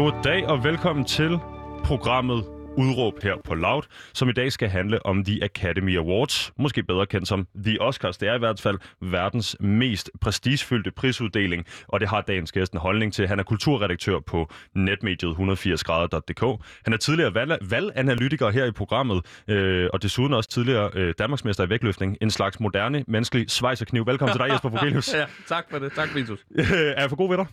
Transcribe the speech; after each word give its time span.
Goddag 0.00 0.46
og 0.46 0.64
velkommen 0.64 1.04
til 1.04 1.38
programmet 1.84 2.44
Udråb 2.76 3.22
her 3.22 3.34
på 3.44 3.54
Loud, 3.54 3.82
som 4.14 4.28
i 4.28 4.32
dag 4.32 4.52
skal 4.52 4.68
handle 4.68 5.06
om 5.06 5.24
The 5.24 5.44
Academy 5.44 5.98
Awards, 5.98 6.52
måske 6.58 6.82
bedre 6.82 7.06
kendt 7.06 7.28
som 7.28 7.46
The 7.64 7.80
Oscars. 7.80 8.18
Det 8.18 8.28
er 8.28 8.34
i 8.34 8.38
hvert 8.38 8.60
fald 8.60 8.78
verdens 9.00 9.56
mest 9.60 10.10
prestigefyldte 10.20 10.90
prisuddeling, 10.90 11.66
og 11.88 12.00
det 12.00 12.08
har 12.08 12.20
dagens 12.20 12.52
gæst 12.52 12.72
en 12.72 12.78
holdning 12.78 13.12
til. 13.12 13.28
Han 13.28 13.38
er 13.38 13.42
kulturredaktør 13.42 14.18
på 14.20 14.50
netmediet 14.74 15.34
180grader.dk. 15.34 16.64
Han 16.84 16.92
er 16.92 16.96
tidligere 16.96 17.34
valg- 17.34 17.70
valganalytiker 17.70 18.50
her 18.50 18.64
i 18.64 18.72
programmet, 18.72 19.42
øh, 19.48 19.88
og 19.92 20.02
desuden 20.02 20.34
også 20.34 20.50
tidligere 20.50 20.90
øh, 20.94 21.14
Danmarksmester 21.18 21.66
i 21.66 21.68
vægtløftning. 21.68 22.16
En 22.20 22.30
slags 22.30 22.60
moderne, 22.60 23.04
menneskelig 23.08 23.50
svejserkniv. 23.50 24.06
Velkommen 24.06 24.36
til 24.36 24.40
dig, 24.40 24.52
Jesper 24.52 24.68
Vogelius. 24.68 25.14
ja, 25.14 25.24
tak 25.48 25.64
for 25.70 25.78
det. 25.78 25.92
Tak, 25.92 26.14
Vitus. 26.14 26.38
er 26.96 27.00
jeg 27.00 27.08
for 27.08 27.16
god 27.16 27.28
ved 27.28 27.36
dig? 27.36 27.46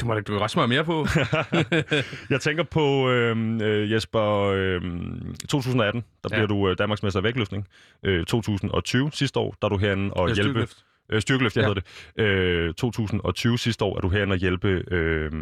Du 0.00 0.06
må 0.06 0.14
da 0.14 0.20
du 0.20 0.38
godt 0.38 0.50
smøre 0.50 0.68
mere 0.68 0.84
på. 0.84 1.06
Jeg 2.30 2.40
tænker 2.40 2.62
på, 2.62 3.10
øh, 3.10 3.36
øh, 3.62 3.92
Jesper, 3.92 4.52
øh, 4.54 4.80
2018, 5.48 6.04
der 6.22 6.28
Ja. 6.32 6.36
bliver 6.36 6.46
du 6.46 6.68
øh, 6.70 6.78
Danmarksmester 6.78 7.20
i 7.20 7.24
vægtløftning. 7.24 7.68
Øh, 8.02 8.24
2020 8.24 9.10
sidste 9.12 9.40
år, 9.40 9.56
der 9.62 9.66
er 9.66 9.70
du 9.70 9.78
herinde 9.78 10.14
og 10.14 10.28
Ja, 10.28 10.34
hjælpe... 10.34 10.48
styrkeløft. 10.50 10.84
Øh, 11.12 11.20
styrkeløft, 11.20 11.56
jeg 11.56 11.62
Ja. 11.62 11.68
hedder 11.68 11.80
det. 12.16 12.22
Øh, 12.24 12.74
2020 12.74 13.58
sidste 13.58 13.84
år 13.84 13.96
er 13.96 14.00
du 14.00 14.08
herinde 14.08 14.32
og 14.32 14.38
hjælpe 14.38 14.68
øh, 14.90 15.24
øh, 15.24 15.32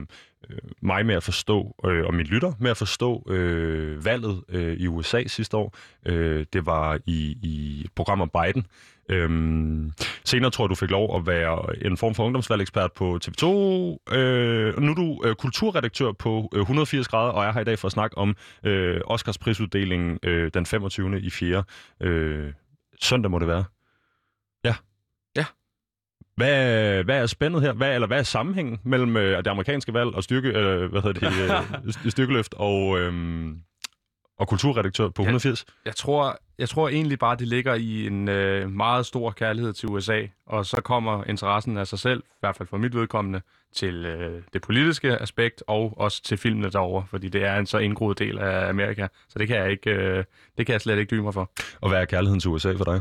Øh, 0.51 0.59
mig 0.83 1.07
med 1.07 1.15
at 1.15 1.23
forstå, 1.23 1.75
øh, 1.85 2.07
og 2.07 2.15
min 2.15 2.27
lytter 2.27 2.53
med 2.61 2.71
at 2.71 2.77
forstå 2.77 3.27
øh, 3.31 4.05
valget 4.05 4.43
øh, 4.49 4.77
i 4.77 4.87
USA 4.87 5.23
sidste 5.27 5.57
år. 5.57 5.77
Øh, 6.07 6.47
det 6.53 6.67
var 6.67 6.99
i, 7.07 7.39
i 7.43 7.81
et 7.85 7.91
program 7.97 8.21
om 8.21 8.31
Biden. 8.31 8.67
Øhm, 9.09 9.93
senere 10.25 10.51
tror 10.51 10.65
jeg, 10.65 10.71
du 10.71 10.75
fik 10.75 10.91
lov 10.91 11.17
at 11.17 11.27
være 11.27 11.87
en 11.87 11.97
form 11.97 12.15
for 12.15 12.25
ungdomsvalgekspert 12.25 12.93
på 12.93 13.19
TV2. 13.25 13.47
Øh, 14.17 14.75
og 14.77 14.83
nu 14.83 14.91
er 14.91 14.95
du 14.95 15.23
øh, 15.25 15.35
kulturredaktør 15.35 16.13
på 16.13 16.51
øh, 16.55 16.61
180 16.61 17.09
grader, 17.09 17.33
og 17.33 17.45
er 17.45 17.53
her 17.53 17.61
i 17.61 17.65
dag 17.65 17.79
for 17.79 17.89
at 17.89 17.93
snakke 17.93 18.19
om 18.19 18.37
øh, 18.65 19.01
Oscars 19.05 19.39
prisuddelingen 19.39 20.19
øh, 20.23 20.51
den 20.55 20.67
25. 20.67 21.21
i 21.21 21.31
4. 21.31 21.65
Øh, 22.01 22.53
søndag 23.01 23.31
må 23.31 23.39
det 23.39 23.49
være. 23.49 23.65
Ja. 24.65 24.75
Hvad, 26.37 27.05
hvad 27.05 27.19
er 27.23 27.27
spændet 27.27 27.63
her? 27.63 27.73
Hvad, 27.73 27.95
eller 27.95 28.07
hvad 28.07 28.19
er 28.19 28.23
sammenhængen 28.23 28.79
mellem 28.85 29.17
øh, 29.17 29.39
det 29.39 29.47
amerikanske 29.47 29.95
valg 29.95 30.15
og 30.15 30.25
styrke, 30.25 30.49
øh, 30.49 30.91
hvad 30.91 31.03
hedder 31.03 31.31
det, 31.31 31.93
øh, 32.05 32.11
styrkeløft 32.11 32.55
og, 32.57 32.99
øh, 33.01 33.47
og 34.39 34.49
kulturredaktør 34.49 35.09
på 35.09 35.23
Ja. 35.23 35.29
180? 35.29 35.65
Jeg 35.85 35.97
tror, 35.97 36.39
jeg 36.59 36.69
tror 36.69 36.89
egentlig 36.89 37.19
bare, 37.19 37.37
det 37.37 37.49
ligger 37.49 37.75
i 37.75 38.07
en 38.07 38.29
øh, 38.29 38.71
meget 38.71 39.07
stor 39.07 39.31
kærlighed 39.31 39.73
til 39.73 39.89
USA, 39.89 40.23
og 40.47 40.67
så 40.67 40.77
kommer 40.81 41.25
interessen 41.25 41.79
af 41.79 41.87
sig 41.87 41.99
selv, 41.99 42.21
i 42.27 42.37
hvert 42.41 42.57
fald 42.57 42.69
for 42.69 42.77
mit 42.77 42.95
vedkommende, 42.95 43.41
til 43.75 44.07
øh, 44.07 44.43
det 44.53 44.63
politiske 44.63 45.19
aspekt 45.19 45.63
og 45.67 45.95
også 46.01 46.23
til 46.23 46.37
filmene 46.39 46.71
derovre, 46.71 47.07
fordi 47.11 47.29
det 47.29 47.45
er 47.45 47.57
en 47.57 47.67
så 47.67 47.79
indgroet 47.79 48.19
del 48.19 48.39
af 48.39 48.69
Amerika, 48.69 49.07
så 49.29 49.39
det 49.39 49.49
kan 49.49 49.57
jeg 49.57 49.71
ikke, 49.71 49.91
øh, 49.91 50.25
det 50.59 50.67
kan 50.67 50.73
jeg 50.73 50.81
slet 50.81 50.99
ikke 50.99 51.11
dybe 51.11 51.23
mig 51.23 51.35
for. 51.35 51.51
Og 51.81 51.89
hvad 51.89 52.01
er 52.01 52.05
kærligheden 52.05 52.41
til 52.41 52.51
USA 52.51 52.73
for 52.73 52.85
dig? 52.85 53.01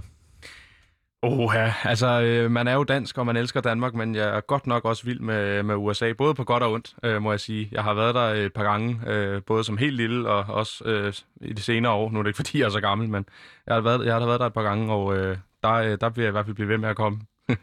Oha, 1.21 1.71
altså 1.83 2.21
øh, 2.21 2.51
man 2.51 2.67
er 2.67 2.73
jo 2.73 2.83
dansk, 2.83 3.17
og 3.17 3.25
man 3.25 3.37
elsker 3.37 3.61
Danmark, 3.61 3.93
men 3.93 4.15
jeg 4.15 4.37
er 4.37 4.41
godt 4.41 4.67
nok 4.67 4.85
også 4.85 5.03
vild 5.05 5.19
med, 5.19 5.63
med 5.63 5.75
USA, 5.75 6.13
både 6.13 6.33
på 6.33 6.43
godt 6.43 6.63
og 6.63 6.71
ondt, 6.71 6.95
øh, 7.03 7.21
må 7.21 7.31
jeg 7.31 7.39
sige. 7.39 7.69
Jeg 7.71 7.83
har 7.83 7.93
været 7.93 8.15
der 8.15 8.21
et 8.21 8.53
par 8.53 8.63
gange, 8.63 8.99
øh, 9.07 9.41
både 9.47 9.63
som 9.63 9.77
helt 9.77 9.95
lille 9.95 10.29
og 10.29 10.55
også 10.55 10.83
øh, 10.85 11.13
i 11.41 11.53
de 11.53 11.61
senere 11.61 11.91
år. 11.91 12.11
Nu 12.11 12.19
er 12.19 12.23
det 12.23 12.29
ikke, 12.29 12.37
fordi 12.43 12.59
jeg 12.59 12.65
er 12.65 12.69
så 12.69 12.81
gammel, 12.81 13.09
men 13.09 13.25
jeg 13.67 13.75
har 13.75 13.81
været, 13.81 14.05
jeg 14.05 14.13
har 14.13 14.25
været 14.25 14.39
der 14.39 14.45
et 14.45 14.53
par 14.53 14.63
gange, 14.63 14.93
og 14.93 15.17
øh, 15.17 15.37
der, 15.63 15.73
øh, 15.73 15.97
der 16.01 16.09
vil 16.09 16.21
jeg 16.21 16.29
i 16.29 16.31
hvert 16.31 16.45
fald 16.45 16.55
blive 16.55 16.69
ved 16.69 16.77
med 16.77 16.89
at 16.89 16.95
komme. 16.95 17.19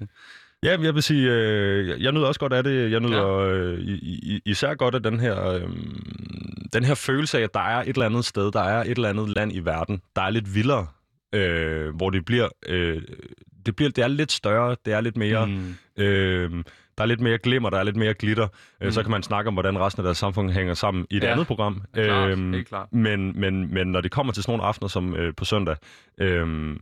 Ja, 0.64 0.80
jeg 0.80 0.94
vil 0.94 1.02
sige, 1.02 1.30
øh, 1.30 2.02
jeg 2.02 2.12
nyder 2.12 2.26
også 2.26 2.40
godt 2.40 2.52
af 2.52 2.64
det. 2.64 2.90
Jeg 2.90 3.00
nyder 3.00 3.36
øh, 3.36 3.78
i, 3.78 3.92
i, 4.34 4.40
især 4.44 4.74
godt 4.74 4.94
af 4.94 5.02
den 5.02 5.20
her, 5.20 5.48
øh, 5.48 5.62
den 6.72 6.84
her 6.84 6.94
følelse 6.94 7.38
af, 7.38 7.42
at 7.42 7.54
der 7.54 7.60
er 7.60 7.80
et 7.80 7.88
eller 7.88 8.06
andet 8.06 8.24
sted, 8.24 8.52
der 8.52 8.60
er 8.60 8.80
et 8.80 8.90
eller 8.90 9.08
andet 9.08 9.28
land 9.28 9.52
i 9.52 9.58
verden, 9.58 10.02
der 10.16 10.22
er 10.22 10.30
lidt 10.30 10.54
vildere, 10.54 10.86
øh, 11.32 11.94
hvor 11.96 12.10
det 12.10 12.24
bliver, 12.24 12.48
øh, 12.66 13.02
det 13.66 13.76
bliver, 13.76 13.90
det 13.90 14.04
er 14.04 14.08
lidt 14.08 14.32
større, 14.32 14.76
det 14.84 14.92
er 14.92 15.00
lidt 15.00 15.16
mere, 15.16 15.46
mm. 15.46 15.74
øh, 15.96 16.64
der 16.98 17.02
er 17.04 17.06
lidt 17.06 17.20
mere 17.20 17.38
glimmer, 17.38 17.70
der 17.70 17.78
er 17.78 17.82
lidt 17.82 17.96
mere 17.96 18.14
glitter. 18.14 18.46
Mm. 18.80 18.86
Mm. 18.86 18.92
Så 18.92 19.02
kan 19.02 19.10
man 19.10 19.22
snakke 19.22 19.48
om, 19.48 19.54
hvordan 19.54 19.78
resten 19.78 20.00
af 20.00 20.04
deres 20.04 20.18
samfund 20.18 20.50
hænger 20.50 20.74
sammen 20.74 21.06
i 21.10 21.16
et 21.16 21.22
Ja, 21.22 21.32
andet 21.32 21.46
program. 21.46 21.82
Klart, 21.94 22.30
Øhm, 22.30 22.64
klart. 22.64 22.92
men, 22.92 23.40
men, 23.40 23.74
men 23.74 23.86
når 23.86 24.00
det 24.00 24.10
kommer 24.10 24.32
til 24.32 24.42
sådan 24.42 24.52
nogle 24.52 24.64
aftener 24.68 24.88
som 24.88 25.16
øh, 25.16 25.34
på 25.36 25.44
søndag, 25.44 25.76
øh, 26.18 26.76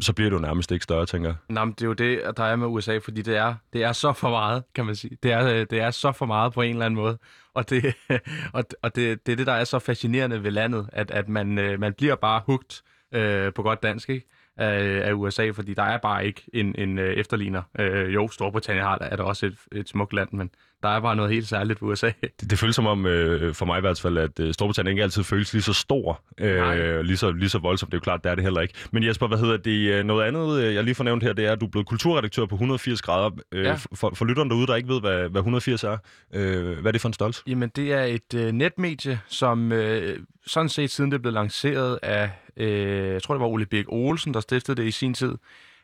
så 0.00 0.12
bliver 0.12 0.30
det 0.30 0.36
jo 0.36 0.40
nærmest 0.40 0.72
ikke 0.72 0.82
større, 0.82 1.06
tænker 1.06 1.28
jeg. 1.28 1.36
Nå, 1.48 1.64
men 1.64 1.72
det 1.74 1.82
er 1.82 1.86
jo 1.86 1.92
det, 1.92 2.20
der 2.36 2.44
er 2.44 2.56
med 2.56 2.66
USA, 2.66 2.98
fordi 2.98 3.22
det 3.22 3.36
er, 3.36 3.54
det 3.72 3.82
er 3.84 3.92
så 3.92 4.12
for 4.12 4.30
meget, 4.30 4.62
kan 4.74 4.86
man 4.86 4.96
sige. 4.96 5.16
Det 5.22 5.32
er, 5.32 5.46
øh, 5.46 5.66
det 5.70 5.80
er 5.80 5.90
så 5.90 6.12
for 6.12 6.26
meget 6.26 6.52
på 6.52 6.62
en 6.62 6.70
eller 6.72 6.86
anden 6.86 7.00
måde. 7.00 7.18
Og 7.54 7.70
det, 7.70 7.94
og, 8.52 8.64
og 8.82 8.96
det, 8.96 9.26
det 9.26 9.32
er 9.32 9.36
det, 9.36 9.46
der 9.46 9.52
er 9.52 9.64
så 9.64 9.78
fascinerende 9.78 10.42
ved 10.44 10.50
landet, 10.50 10.88
at, 10.92 11.10
at 11.10 11.28
man, 11.28 11.58
øh, 11.58 11.80
man 11.80 11.94
bliver 11.94 12.14
bare 12.16 12.42
hugt 12.46 12.82
øh, 13.12 13.52
på 13.52 13.62
godt 13.62 13.82
dansk, 13.82 14.10
ikke? 14.10 14.26
Af, 14.60 15.12
USA, 15.12 15.50
fordi 15.50 15.74
der 15.74 15.82
er 15.82 15.98
bare 15.98 16.26
ikke 16.26 16.42
en, 16.52 16.74
en 16.78 16.98
øh, 16.98 17.14
efterligner. 17.14 17.62
Øh, 17.78 18.14
jo, 18.14 18.28
Storbritannien 18.28 18.84
har 18.86 18.98
er 19.00 19.16
der 19.16 19.22
også 19.22 19.46
et, 19.46 19.56
et 19.72 19.88
smukt 19.88 20.12
land, 20.12 20.28
men 20.32 20.50
der 20.82 20.88
er 20.88 21.00
bare 21.00 21.16
noget 21.16 21.32
helt 21.32 21.48
særligt 21.48 21.82
ved 21.82 21.88
USA. 21.88 22.10
Det, 22.40 22.50
det 22.50 22.58
føles 22.58 22.76
som 22.76 22.86
om, 22.86 23.06
øh, 23.06 23.54
for 23.54 23.66
mig 23.66 23.78
i 23.78 23.80
hvert 23.80 24.00
fald, 24.00 24.18
at 24.18 24.40
øh, 24.40 24.54
Storbritannien 24.54 24.92
ikke 24.92 25.02
altid 25.02 25.24
føles 25.24 25.52
lige 25.52 25.62
så 25.62 25.72
stor, 25.72 26.20
øh, 26.38 27.00
lige, 27.00 27.16
så, 27.16 27.30
lige 27.32 27.48
så 27.48 27.58
voldsomt. 27.58 27.92
Det 27.92 27.96
er 27.96 28.00
jo 28.00 28.02
klart, 28.02 28.24
det 28.24 28.30
er 28.30 28.34
det 28.34 28.44
heller 28.44 28.60
ikke. 28.60 28.74
Men 28.90 29.04
Jesper, 29.04 29.26
hvad 29.26 29.38
hedder 29.38 29.56
det? 29.56 29.92
øh, 29.92 30.04
Noget 30.04 30.24
andet, 30.24 30.60
øh, 30.62 30.74
jeg 30.74 30.84
lige 30.84 30.94
får 30.94 31.04
nævnt 31.04 31.22
her, 31.22 31.32
det 31.32 31.46
er, 31.46 31.52
at 31.52 31.60
du 31.60 31.66
er 31.66 31.70
blevet 31.70 31.86
kulturredaktør 31.86 32.46
på 32.46 32.54
180 32.54 33.02
grader. 33.02 33.30
Øh, 33.52 33.64
Ja. 33.64 33.74
for, 33.94 34.12
for 34.14 34.24
lytterne 34.24 34.50
derude, 34.50 34.66
der 34.66 34.74
ikke 34.76 34.88
ved, 34.88 35.00
hvad, 35.00 35.28
hvad 35.28 35.40
180 35.40 35.84
er, 35.84 35.96
øh, 36.34 36.64
hvad 36.78 36.84
er 36.86 36.92
det 36.92 37.00
for 37.00 37.08
en 37.08 37.12
størrelse? 37.12 37.42
Jamen, 37.46 37.68
det 37.76 37.92
er 37.92 38.02
et 38.04 38.34
øh, 38.34 38.52
netmedie, 38.52 39.20
som 39.28 39.72
øh, 39.72 40.18
sådan 40.46 40.68
set 40.68 40.90
siden 40.90 41.12
det 41.12 41.22
blev 41.22 41.32
lanceret 41.32 41.98
af, 42.02 42.30
øh, 42.58 43.12
jeg 43.12 43.22
tror 43.22 43.34
det 43.34 43.40
var 43.40 43.46
Ole 43.46 43.66
Birk 43.66 43.84
Olsen, 43.88 44.34
der 44.34 44.40
stiftede 44.40 44.82
det 44.82 44.88
i 44.88 44.90
sin 44.90 45.14
tid. 45.14 45.34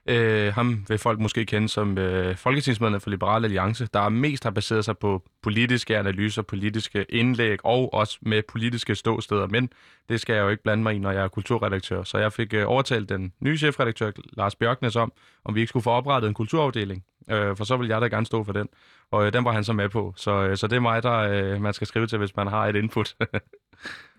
Øh, 0.08 0.54
ham 0.54 0.84
vil 0.88 0.98
folk 0.98 1.18
måske 1.18 1.46
kende 1.46 1.68
som 1.68 1.98
øh, 1.98 2.36
folketingsmedlem 2.36 3.00
for 3.00 3.10
Liberal 3.10 3.44
Alliance, 3.44 3.88
der 3.94 4.08
mest 4.08 4.44
har 4.44 4.50
baseret 4.50 4.84
sig 4.84 4.98
på 4.98 5.22
politiske 5.42 5.98
analyser, 5.98 6.42
politiske 6.42 7.06
indlæg 7.08 7.58
og 7.64 7.94
også 7.94 8.18
med 8.22 8.42
politiske 8.48 8.94
ståsteder. 8.94 9.46
Men 9.46 9.70
det 10.08 10.20
skal 10.20 10.34
jeg 10.34 10.42
jo 10.42 10.48
ikke 10.48 10.62
blande 10.62 10.82
mig 10.82 10.94
i, 10.94 10.98
når 10.98 11.10
jeg 11.10 11.24
er 11.24 11.28
kulturredaktør. 11.28 12.02
Så 12.02 12.18
jeg 12.18 12.32
fik 12.32 12.54
øh, 12.54 12.68
overtalt 12.68 13.08
den 13.08 13.32
nye 13.40 13.58
chefredaktør, 13.58 14.10
Lars 14.32 14.56
Bjørknes, 14.56 14.96
om, 14.96 15.12
om 15.44 15.54
vi 15.54 15.60
ikke 15.60 15.68
skulle 15.68 15.82
få 15.82 15.90
oprettet 15.90 16.28
en 16.28 16.34
kulturafdeling. 16.34 17.04
Øh, 17.30 17.56
for 17.56 17.64
så 17.64 17.76
vil 17.76 17.88
jeg 17.88 18.00
da 18.00 18.06
gerne 18.06 18.26
stå 18.26 18.44
for 18.44 18.52
den. 18.52 18.68
Og 19.14 19.26
øh, 19.26 19.32
den 19.32 19.44
var 19.44 19.52
han 19.52 19.64
så 19.64 19.72
med 19.72 19.88
på. 19.88 20.14
Så, 20.16 20.30
øh, 20.30 20.56
så 20.56 20.66
det 20.66 20.76
er 20.76 20.80
mig, 20.80 21.02
der 21.02 21.12
øh, 21.12 21.60
man 21.60 21.74
skal 21.74 21.86
skrive 21.86 22.06
til, 22.06 22.18
hvis 22.18 22.36
man 22.36 22.46
har 22.46 22.66
et 22.66 22.76
input. 22.76 23.14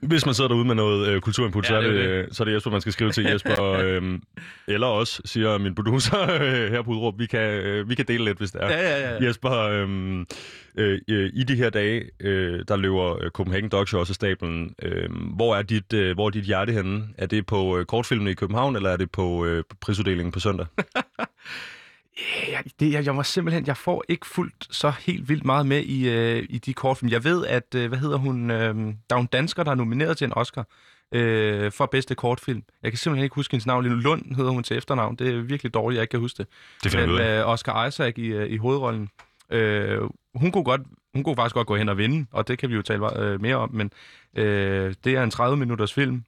Hvis 0.01 0.25
man 0.25 0.35
sidder 0.35 0.47
derude 0.47 0.65
med 0.65 0.75
noget 0.75 1.07
øh, 1.07 1.21
kulturinput, 1.21 1.63
Ja, 1.63 1.67
så, 1.67 1.75
er 1.75 1.81
det 1.81 1.93
det, 1.93 1.99
øh, 1.99 2.27
så 2.31 2.43
er 2.43 2.45
det 2.45 2.53
Jesper, 2.53 2.71
man 2.71 2.81
skal 2.81 2.93
skrive 2.93 3.11
til 3.11 3.23
Jesper. 3.23 3.71
øh, 3.83 4.19
eller 4.67 4.87
også, 4.87 5.21
siger 5.25 5.57
min 5.57 5.75
producer 5.75 6.21
øh, 6.41 6.71
her 6.71 6.81
på 6.81 6.91
Udråb, 6.91 7.19
vi 7.19 7.25
kan, 7.25 7.39
øh, 7.39 7.89
vi 7.89 7.95
kan 7.95 8.05
dele 8.07 8.25
lidt, 8.25 8.37
hvis 8.37 8.51
det 8.51 8.63
er. 8.63 8.69
ja, 8.69 9.13
ja. 9.13 9.27
Jesper, 9.27 9.51
øhm, 9.51 10.25
øh, 10.77 10.99
øh, 11.09 11.31
i 11.33 11.43
de 11.43 11.55
her 11.55 11.69
dage, 11.69 12.03
øh, 12.19 12.63
der 12.67 12.75
løber 12.75 13.23
øh, 13.23 13.31
Copenhagen 13.31 13.69
Dog 13.69 13.87
Show 13.87 13.99
også 13.99 14.11
af 14.11 14.15
stablen. 14.15 14.75
Øh, 14.81 15.09
hvor, 15.35 15.55
er 15.55 15.61
dit, 15.61 15.93
øh, 15.93 16.13
hvor 16.13 16.25
er 16.25 16.29
dit 16.29 16.43
hjerte 16.45 16.73
henne? 16.73 17.03
Er 17.17 17.25
det 17.25 17.45
på 17.45 17.77
øh, 17.77 17.85
kortfilmene 17.85 18.31
i 18.31 18.33
København, 18.33 18.75
eller 18.75 18.89
er 18.89 18.97
det 18.97 19.11
på 19.11 19.45
øh, 19.45 19.63
prisuddelingen 19.81 20.31
på 20.31 20.39
søndag? 20.39 20.65
Jeg, 22.47 22.63
det, 22.79 22.93
jeg, 22.93 23.05
jeg 23.05 23.17
var 23.17 23.23
simpelthen, 23.23 23.67
jeg 23.67 23.77
får 23.77 24.03
ikke 24.09 24.25
fuldt 24.27 24.67
så 24.69 24.93
helt 24.99 25.29
vildt 25.29 25.45
meget 25.45 25.65
med 25.65 25.83
i, 25.83 26.09
øh, 26.09 26.45
i 26.49 26.57
de 26.57 26.73
kortfilm. 26.73 27.11
Jeg 27.11 27.23
ved, 27.23 27.45
at, 27.45 27.75
øh, 27.75 27.87
hvad 27.87 27.99
hedder 27.99 28.17
hun, 28.17 28.51
øh, 28.51 28.75
der 29.09 29.15
er 29.15 29.19
en 29.19 29.25
dansker, 29.25 29.63
der 29.63 29.71
er 29.71 29.75
nomineret 29.75 30.17
til 30.17 30.25
en 30.25 30.33
Oscar 30.33 30.67
øh, 31.11 31.71
for 31.71 31.85
bedste 31.85 32.15
kortfilm. 32.15 32.63
Jeg 32.83 32.91
kan 32.91 32.97
simpelthen 32.97 33.23
ikke 33.23 33.35
huske 33.35 33.51
hendes 33.51 33.65
navn. 33.65 33.83
lige 33.83 33.95
nu. 33.95 34.01
Lund 34.01 34.35
hedder 34.35 34.51
hun 34.51 34.63
til 34.63 34.77
efternavn. 34.77 35.15
Det 35.15 35.27
er 35.35 35.41
virkelig 35.41 35.73
dårligt, 35.73 35.97
jeg 35.97 36.03
ikke 36.03 36.11
kan 36.11 36.19
huske 36.19 36.37
det. 36.37 36.47
Det 36.83 36.91
finder 36.91 37.07
Men 37.07 37.21
øh, 37.21 37.47
Oscar 37.47 37.85
Isaac 37.87 38.17
i, 38.17 38.25
øh, 38.25 38.51
i 38.51 38.57
hovedrollen. 38.57 39.09
Øh, 39.49 40.01
hun 40.35 40.51
kunne 40.51 40.63
godt 40.63 40.81
hun 41.13 41.23
kunne 41.23 41.35
faktisk 41.35 41.55
godt 41.55 41.67
gå 41.67 41.75
hen 41.75 41.89
og 41.89 41.97
vinde, 41.97 42.25
og 42.31 42.47
det 42.47 42.59
kan 42.59 42.69
vi 42.69 42.75
jo 42.75 42.81
tale 42.81 43.19
øh, 43.19 43.41
mere 43.41 43.55
om, 43.55 43.71
men 43.73 43.91
øh, 44.35 44.93
det 45.03 45.15
er 45.15 45.23
en 45.23 45.31
30 45.31 45.57
minutters 45.57 45.93
film, 45.93 46.23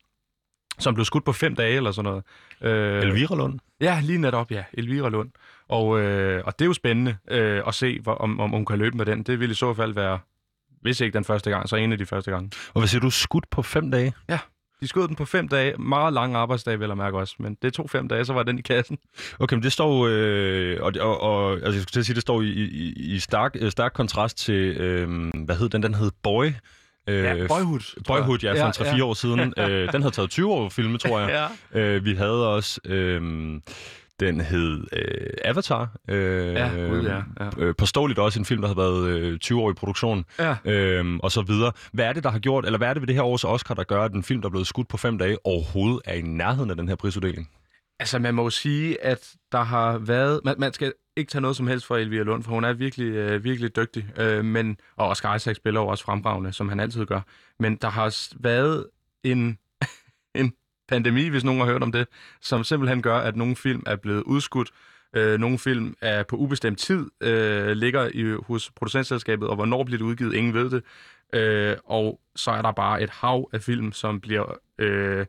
som 0.79 0.93
blev 0.93 1.05
skudt 1.05 1.25
på 1.25 1.33
fem 1.33 1.55
dage 1.55 1.75
eller 1.75 1.91
sådan 1.91 2.11
noget. 2.11 2.23
Øh, 2.61 3.01
Elvira 3.01 3.35
Lund? 3.35 3.59
Ja, 3.81 4.01
lige 4.03 4.21
netop, 4.21 4.51
ja. 4.51 4.63
Elvira 4.73 5.09
Lund. 5.09 5.29
Og, 5.69 5.99
øh, 5.99 6.43
og 6.45 6.59
det 6.59 6.65
er 6.65 6.67
jo 6.67 6.73
spændende 6.73 7.17
øh, 7.31 7.61
at 7.67 7.73
se, 7.75 7.99
hvor, 7.99 8.13
om, 8.15 8.39
om 8.39 8.49
hun 8.49 8.65
kan 8.65 8.77
løbe 8.79 8.97
med 8.97 9.05
den. 9.05 9.23
Det 9.23 9.39
vil 9.39 9.51
i 9.51 9.53
så 9.53 9.73
fald 9.73 9.93
være, 9.93 10.19
hvis 10.81 11.01
ikke 11.01 11.13
den 11.13 11.23
første 11.23 11.49
gang, 11.49 11.69
så 11.69 11.75
en 11.75 11.91
af 11.91 11.97
de 11.97 12.05
første 12.05 12.31
gange. 12.31 12.51
Og 12.73 12.81
hvad 12.81 12.87
siger 12.87 13.01
du, 13.01 13.09
skudt 13.09 13.49
på 13.49 13.61
fem 13.61 13.91
dage? 13.91 14.13
De 14.81 14.87
skød 14.87 15.07
den 15.07 15.15
på 15.15 15.25
fem 15.25 15.47
dage. 15.47 15.77
Meget 15.77 16.13
lange 16.13 16.37
arbejdsdage, 16.37 16.79
vil 16.79 16.87
jeg 16.87 16.97
mærke 16.97 17.17
også. 17.17 17.35
Men 17.39 17.57
det 17.61 17.73
tog 17.73 17.89
fem 17.89 18.07
dage, 18.07 18.25
så 18.25 18.33
var 18.33 18.43
den 18.43 18.59
i 18.59 18.61
kassen. 18.61 18.97
Okay, 19.39 19.53
men 19.55 19.63
det 19.63 19.71
står, 19.71 20.07
øh, 20.11 20.77
og, 20.81 20.93
og, 20.99 21.21
og 21.21 21.53
altså, 21.53 21.71
jeg 21.71 21.81
skulle 21.81 21.91
til 21.91 21.99
at 21.99 22.05
sige, 22.05 22.13
det 22.15 22.21
står 22.21 22.41
i, 22.41 22.45
i, 22.45 22.93
i 23.15 23.19
stark, 23.19 23.55
øh, 23.59 23.71
stark 23.71 23.93
kontrast 23.93 24.37
til, 24.37 24.77
øh, 24.77 25.31
hvad 25.45 25.55
hed 25.55 25.69
den? 25.69 25.83
Den 25.83 25.93
hed 25.93 26.11
Boy. 26.23 26.45
Øh, 27.09 27.23
Ja, 27.23 27.47
Boyhood. 27.47 28.03
Boyhood, 28.07 28.39
ja, 28.43 28.67
for 28.67 28.83
3-4 28.83 28.97
ja. 28.97 29.03
år 29.03 29.13
siden. 29.13 29.39
øh, 29.57 29.93
den 29.93 30.01
havde 30.01 30.15
taget 30.15 30.29
20 30.29 30.51
år 30.51 30.65
at 30.65 30.73
filme, 30.73 30.97
tror 30.97 31.19
jeg. 31.19 31.49
Ja. 31.73 31.81
Øh, 31.81 32.05
vi 32.05 32.15
havde 32.15 32.49
også, 32.49 32.79
øh, 32.85 33.21
den 34.19 34.41
hed 34.41 34.83
øh, 34.93 35.27
Avatar. 35.45 35.95
Øh, 36.09 36.53
Ja, 36.53 36.69
gud, 36.69 37.01
ja, 37.03 37.21
ja. 37.39 37.49
Øh, 37.57 37.75
påståeligt 37.75 38.19
også 38.19 38.39
en 38.39 38.45
film, 38.45 38.61
der 38.61 38.67
har 38.67 38.75
været 38.75 39.07
øh, 39.09 39.39
20 39.39 39.61
år 39.61 39.71
i 39.71 39.73
produktion, 39.73 40.25
Ja. 40.39 40.55
øh, 40.65 41.17
og 41.23 41.31
så 41.31 41.41
videre. 41.41 41.71
Hvad 41.93 42.05
er 42.05 42.13
det, 42.13 42.23
der 42.23 42.29
har 42.31 42.39
gjort, 42.39 42.65
eller 42.65 42.77
hvad 42.77 42.87
er 42.87 42.93
det 42.93 43.01
ved 43.01 43.07
det 43.07 43.15
her 43.15 43.23
års 43.23 43.43
Oscar, 43.43 43.75
der 43.75 43.83
gør, 43.83 44.03
at 44.03 44.11
en 44.13 44.23
film, 44.23 44.41
der 44.41 44.47
er 44.47 44.51
blevet 44.51 44.67
skudt 44.67 44.87
på 44.87 44.97
fem 44.97 45.17
dage, 45.17 45.37
overhovedet 45.45 45.99
er 46.05 46.13
i 46.13 46.21
nærheden 46.21 46.69
af 46.69 46.75
den 46.75 46.87
her 46.87 46.95
prisuddeling? 46.95 47.49
Altså, 47.99 48.19
man 48.19 48.33
må 48.35 48.43
jo 48.43 48.49
sige, 48.49 49.03
at 49.05 49.33
der 49.51 49.63
har 49.63 49.97
været... 49.97 50.41
Man, 50.45 50.55
man 50.57 50.73
skal 50.73 50.93
ikke 51.17 51.29
tage 51.31 51.41
noget 51.41 51.57
som 51.57 51.67
helst 51.67 51.85
fra 51.85 51.97
Elvira 51.97 52.23
Lund, 52.23 52.43
for 52.43 52.51
hun 52.51 52.63
er 52.63 52.73
virkelig, 52.73 53.05
øh, 53.07 53.43
virkelig 53.43 53.75
dygtig. 53.75 54.05
Øh, 54.17 54.45
men, 54.45 54.77
og 54.95 55.07
Oscar 55.09 55.35
Isaac 55.35 55.55
spiller 55.55 55.81
jo 55.81 55.87
også 55.87 56.03
fremragende, 56.03 56.53
som 56.53 56.69
han 56.69 56.79
altid 56.79 57.05
gør. 57.05 57.21
Men 57.59 57.75
der 57.75 57.89
har 57.89 58.17
været 58.39 58.85
en, 59.23 59.57
en 60.35 60.53
pandemi, 60.87 61.27
hvis 61.27 61.43
nogen 61.43 61.61
har 61.61 61.67
hørt 61.67 61.83
om 61.83 61.91
det, 61.91 62.07
som 62.41 62.63
simpelthen 62.63 63.01
gør, 63.01 63.17
at 63.17 63.35
nogle 63.35 63.55
film 63.55 63.83
er 63.85 63.95
blevet 63.95 64.23
udskudt. 64.23 64.71
Øh, 65.15 65.39
nogle 65.39 65.59
film 65.59 65.95
er 66.01 66.23
på 66.23 66.35
ubestemt 66.35 66.79
tid, 66.79 67.05
øh, 67.21 67.71
ligger 67.71 68.09
i, 68.13 68.35
hos 68.47 68.71
producentselskabet, 68.71 69.47
og 69.47 69.55
hvornår 69.55 69.83
bliver 69.83 69.97
det 69.97 70.05
udgivet, 70.05 70.33
ingen 70.33 70.53
ved 70.53 70.69
det. 70.69 70.83
Øh, 71.33 71.77
og 71.85 72.19
så 72.35 72.51
er 72.51 72.61
der 72.61 72.71
bare 72.71 73.01
et 73.01 73.09
hav 73.09 73.49
af 73.53 73.61
film, 73.61 73.91
som 73.91 74.21
bliver 74.21 74.57
øh, 74.79 75.25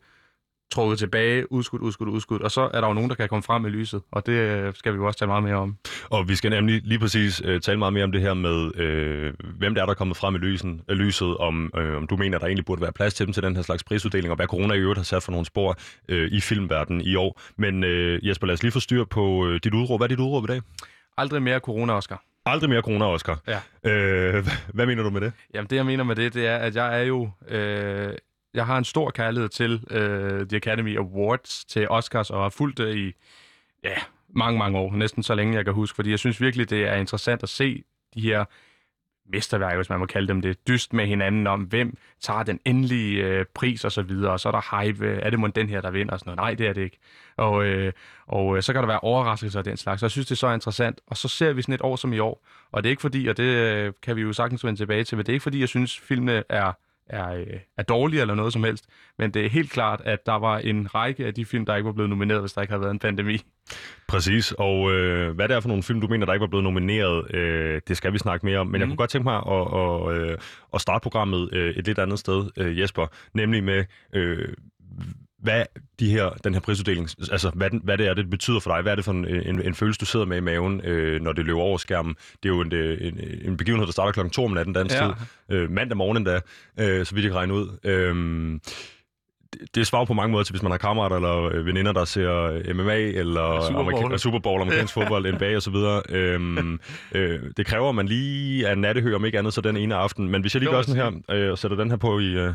trukket 0.70 0.98
tilbage, 0.98 1.52
udskudt, 1.52 1.82
udskudt, 1.82 2.08
udskudt, 2.08 2.42
og 2.42 2.50
så 2.50 2.70
er 2.74 2.80
der 2.80 2.88
jo 2.88 2.94
nogen, 2.94 3.10
der 3.10 3.16
kan 3.16 3.28
komme 3.28 3.42
frem 3.42 3.66
i 3.66 3.68
lyset, 3.68 4.02
og 4.12 4.26
det 4.26 4.32
øh, 4.32 4.74
skal 4.74 4.92
vi 4.92 4.96
jo 4.96 5.06
også 5.06 5.18
tale 5.18 5.26
meget 5.26 5.42
mere 5.42 5.54
om. 5.54 5.76
Og 6.10 6.28
vi 6.28 6.34
skal 6.34 6.50
nemlig 6.50 6.80
lige 6.84 6.98
præcis 6.98 7.42
øh, 7.44 7.60
tale 7.60 7.78
meget 7.78 7.92
mere 7.92 8.04
om 8.04 8.12
det 8.12 8.20
her 8.20 8.34
med, 8.34 8.76
øh, 8.76 9.32
hvem 9.58 9.74
det 9.74 9.80
er, 9.80 9.84
der 9.84 9.90
er 9.90 9.96
kommet 9.96 10.16
frem 10.16 10.34
i 10.34 10.38
lysen, 10.38 10.80
øh, 10.88 10.96
lyset, 10.96 11.36
om, 11.36 11.70
øh, 11.76 11.96
om 11.96 12.06
du 12.06 12.16
mener, 12.16 12.38
der 12.38 12.46
egentlig 12.46 12.64
burde 12.64 12.82
være 12.82 12.92
plads 12.92 13.14
til 13.14 13.26
dem 13.26 13.32
til 13.32 13.42
den 13.42 13.56
her 13.56 13.62
slags 13.62 13.84
prisuddeling, 13.84 14.30
og 14.30 14.36
hvad 14.36 14.46
corona 14.46 14.74
i 14.74 14.78
øvrigt 14.78 14.98
har 14.98 15.04
sat 15.04 15.22
for 15.22 15.32
nogle 15.32 15.46
spor 15.46 15.76
øh, 16.08 16.28
i 16.32 16.40
filmverdenen 16.40 17.00
i 17.00 17.14
år. 17.14 17.40
Men 17.56 17.84
øh, 17.84 18.28
Jesper, 18.28 18.46
lad 18.46 18.54
os 18.54 18.62
lige 18.62 18.72
få 18.72 18.80
styr 18.80 19.04
på 19.04 19.46
øh, 19.46 19.60
dit 19.64 19.74
udråb. 19.74 20.00
Hvad 20.00 20.06
er 20.06 20.08
dit 20.08 20.20
udråb 20.20 20.44
i 20.44 20.46
dag? 20.46 20.60
Aldrig 21.16 21.42
mere 21.42 21.58
corona, 21.58 21.92
Oscar. 21.92 22.22
Aldrig 22.46 22.70
mere 22.70 22.82
corona, 22.82 23.04
Oscar. 23.04 23.40
Ja. 23.46 23.90
Øh, 23.90 24.46
hvad 24.74 24.86
mener 24.86 25.02
du 25.02 25.10
med 25.10 25.20
det? 25.20 25.32
Jamen 25.54 25.70
det, 25.70 25.76
jeg 25.76 25.86
mener 25.86 26.04
med 26.04 26.16
det, 26.16 26.34
det 26.34 26.46
er, 26.46 26.56
at 26.56 26.76
jeg 26.76 27.00
er 27.00 27.04
jo... 27.04 27.30
Øh, 27.48 28.12
jeg 28.58 28.66
har 28.66 28.78
en 28.78 28.84
stor 28.84 29.10
kærlighed 29.10 29.48
til 29.48 29.84
øh, 29.90 30.46
The 30.46 30.56
Academy 30.56 30.98
Awards, 30.98 31.64
til 31.64 31.88
Oscars, 31.90 32.30
og 32.30 32.42
har 32.42 32.48
fulgt 32.48 32.78
det 32.78 32.96
i 32.96 33.12
ja, 33.84 33.96
mange, 34.28 34.58
mange 34.58 34.78
år. 34.78 34.92
Næsten 34.92 35.22
så 35.22 35.34
længe, 35.34 35.54
jeg 35.54 35.64
kan 35.64 35.74
huske. 35.74 35.96
Fordi 35.96 36.10
jeg 36.10 36.18
synes 36.18 36.40
virkelig, 36.40 36.70
det 36.70 36.86
er 36.88 36.94
interessant 36.94 37.42
at 37.42 37.48
se 37.48 37.84
de 38.14 38.20
her 38.20 38.44
mesterværker, 39.32 39.76
hvis 39.76 39.90
man 39.90 39.98
må 39.98 40.06
kalde 40.06 40.28
dem 40.28 40.40
det, 40.40 40.68
dyst 40.68 40.92
med 40.92 41.06
hinanden 41.06 41.46
om, 41.46 41.60
hvem 41.60 41.96
tager 42.20 42.42
den 42.42 42.60
endelige 42.64 43.24
øh, 43.24 43.44
pris 43.54 43.84
og 43.84 43.92
så 43.92 44.02
videre, 44.02 44.32
og 44.32 44.40
så 44.40 44.48
er 44.48 44.52
der 44.52 44.82
hype, 44.82 45.06
øh, 45.06 45.18
er 45.22 45.30
det 45.30 45.38
mon 45.38 45.50
den 45.50 45.68
her, 45.68 45.80
der 45.80 45.90
vinder, 45.90 46.12
og 46.12 46.20
sådan 46.20 46.36
noget. 46.36 46.38
Nej, 46.38 46.54
det 46.54 46.66
er 46.66 46.72
det 46.72 46.82
ikke. 46.82 46.98
Og, 47.36 47.64
øh, 47.64 47.92
og 48.26 48.56
øh, 48.56 48.62
så 48.62 48.72
kan 48.72 48.82
der 48.82 48.86
være 48.86 49.00
overraskelser 49.00 49.58
af 49.58 49.64
den 49.64 49.76
slags, 49.76 50.00
så 50.00 50.06
jeg 50.06 50.10
synes, 50.10 50.26
det 50.26 50.34
er 50.34 50.36
så 50.36 50.52
interessant. 50.52 51.00
Og 51.06 51.16
så 51.16 51.28
ser 51.28 51.52
vi 51.52 51.62
sådan 51.62 51.74
et 51.74 51.82
år 51.82 51.96
som 51.96 52.12
i 52.12 52.18
år, 52.18 52.46
og 52.72 52.82
det 52.82 52.88
er 52.88 52.90
ikke 52.90 53.02
fordi, 53.02 53.26
og 53.26 53.36
det 53.36 53.44
øh, 53.44 53.92
kan 54.02 54.16
vi 54.16 54.22
jo 54.22 54.32
sagtens 54.32 54.64
vende 54.64 54.80
tilbage 54.80 55.04
til, 55.04 55.16
men 55.16 55.26
det 55.26 55.32
er 55.32 55.34
ikke 55.34 55.42
fordi, 55.42 55.60
jeg 55.60 55.68
synes, 55.68 55.98
filmene 55.98 56.44
er 56.48 56.72
er, 57.08 57.30
øh, 57.34 57.46
er 57.78 57.82
dårlige 57.82 58.20
eller 58.20 58.34
noget 58.34 58.52
som 58.52 58.64
helst. 58.64 58.84
Men 59.18 59.30
det 59.30 59.44
er 59.44 59.50
helt 59.50 59.70
klart, 59.70 60.00
at 60.04 60.26
der 60.26 60.32
var 60.38 60.58
en 60.58 60.94
række 60.94 61.26
af 61.26 61.34
de 61.34 61.44
film, 61.44 61.66
der 61.66 61.76
ikke 61.76 61.86
var 61.86 61.92
blevet 61.92 62.10
nomineret, 62.10 62.40
hvis 62.40 62.52
der 62.52 62.60
ikke 62.60 62.72
havde 62.72 62.80
været 62.80 62.90
en 62.92 62.98
pandemi. 62.98 63.40
Præcis, 64.08 64.52
og 64.58 64.92
øh, 64.92 65.34
hvad 65.34 65.48
det 65.48 65.56
er 65.56 65.60
for 65.60 65.68
nogle 65.68 65.82
film, 65.82 66.00
du 66.00 66.06
mener, 66.06 66.26
der 66.26 66.32
ikke 66.32 66.40
var 66.40 66.46
blevet 66.46 66.64
nomineret, 66.64 67.34
øh, 67.34 67.80
det 67.88 67.96
skal 67.96 68.12
vi 68.12 68.18
snakke 68.18 68.46
mere 68.46 68.58
om. 68.58 68.66
Men 68.66 68.70
mm. 68.70 68.74
jeg 68.80 68.86
Mhm. 68.86 68.90
kunne 68.90 68.96
godt 68.96 69.10
tænke 69.10 69.24
mig 69.24 69.36
at, 69.36 69.66
at, 69.80 70.30
øh, 70.30 70.38
at 70.74 70.80
starte 70.80 71.02
programmet 71.02 71.48
øh, 71.52 71.74
et 71.74 71.86
lidt 71.86 71.98
andet 71.98 72.18
sted, 72.18 72.50
Jesper, 72.56 73.06
nemlig 73.34 73.64
med, 73.64 73.84
øh, 74.12 74.48
hvad 75.42 75.64
de 76.00 76.10
her, 76.10 76.30
den 76.44 76.54
her 76.54 76.60
prisuddeling, 76.60 77.08
altså 77.32 77.50
hvad, 77.54 77.70
den, 77.70 77.80
hvad 77.84 77.98
det 77.98 78.06
er, 78.06 78.14
det 78.14 78.30
betyder 78.30 78.60
for 78.60 78.70
dig. 78.74 78.82
Hvad 78.82 78.92
er 78.92 78.96
det 78.96 79.04
for 79.04 79.12
en, 79.12 79.26
en, 79.28 79.62
en 79.62 79.74
følelse, 79.74 79.98
du 80.00 80.06
sidder 80.06 80.26
med 80.26 80.36
i 80.36 80.40
maven, 80.40 80.80
øh, 80.84 81.20
når 81.22 81.32
det 81.32 81.44
løber 81.44 81.60
over 81.60 81.78
skærmen? 81.78 82.14
Det 82.42 82.48
er 82.48 82.54
jo 82.54 82.60
en, 82.60 82.72
øh, 82.74 82.98
en, 83.00 83.20
en 83.44 83.56
begivenhed, 83.56 83.86
der 83.86 83.92
starter 83.92 84.12
klokken 84.12 84.30
2 84.30 84.44
om 84.44 84.50
natten 84.50 84.74
dansk 84.74 84.94
Ja. 84.94 85.06
tid. 85.50 85.56
Øh, 85.56 85.70
mandag 85.70 85.96
morgen 85.96 86.16
endda, 86.16 86.40
øh, 86.80 87.06
så 87.06 87.14
vidt 87.14 87.24
jeg 87.24 87.30
kan 87.32 87.38
regne 87.38 87.54
ud. 87.54 87.78
Øh, 87.84 88.14
det- 89.52 89.74
det 89.74 89.86
svarer 89.86 90.04
på 90.04 90.14
mange 90.14 90.32
måder 90.32 90.44
til, 90.44 90.52
hvis 90.52 90.62
man 90.62 90.70
har 90.70 90.78
kammerater 90.78 91.16
eller 91.16 91.42
øh, 91.44 91.66
veninder, 91.66 91.92
der 91.92 92.04
ser 92.04 92.32
øh, 92.32 92.76
MMA 92.76 92.96
eller 92.98 93.60
Super 93.66 93.82
Bowl. 93.82 93.94
amerika- 93.94 94.16
Super 94.18 94.38
Bowl, 94.38 94.62
amerikansk 94.62 94.94
fodbold, 94.98 95.32
NBA 95.32 95.56
og 95.56 95.62
så 95.62 95.70
videre. 95.70 96.02
Øhm, 96.08 96.80
øh, 97.12 97.40
det 97.56 97.66
kræver, 97.66 97.88
at 97.88 97.94
man 97.94 98.06
lige 98.08 98.66
er 98.66 98.74
nattehør, 98.74 99.14
om 99.14 99.24
ikke 99.24 99.38
andet, 99.38 99.54
så 99.54 99.60
den 99.60 99.76
ene 99.76 99.94
aften. 99.94 100.28
Men 100.28 100.40
hvis 100.40 100.54
jeg 100.54 100.60
lige 100.60 100.70
gør 100.72 100.82
sådan 100.82 101.22
her, 101.28 101.36
øh, 101.36 101.50
og 101.52 101.58
sætter 101.58 101.76
den 101.76 101.90
her 101.90 101.96
på 101.96 102.18
i, 102.18 102.26
øh, 102.26 102.52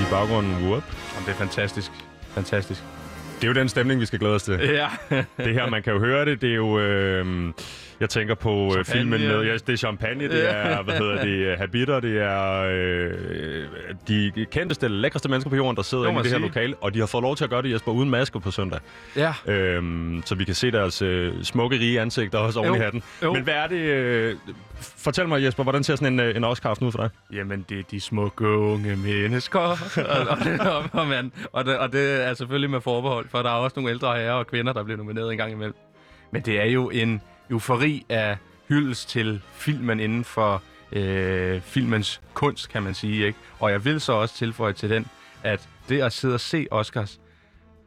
i 0.00 0.04
baggrunden, 0.10 0.54
whoop. 0.68 0.82
Jamen, 1.22 1.34
det 1.34 1.40
er 1.42 1.46
fantastisk. 1.46 1.90
Fantastisk. 2.34 2.82
det 3.36 3.44
er 3.44 3.48
jo 3.48 3.54
den 3.54 3.68
stemning, 3.68 4.00
vi 4.00 4.06
skal 4.06 4.18
glæde 4.18 4.34
os 4.34 4.42
til. 4.42 4.58
Ja. 4.62 4.88
Det 5.36 5.54
her, 5.54 5.70
man 5.70 5.82
kan 5.82 5.92
jo 5.92 5.98
høre 5.98 6.24
det, 6.24 6.40
det 6.42 6.50
er 6.50 6.54
jo... 6.54 6.78
Øh, 6.78 7.52
jeg 8.02 8.10
tænker 8.10 8.34
på 8.34 8.64
øh, 8.64 8.70
Champagne, 8.84 8.84
filmen 8.84 9.20
med... 9.20 9.42
ja. 9.42 9.52
Det 9.52 9.68
er 9.68 9.76
champagne, 9.76 10.28
det 10.28 10.50
er, 10.50 10.82
hvad 10.82 10.94
hedder 10.94 11.24
det, 11.24 11.58
habiter, 11.60 12.00
det 12.00 12.22
er 12.22 12.62
øh, 12.62 13.14
de 14.08 14.46
kendteste, 14.50 14.88
lækreste 14.88 15.28
mennesker 15.28 15.50
på 15.50 15.56
jorden, 15.56 15.76
der 15.76 15.82
sidder 15.82 16.08
inde 16.08 16.20
i 16.20 16.22
det 16.22 16.30
her 16.30 16.38
sige. 16.38 16.46
lokale, 16.46 16.74
og 16.80 16.94
de 16.94 16.98
har 16.98 17.06
fået 17.06 17.22
lov 17.22 17.36
til 17.36 17.44
at 17.44 17.50
gøre 17.50 17.62
det, 17.62 17.72
Jesper, 17.72 17.92
uden 17.92 18.10
maske 18.10 18.40
på 18.40 18.50
søndag. 18.50 18.80
ja. 19.16 19.34
Øhm, 19.46 20.22
så 20.26 20.34
vi 20.34 20.44
kan 20.44 20.54
se 20.54 20.70
deres 20.70 21.02
øh, 21.02 21.32
smukke, 21.42 21.76
rige 21.76 22.00
ansigter 22.00 22.38
også 22.38 22.60
oven 22.60 22.74
i 22.74 22.78
hatten. 22.78 23.02
jo. 23.22 23.32
Men 23.32 23.42
hvad 23.42 23.54
er 23.54 23.66
det... 23.66 23.76
Øh, 23.76 24.36
fortæl 24.80 25.28
mig, 25.28 25.44
Jesper, 25.44 25.62
hvordan 25.62 25.84
ser 25.84 25.96
sådan 25.96 26.12
en, 26.12 26.20
øh, 26.20 26.36
en 26.36 26.44
Oscar-aften 26.44 26.86
ud 26.86 26.92
for 26.92 26.98
dig? 26.98 27.10
Jamen, 27.32 27.66
det 27.68 27.78
er 27.78 27.82
de 27.90 28.00
smukke 28.00 28.48
unge 28.48 28.96
mennesker. 28.96 29.58
og, 29.60 29.78
og, 30.30 30.38
og, 30.76 30.84
og, 30.92 31.06
man, 31.06 31.32
og, 31.52 31.64
det, 31.64 31.78
og 31.78 31.92
det 31.92 32.24
er 32.26 32.34
selvfølgelig 32.34 32.70
med 32.70 32.80
forbehold, 32.80 33.26
for 33.28 33.42
der 33.42 33.50
er 33.50 33.54
også 33.54 33.74
nogle 33.76 33.90
ældre 33.90 34.16
herrer 34.16 34.32
og 34.32 34.46
kvinder, 34.46 34.72
der 34.72 34.82
bliver 34.84 34.96
nomineret 34.98 35.32
en 35.32 35.38
gang 35.38 35.52
imellem. 35.52 35.74
Men 36.30 36.42
det 36.42 36.60
er 36.60 36.64
jo 36.66 36.90
en 36.90 37.22
eufori 37.52 38.06
af 38.08 38.36
hyldest 38.68 39.08
til 39.08 39.40
filmen 39.52 40.00
inden 40.00 40.24
for 40.24 40.62
øh, 40.92 41.60
filmens 41.60 42.20
kunst, 42.34 42.68
kan 42.68 42.82
man 42.82 42.94
sige. 42.94 43.26
ikke. 43.26 43.38
Og 43.60 43.70
jeg 43.70 43.84
vil 43.84 44.00
så 44.00 44.12
også 44.12 44.34
tilføje 44.34 44.72
til 44.72 44.90
den, 44.90 45.06
at 45.42 45.68
det 45.88 46.00
at 46.00 46.12
sidde 46.12 46.34
og 46.34 46.40
se 46.40 46.66
Oscars, 46.70 47.20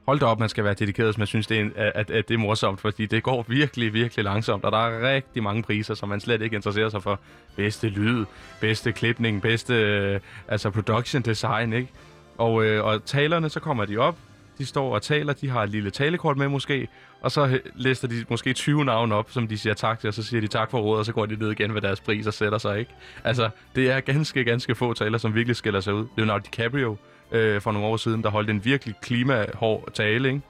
hold 0.06 0.20
da 0.20 0.26
op, 0.26 0.40
man 0.40 0.50
skal 0.50 0.64
være 0.64 0.74
dedikeret, 0.74 1.08
hvis 1.08 1.18
man 1.18 1.28
synes, 1.28 1.48
det 1.48 1.58
er, 1.58 1.62
en, 1.62 1.74
at, 1.76 2.12
at 2.12 2.28
det 2.28 2.34
er 2.34 2.38
morsomt, 2.38 2.82
fordi 2.82 3.06
det 3.06 3.24
går 3.24 3.46
virkelig, 3.48 3.94
virkelig 3.94 4.26
langsomt, 4.26 4.64
og 4.64 4.72
der 4.72 4.78
er 4.78 5.16
rigtig 5.16 5.44
mange 5.44 5.64
priser, 5.64 5.94
som 5.94 6.10
man 6.10 6.20
slet 6.20 6.42
ikke 6.42 6.56
interesserer 6.56 6.90
sig 6.90 7.04
for. 7.04 7.20
Bedste 7.56 7.90
lyd, 7.90 8.26
bedste 8.62 8.92
klipning, 8.92 9.42
bedste 9.42 9.74
øh, 9.74 10.20
altså 10.48 10.70
production 10.70 11.22
design, 11.22 11.74
ikke? 11.74 11.90
Og, 12.38 12.66
øh, 12.66 12.86
og 12.86 13.06
talerne, 13.06 13.50
så 13.50 13.60
kommer 13.60 13.86
de 13.86 13.98
op, 13.98 14.16
de 14.58 14.66
står 14.66 14.96
og 14.96 15.02
taler, 15.02 15.34
de 15.34 15.50
har 15.50 15.64
et 15.64 15.70
lille 15.70 15.92
talekort 15.92 16.38
med 16.38 16.48
måske, 16.48 16.88
og 17.22 17.32
så 17.32 17.48
læser 17.48 17.62
lister 17.76 18.08
de 18.08 18.26
måske 18.30 18.54
20 18.54 18.86
navne 18.86 19.16
op, 19.16 19.32
som 19.32 19.48
de 19.48 19.58
siger 19.58 19.74
tak 19.74 20.00
til, 20.00 20.08
og 20.08 20.14
så 20.14 20.24
siger 20.24 20.42
de 20.42 20.48
tak 20.48 20.72
for 20.72 20.80
rådet, 20.80 21.00
og 21.00 21.06
så 21.06 21.12
går 21.12 21.26
de 21.26 21.36
ned 21.36 21.52
igen 21.52 21.74
ved 21.74 21.82
deres 21.82 22.02
pris 22.02 22.28
og 22.28 22.34
sætter 22.34 22.58
sig, 22.58 22.80
ikke? 22.80 22.92
Altså, 23.24 23.50
det 23.76 23.92
er 23.92 24.00
ganske, 24.00 24.44
ganske 24.44 24.76
få 24.76 24.94
taler, 24.94 25.18
som 25.18 25.36
virkelig 25.36 25.56
skiller 25.56 25.80
sig 25.80 25.94
ud. 25.94 26.06
Leonardo 26.18 26.44
DiCaprio 26.46 26.98
øh, 27.32 27.62
for 27.62 27.72
nogle 27.72 27.88
år 27.88 27.98
siden, 27.98 28.24
der 28.24 28.30
holdt 28.30 28.50
en 28.50 28.66
virkelig 28.66 28.96
klimahård 29.02 29.92
tale, 29.94 30.28
ikke? 30.30 30.42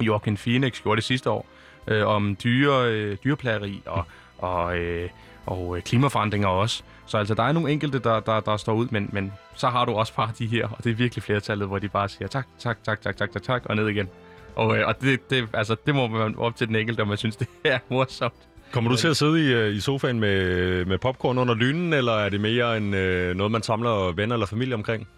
Joaquin 0.00 0.36
Phoenix 0.36 0.82
gjorde 0.82 0.96
det 0.96 1.04
sidste 1.04 1.30
år, 1.30 1.46
øh, 1.86 2.06
om 2.06 2.36
dyre, 2.44 2.92
øh, 2.92 3.16
dyreplageri 3.24 3.82
og, 3.86 4.04
og, 4.38 4.78
øh, 4.78 5.08
og 5.46 5.76
øh, 5.76 5.82
klimaforandringer 5.82 6.48
også. 6.48 6.82
Så 7.10 7.18
altså, 7.18 7.34
der 7.34 7.42
er 7.42 7.52
nogle 7.52 7.72
enkelte, 7.72 7.98
der, 7.98 8.20
der, 8.20 8.40
der 8.40 8.56
står 8.56 8.72
ud, 8.74 8.88
men, 8.90 9.08
men 9.12 9.32
så 9.56 9.68
har 9.68 9.84
du 9.84 9.92
også 9.92 10.14
bare 10.14 10.30
de 10.38 10.46
her, 10.46 10.68
og 10.68 10.84
det 10.84 10.90
er 10.90 10.94
virkelig 10.94 11.22
flertallet, 11.22 11.68
hvor 11.68 11.78
de 11.78 11.88
bare 11.88 12.08
siger 12.08 12.28
tak, 12.28 12.46
tak, 12.58 12.78
tak, 12.84 13.00
tak, 13.00 13.16
tak, 13.16 13.32
tak, 13.32 13.42
tak, 13.42 13.62
og 13.64 13.76
ned 13.76 13.88
igen. 13.88 14.08
Og, 14.56 14.78
øh, 14.78 14.86
og 14.86 15.00
det, 15.00 15.30
det, 15.30 15.48
altså, 15.52 15.76
det 15.86 15.94
må 15.94 16.06
man 16.06 16.36
op 16.36 16.56
til 16.56 16.68
den 16.68 16.76
enkelte, 16.76 17.00
om 17.00 17.08
man 17.08 17.16
synes, 17.16 17.36
det 17.42 17.48
er 17.64 17.78
morsomt. 17.88 18.34
Kommer 18.72 18.90
du 18.90 18.96
til 18.96 19.08
at 19.08 19.16
sidde 19.16 19.40
i, 19.48 19.52
øh, 19.52 19.74
i 19.74 19.80
sofaen 19.80 20.20
med, 20.20 20.84
med 20.84 20.98
popcorn 20.98 21.38
under 21.38 21.54
lynen, 21.54 21.92
eller 21.92 22.12
er 22.12 22.28
det 22.28 22.40
mere 22.40 22.76
en, 22.76 22.94
øh, 22.94 23.36
noget, 23.36 23.52
man 23.52 23.62
samler 23.62 24.12
venner 24.12 24.34
eller 24.34 24.46
familie 24.46 24.74
omkring? 24.74 25.08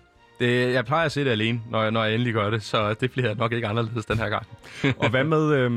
Det, 0.40 0.72
jeg 0.72 0.84
plejer 0.84 1.06
at 1.06 1.12
se 1.12 1.24
det 1.24 1.30
alene, 1.30 1.60
når 1.70 1.82
jeg, 1.82 1.90
når 1.90 2.04
jeg 2.04 2.14
endelig 2.14 2.34
gør 2.34 2.50
det, 2.50 2.62
så 2.62 2.94
det 2.94 3.10
bliver 3.10 3.34
nok 3.34 3.52
ikke 3.52 3.66
anderledes 3.66 4.06
den 4.06 4.18
her 4.18 4.28
gang. 4.28 4.46
Og 5.02 5.10
hvad 5.10 5.24
med, 5.24 5.54
øhm, 5.54 5.72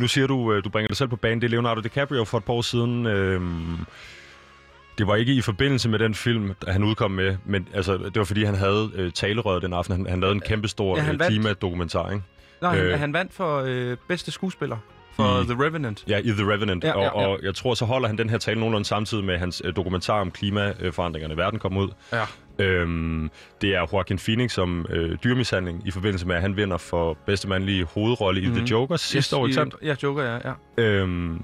nu 0.00 0.08
siger 0.08 0.26
du, 0.26 0.52
øh, 0.52 0.64
du 0.64 0.68
bringer 0.68 0.88
dig 0.88 0.96
selv 0.96 1.08
på 1.08 1.16
banen, 1.16 1.40
det 1.40 1.46
er 1.46 1.50
Leonardo 1.50 1.80
DiCaprio 1.80 2.24
for 2.24 2.38
et 2.38 2.44
par 2.44 2.52
år 2.52 2.62
siden. 2.62 3.06
Øhm, 3.06 3.78
det 4.98 5.06
var 5.06 5.14
ikke 5.16 5.32
i 5.34 5.40
forbindelse 5.40 5.88
med 5.88 5.98
den 5.98 6.14
film, 6.14 6.54
der 6.66 6.72
han 6.72 6.84
udkom 6.84 7.10
med, 7.10 7.36
men 7.44 7.68
altså, 7.74 7.92
det 7.98 8.16
var 8.18 8.24
fordi, 8.24 8.44
han 8.44 8.54
havde 8.54 8.90
øh, 8.94 9.12
talerøret 9.12 9.62
den 9.62 9.72
aften. 9.72 9.96
Han, 9.96 10.06
han 10.06 10.20
lavede 10.20 10.34
en 10.34 10.40
kæmpe 10.40 10.68
stor 10.68 10.96
Ja, 10.96 11.02
han 11.02 11.14
øh, 11.14 11.20
vandt. 11.20 11.32
klimadokumentar, 11.32 12.10
ikke? 12.10 12.22
Nej, 12.62 12.78
Øh. 12.78 12.92
øh, 12.92 12.98
han 12.98 13.12
vandt 13.12 13.34
for 13.34 13.62
øh, 13.66 13.96
bedste 14.08 14.30
skuespiller 14.30 14.76
for 15.16 15.40
I- 15.42 15.44
The 15.44 15.64
Revenant. 15.64 16.04
Ja, 16.08 16.18
i 16.18 16.22
The 16.30 16.52
Revenant. 16.52 16.84
Ja, 16.84 16.92
og, 16.92 17.00
ja, 17.02 17.20
ja. 17.22 17.26
og 17.28 17.38
jeg 17.42 17.54
tror, 17.54 17.74
så 17.74 17.84
holder 17.84 18.08
han 18.08 18.18
den 18.18 18.30
her 18.30 18.38
tale 18.38 18.60
nogenlunde 18.60 18.84
samtidig 18.88 19.24
med 19.24 19.38
hans 19.38 19.62
øh, 19.64 19.76
dokumentar 19.76 20.20
om 20.20 20.30
klimaforandringerne 20.30 21.34
i 21.34 21.36
verden 21.36 21.58
kom 21.58 21.76
ud. 21.76 21.88
Ja. 22.12 22.22
Øhm, 22.58 23.30
det 23.60 23.74
er 23.74 23.86
Joaquin 23.92 24.18
Phoenix 24.18 24.52
som 24.52 24.86
øh, 24.90 25.16
dyrmishandling 25.24 25.82
i 25.86 25.90
forbindelse 25.90 26.26
med, 26.26 26.36
at 26.36 26.42
han 26.42 26.56
vinder 26.56 26.76
for 26.76 27.16
bedste 27.26 27.48
mandlige 27.48 27.84
hovedrolle 27.84 28.40
i 28.40 28.46
Mhm. 28.46 28.54
The 28.56 28.66
Joker 28.70 28.96
sidste 28.96 29.36
år, 29.36 29.46
ikke 29.46 29.54
sandt? 29.54 29.74
i, 29.82 29.86
Ja, 29.86 29.94
Joker, 30.02 30.22
ja. 30.22 30.38
ja. 30.78 30.82
Øhm, 30.82 31.36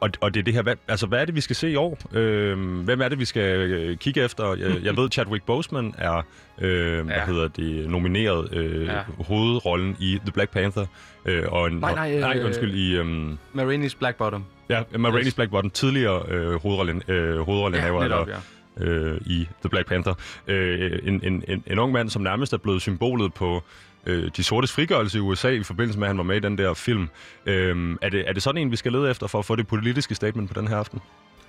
og, 0.00 0.10
og 0.20 0.34
det 0.34 0.40
er 0.40 0.44
det 0.44 0.54
her, 0.54 0.62
hvad, 0.62 0.74
altså 0.88 1.06
hvad 1.06 1.20
er 1.20 1.24
det, 1.24 1.34
vi 1.34 1.40
skal 1.40 1.56
se 1.56 1.70
i 1.70 1.76
år? 1.76 1.98
Øhm, 2.12 2.76
hvem 2.84 3.00
er 3.00 3.08
det, 3.08 3.18
vi 3.18 3.24
skal 3.24 3.42
øh, 3.70 3.96
kigge 3.96 4.24
efter? 4.24 4.54
Jeg, 4.54 4.84
jeg 4.84 4.96
ved, 4.96 5.10
Chadwick 5.12 5.44
Boseman 5.46 5.94
er, 5.98 6.22
øh, 6.60 6.96
ja. 6.96 7.02
hvad 7.02 7.14
Ja. 7.16 7.26
hedder 7.26 7.48
det, 7.48 7.90
nomineret 7.90 8.48
øh, 8.56 8.86
ja. 8.86 8.92
Ja. 8.92 9.00
hovedrollen 9.18 9.96
i 10.00 10.18
The 10.24 10.32
Black 10.32 10.50
Panther. 10.52 10.86
Øh, 11.26 11.42
og 11.48 11.66
en, 11.66 11.72
Nej, 11.78 11.94
nej, 11.94 12.14
og, 12.14 12.20
nej, 12.20 12.38
øh, 12.38 12.44
undskyld, 12.46 12.74
i... 12.74 12.96
Øhm, 12.96 13.38
Marini's 13.54 13.98
Black 13.98 14.16
Bottom. 14.16 14.44
Ja, 14.68 14.82
Ma 14.98 15.08
Rainey's 15.10 15.26
Yes. 15.26 15.34
Black 15.34 15.50
Bottom, 15.50 15.70
tidligere 15.70 16.22
øh, 16.28 16.54
hovedrollen, 16.54 17.02
øh, 17.08 17.38
hovedrollenhaver 17.38 18.02
netop, 18.02 18.20
eller, 18.26 18.34
ja 18.34 18.40
øh, 18.76 19.20
i 19.26 19.48
The 19.60 19.68
Black 19.68 19.88
Panther. 19.88 20.14
Øh, 20.46 20.98
en, 21.02 21.20
en, 21.24 21.44
en, 21.48 21.64
en 21.66 21.78
ung 21.78 21.92
mand, 21.92 22.10
som 22.10 22.22
nærmest 22.22 22.52
er 22.52 22.56
blevet 22.56 22.82
symbolet 22.82 23.34
på 23.34 23.62
øh, 24.06 24.30
de 24.36 24.44
sortes 24.44 24.72
frigørelse 24.72 25.18
i 25.18 25.20
USA 25.20 25.48
i 25.48 25.62
forbindelse 25.62 25.98
med, 25.98 26.06
at 26.06 26.08
han 26.08 26.18
var 26.18 26.24
med 26.24 26.36
i 26.36 26.40
den 26.40 26.58
der 26.58 26.74
film. 26.74 27.08
Øh, 27.46 27.96
er, 28.02 28.08
det, 28.08 28.28
er 28.28 28.32
det 28.32 28.42
sådan 28.42 28.60
en, 28.60 28.70
vi 28.70 28.76
skal 28.76 28.92
lede 28.92 29.10
efter 29.10 29.26
for 29.26 29.38
at 29.38 29.44
få 29.44 29.56
det 29.56 29.66
politiske 29.66 30.14
statement 30.14 30.50
på 30.50 30.60
den 30.60 30.68
her 30.68 30.76
aften? 30.76 31.00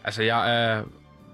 Altså, 0.04 0.24
jeg 0.24 0.64
er, 0.64 0.84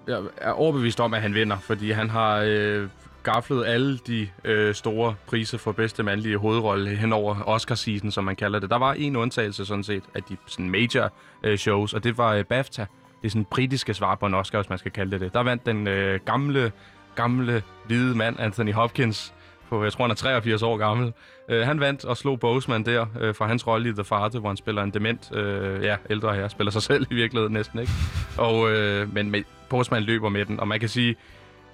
jeg 0.08 0.22
er 0.38 0.52
overbevist 0.52 1.00
om, 1.00 1.14
at 1.14 1.22
han 1.22 1.34
vinder, 1.34 1.58
fordi 1.60 1.92
han 1.92 2.10
har 2.10 2.44
øh, 2.46 2.88
gaflet 3.24 3.66
alle 3.66 3.98
de 3.98 4.30
øh, 4.44 4.76
store 4.76 5.16
priser 5.28 5.58
for 5.58 5.72
bedste 5.72 6.04
mandlige 6.04 6.38
hovedrolle 6.38 6.90
henover 6.90 7.36
Oscar-season, 7.36 8.12
som 8.12 8.24
man 8.24 8.36
kalder 8.36 8.60
det. 8.60 8.70
Der 8.70 8.78
var 8.78 8.94
en 8.94 9.16
undtagelse 9.16 9.66
sådan 9.66 9.84
set 9.84 10.04
af 10.16 10.24
de 10.24 10.38
sådan 10.46 10.70
major 10.70 11.14
øh, 11.44 11.58
shows, 11.58 11.94
og 11.94 12.04
det 12.04 12.18
var 12.18 12.34
øh, 12.34 12.46
BAFTA. 12.46 12.86
Det 13.22 13.28
er 13.28 13.30
sådan 13.30 13.46
britiske 13.46 13.94
svar 13.94 14.16
på 14.16 14.26
en 14.26 14.34
Oscar, 14.34 14.60
hvis 14.60 14.70
man 14.70 14.78
skal 14.78 14.92
kalde 14.92 15.12
det 15.12 15.22
det. 15.22 15.34
Der 15.34 15.44
vandt 15.44 15.66
den 15.66 15.88
øh, 15.88 16.20
gamle, 16.26 16.72
gamle, 17.16 17.64
hvide 17.86 18.18
mand, 18.18 18.40
Anthony 18.40 18.74
Hopkins, 18.74 19.34
på, 19.70 19.84
jeg 19.84 19.94
tror, 19.94 20.04
han 20.04 20.12
er 20.12 20.16
83 20.16 20.64
år 20.64 20.78
gammel. 20.78 21.14
Øh, 21.50 21.66
han 21.66 21.80
vandt 21.80 22.06
og 22.06 22.18
slog 22.18 22.40
Boseman 22.40 22.86
der 22.86 23.06
øh, 23.20 23.36
for 23.36 23.46
hans 23.46 23.68
rolle 23.68 23.90
i 23.90 23.94
The 23.94 24.04
Father, 24.04 24.40
hvor 24.40 24.50
han 24.50 24.58
spiller 24.58 24.84
en 24.84 24.92
dement, 24.92 25.36
øh, 25.36 25.84
ja, 25.84 25.96
ældre 26.10 26.36
her, 26.36 26.48
spiller 26.48 26.72
sig 26.72 26.84
selv 26.92 27.08
i 27.12 27.14
virkeligheden 27.14 27.54
næsten, 27.54 27.80
ikke? 27.80 27.92
Og, 28.38 28.72
øh, 28.72 29.14
men 29.14 29.32
med, 29.32 29.44
Boseman 29.70 30.04
løber 30.04 30.30
med 30.30 30.46
den, 30.46 30.60
og 30.60 30.68
man 30.68 30.80
kan 30.80 30.90
sige, 30.90 31.16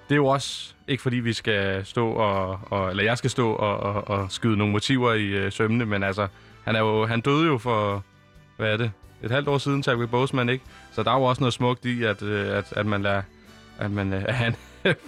det 0.08 0.14
er 0.14 0.16
jo 0.16 0.26
også 0.26 0.74
ikke 0.88 1.02
fordi 1.02 1.16
vi 1.16 1.32
skal 1.32 1.86
stå 1.86 2.10
og, 2.10 2.60
og 2.70 2.90
eller 2.90 3.04
jeg 3.04 3.18
skal 3.18 3.30
stå 3.30 3.52
og, 3.52 3.78
og, 3.78 4.08
og 4.08 4.32
skyde 4.32 4.56
nogle 4.56 4.72
motiver 4.72 5.12
i 5.12 5.26
øh, 5.26 5.52
sømne, 5.52 5.86
men 5.86 6.02
altså, 6.02 6.26
han, 6.64 6.76
er 6.76 6.80
jo, 6.80 7.06
han 7.06 7.20
døde 7.20 7.46
jo 7.46 7.58
for, 7.58 8.04
hvad 8.56 8.72
er 8.72 8.76
det, 8.76 8.90
et 9.22 9.30
halvt 9.30 9.48
år 9.48 9.58
siden, 9.58 9.82
Chadwick 9.82 10.10
Boseman, 10.10 10.48
ikke? 10.48 10.64
Så 10.98 11.02
der 11.02 11.10
er 11.10 11.18
jo 11.18 11.22
også 11.22 11.40
noget 11.40 11.52
smukt 11.54 11.84
i, 11.84 12.02
at, 12.02 12.22
øh, 12.22 12.56
at, 12.56 12.72
at 12.72 12.86
man 12.86 13.02
lader, 13.02 13.22
at, 13.78 13.90
man, 13.90 14.12
øh, 14.12 14.24
at 14.28 14.34
han 14.34 14.54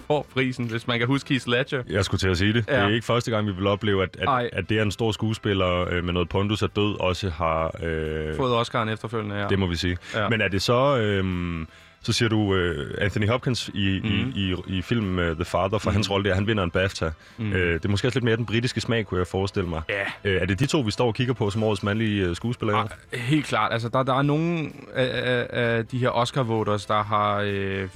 får 0.07 0.27
prisen, 0.33 0.65
hvis 0.65 0.87
man 0.87 0.99
kan 0.99 1.07
huske 1.07 1.27
Keith 1.27 1.47
Ledger. 1.47 1.83
Jeg 1.89 2.05
skulle 2.05 2.19
til 2.19 2.29
at 2.29 2.37
sige 2.37 2.53
det. 2.53 2.67
Ja. 2.67 2.75
Det 2.75 2.83
er 2.83 2.93
ikke 2.93 3.05
første 3.05 3.31
gang, 3.31 3.47
vi 3.47 3.51
vil 3.51 3.67
opleve, 3.67 4.03
at, 4.03 4.17
Ej. 4.27 4.49
at, 4.53 4.59
at 4.59 4.69
det 4.69 4.77
er 4.77 4.81
en 4.81 4.91
stor 4.91 5.11
skuespiller 5.11 5.89
øh, 5.89 6.03
med 6.03 6.13
noget 6.13 6.29
pondus 6.29 6.61
er 6.61 6.67
død, 6.67 6.99
også 6.99 7.29
har... 7.29 7.75
Øh, 7.83 8.35
Fået 8.35 8.61
Oscar'en 8.61 8.89
efterfølgende, 8.89 9.35
ja. 9.35 9.47
Det 9.47 9.59
må 9.59 9.67
vi 9.67 9.75
sige. 9.75 9.97
Ja. 10.15 10.29
Men 10.29 10.41
er 10.41 10.47
det 10.47 10.61
så... 10.61 10.97
Øhm, 10.97 11.67
så 12.01 12.13
siger 12.13 12.29
du 12.29 12.55
øh, 12.55 12.97
Anthony 12.97 13.27
Hopkins 13.27 13.69
i, 13.73 14.01
mm. 14.03 14.33
I, 14.35 14.53
i, 14.67 14.77
i 14.77 14.81
filmen 14.81 15.29
uh, 15.29 15.35
The 15.35 15.45
Father, 15.45 15.77
for 15.77 15.89
mm. 15.89 15.93
hans 15.93 16.11
rolle 16.11 16.29
der, 16.29 16.35
han 16.35 16.47
vinder 16.47 16.63
en 16.63 16.71
BAFTA. 16.71 17.11
Mm. 17.37 17.53
Øh, 17.53 17.73
det 17.73 17.85
er 17.85 17.89
måske 17.89 18.07
også 18.07 18.19
lidt 18.19 18.25
mere 18.25 18.37
den 18.37 18.45
britiske 18.45 18.81
smag, 18.81 19.05
kunne 19.05 19.19
jeg 19.19 19.27
forestille 19.27 19.69
mig. 19.69 19.81
Ja. 19.89 20.29
Øh, 20.29 20.41
er 20.41 20.45
det 20.45 20.59
de 20.59 20.65
to, 20.65 20.79
vi 20.79 20.91
står 20.91 21.07
og 21.07 21.15
kigger 21.15 21.33
på 21.33 21.49
som 21.49 21.63
årets 21.63 21.83
mandlige 21.83 22.25
øh, 22.25 22.35
skuespillere? 22.35 22.79
Ah, 22.79 23.19
helt 23.19 23.45
klart. 23.45 23.73
Altså, 23.73 23.89
der, 23.89 24.03
der 24.03 24.13
er 24.13 24.21
nogle 24.21 24.71
af, 24.93 25.31
af, 25.31 25.47
af 25.77 25.85
de 25.87 25.97
her 25.97 26.09
Oscar-voters, 26.09 26.85
der 26.85 27.03
har 27.03 27.41
øh, 27.45 27.87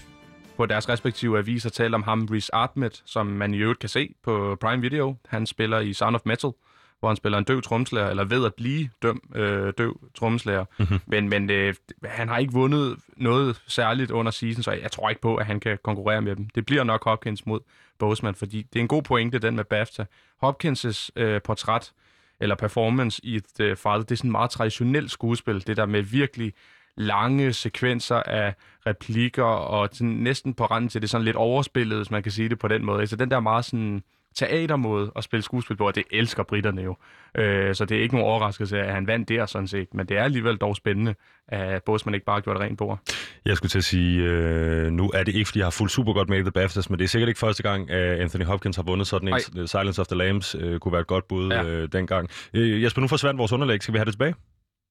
på 0.58 0.66
deres 0.66 0.90
respektive 0.90 1.38
aviser 1.38 1.70
talt 1.70 1.96
om 1.96 2.04
ham, 2.04 2.26
Riz 2.32 2.50
Ahmed, 2.54 2.90
som 3.06 3.28
man 3.28 3.54
i 3.54 3.58
øvrigt 3.58 3.80
kan 3.80 3.90
se 3.90 4.10
på 4.24 4.58
Prime 4.62 4.82
Video. 4.82 5.16
Han 5.28 5.46
spiller 5.46 5.80
i 5.80 5.94
Sound 5.94 6.16
of 6.16 6.22
Metal, 6.26 6.52
hvor 7.06 7.10
han 7.10 7.18
spiller 7.18 7.38
en 7.38 7.44
døv 7.44 7.62
tromslærer, 7.62 8.10
eller 8.10 8.24
ved 8.24 8.46
at 8.46 8.54
blive 8.54 8.90
døm, 9.02 9.22
øh, 9.36 9.74
døv 9.78 10.00
tromslærer. 10.16 10.66
Mm-hmm. 10.80 11.00
Men, 11.06 11.30
men 11.30 11.50
øh, 11.50 11.74
han 12.06 12.28
har 12.28 12.38
ikke 12.38 12.54
vundet 12.54 12.98
noget 13.18 13.62
særligt 13.68 14.12
under 14.12 14.32
season, 14.32 14.64
så 14.64 14.72
jeg 14.72 14.92
tror 14.92 15.10
ikke 15.10 15.22
på, 15.22 15.36
at 15.36 15.46
han 15.46 15.60
kan 15.60 15.78
konkurrere 15.84 16.22
med 16.22 16.36
dem. 16.36 16.50
Det 16.56 16.66
bliver 16.66 16.84
nok 16.84 17.04
Hopkins 17.04 17.46
mod 17.46 17.60
Boseman, 18.00 18.36
fordi 18.36 18.62
det 18.74 18.80
er 18.80 18.82
en 18.82 18.88
god 18.88 19.02
pointe, 19.04 19.40
den 19.40 19.56
med 19.56 19.64
BAFTA. 19.64 20.06
Hopkins' 20.44 21.10
øh, 21.16 21.42
portræt, 21.42 21.92
eller 22.40 22.56
performance 22.56 23.22
i 23.24 23.36
et 23.36 23.60
øh, 23.60 23.76
Father, 23.76 24.04
det 24.04 24.12
er 24.12 24.16
sådan 24.16 24.32
meget 24.32 24.50
traditionelt 24.50 25.12
skuespil, 25.12 25.68
det 25.68 25.78
der 25.78 25.86
med 25.86 26.02
virkelig 26.02 26.54
lange 26.98 27.54
sekvenser 27.54 28.16
af 28.16 28.56
replikker, 28.88 29.44
og 29.44 29.90
sådan 29.92 30.08
næsten 30.08 30.54
på 30.54 30.66
randen 30.66 30.90
til 30.90 31.02
det 31.02 31.10
sådan 31.10 31.26
lidt 31.26 31.36
overspillet, 31.36 31.98
hvis 31.98 32.12
man 32.12 32.24
kan 32.24 32.32
sige 32.32 32.50
det 32.50 32.60
på 32.60 32.68
den 32.68 32.86
måde. 32.86 33.00
Altså 33.00 33.16
den 33.16 33.32
der 33.32 33.40
meget 33.40 33.66
sådan 33.66 34.04
teatermåde 34.36 35.12
at 35.16 35.24
spille 35.24 35.44
skuespil 35.44 35.78
på, 35.78 35.88
og 35.88 35.96
det 35.96 36.04
elsker 36.12 36.44
britterne 36.44 36.82
jo. 36.82 36.96
Øh, 37.38 37.76
så 37.76 37.86
det 37.86 37.98
er 37.98 38.02
ikke 38.02 38.16
nogen 38.16 38.30
overraskelse, 38.30 38.80
at 38.80 38.94
han 38.94 39.08
vandt 39.08 39.30
der 39.30 39.46
sådan 39.46 39.68
set, 39.68 39.94
men 39.94 40.08
det 40.08 40.18
er 40.18 40.24
alligevel 40.24 40.58
dog 40.58 40.76
spændende, 40.76 41.16
at 41.48 41.84
Boseman 41.84 42.14
ikke 42.14 42.26
bare 42.26 42.36
har 42.36 42.42
gjort 42.42 42.60
rent 42.60 42.78
bord. 42.78 43.00
Jeg 43.46 43.58
skulle 43.58 43.70
til 43.70 43.78
at 43.78 43.84
sige, 43.84 44.22
øh, 44.22 44.92
nu 44.92 45.12
er 45.14 45.24
det 45.24 45.36
ikke, 45.36 45.48
fordi 45.48 45.60
jeg 45.60 45.66
har 45.66 45.72
fulgt 45.72 45.94
super 45.94 46.14
godt 46.14 46.30
med 46.30 46.40
i 46.40 46.42
The 46.42 46.52
BAFTAs, 46.52 46.90
men 46.90 47.00
det 47.00 47.06
er 47.06 47.10
sikkert 47.10 47.28
ikke 47.28 47.40
første 47.40 47.64
gang, 47.64 47.92
at 47.92 48.20
Anthony 48.20 48.46
Hopkins 48.46 48.76
har 48.76 48.84
vundet 48.84 49.08
sådan 49.08 49.28
en. 49.28 49.34
Ej. 49.34 49.66
Silence 49.66 50.02
of 50.02 50.08
the 50.08 50.18
Lambs 50.18 50.56
øh, 50.60 50.80
kunne 50.80 50.92
være 50.92 51.02
et 51.02 51.08
godt 51.08 51.28
bud. 51.28 51.52
Ja. 51.52 51.64
øh, 51.64 51.90
dengang. 51.92 52.30
Øh, 52.54 52.84
Jesper, 52.84 53.02
nu 53.02 53.08
forsvandt 53.08 53.38
vores 53.38 53.52
underlæg. 53.52 53.84
Skal 53.84 53.94
vi 53.94 53.98
have 53.98 54.06
det 54.06 54.14
tilbage? 54.14 54.36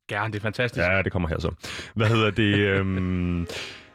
Gerne, 0.08 0.32
det 0.32 0.38
er 0.38 0.42
fantastisk. 0.42 0.86
Ja, 0.86 1.02
det 1.02 1.12
kommer 1.12 1.28
her 1.28 1.38
så. 1.38 1.50
Hvad 1.94 2.06
hedder 2.06 2.30
det? 2.30 2.58
øhm, 2.68 3.46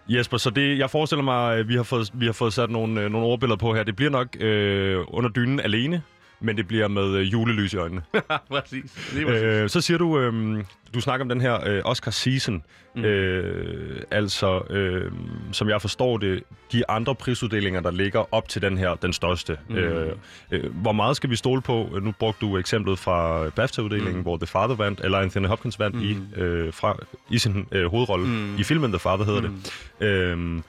Jesper, 0.09 0.37
så 0.37 0.49
det, 0.49 0.77
jeg 0.77 0.89
forestiller 0.89 1.23
mig, 1.23 1.57
at 1.57 1.67
vi 1.67 1.75
har 1.75 1.83
fået, 1.83 2.11
vi 2.13 2.25
har 2.25 2.33
fået 2.33 2.53
sat 2.53 2.69
nogle, 2.69 3.01
øh, 3.01 3.11
nogle 3.11 3.27
ordbilleder 3.27 3.57
på 3.57 3.75
her. 3.75 3.83
Det 3.83 3.95
bliver 3.95 4.11
nok 4.11 4.27
øh, 4.39 4.97
under 5.07 5.29
dynen 5.29 5.59
alene, 5.59 6.01
men 6.41 6.57
det 6.57 6.67
bliver 6.67 6.87
med 6.87 7.15
øh, 7.15 7.31
julelys 7.31 7.73
i 7.73 7.77
øjnene. 7.77 8.01
præcis. 8.49 9.13
Lige 9.13 9.25
præcis. 9.25 9.43
øh, 9.43 9.69
så 9.69 9.81
siger 9.81 9.97
du, 9.97 10.19
øh, 10.19 10.63
du 10.93 11.01
snakker 11.01 11.23
om 11.23 11.29
den 11.29 11.41
her 11.41 11.67
øh, 11.67 11.81
Oscar 11.85 12.11
season. 12.11 12.63
Mm. 12.95 13.03
Øh, 13.03 14.01
altså, 14.11 14.61
øh, 14.69 15.11
som 15.51 15.69
jeg 15.69 15.81
forstår 15.81 16.17
det, 16.17 16.43
de 16.71 16.89
andre 16.89 17.15
prisuddelinger, 17.15 17.81
der 17.81 17.91
ligger 17.91 18.33
op 18.33 18.49
til 18.49 18.61
den 18.61 18.77
her, 18.77 18.95
den 18.95 19.13
største. 19.13 19.57
Mm. 19.69 19.75
Øh, 19.75 20.15
øh, 20.51 20.75
hvor 20.75 20.91
meget 20.91 21.15
skal 21.15 21.29
vi 21.29 21.35
stole 21.35 21.61
på? 21.61 21.97
Nu 22.01 22.11
brugte 22.19 22.45
du 22.45 22.57
eksemplet 22.57 22.99
fra 22.99 23.49
BAFTA-uddelingen, 23.49 24.15
mm. 24.15 24.21
hvor 24.21 24.37
The 24.37 24.47
Father 24.47 24.75
vandt, 24.75 25.01
eller 25.03 25.17
Anthony 25.17 25.47
Hopkins 25.47 25.79
vandt 25.79 25.95
mm. 25.95 26.01
i, 26.01 26.41
øh, 26.41 26.73
fra, 26.73 26.97
i 27.29 27.37
sin 27.37 27.67
øh, 27.71 27.85
hovedrolle. 27.85 28.27
Mm. 28.27 28.57
I 28.57 28.63
filmen 28.63 28.91
The 28.91 28.99
Father 28.99 29.25
hedder 29.25 29.41
mm. 29.41 29.61
det. 29.99 30.07
Øh, 30.07 30.61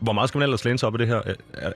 hvor 0.00 0.12
meget 0.12 0.28
skal 0.28 0.38
man 0.38 0.42
ellers 0.42 0.64
læne 0.64 0.78
sig 0.78 0.86
op 0.86 0.94
i 0.94 0.98
det 0.98 1.06
her? 1.06 1.22
Øh, 1.26 1.34
øh, 1.62 1.70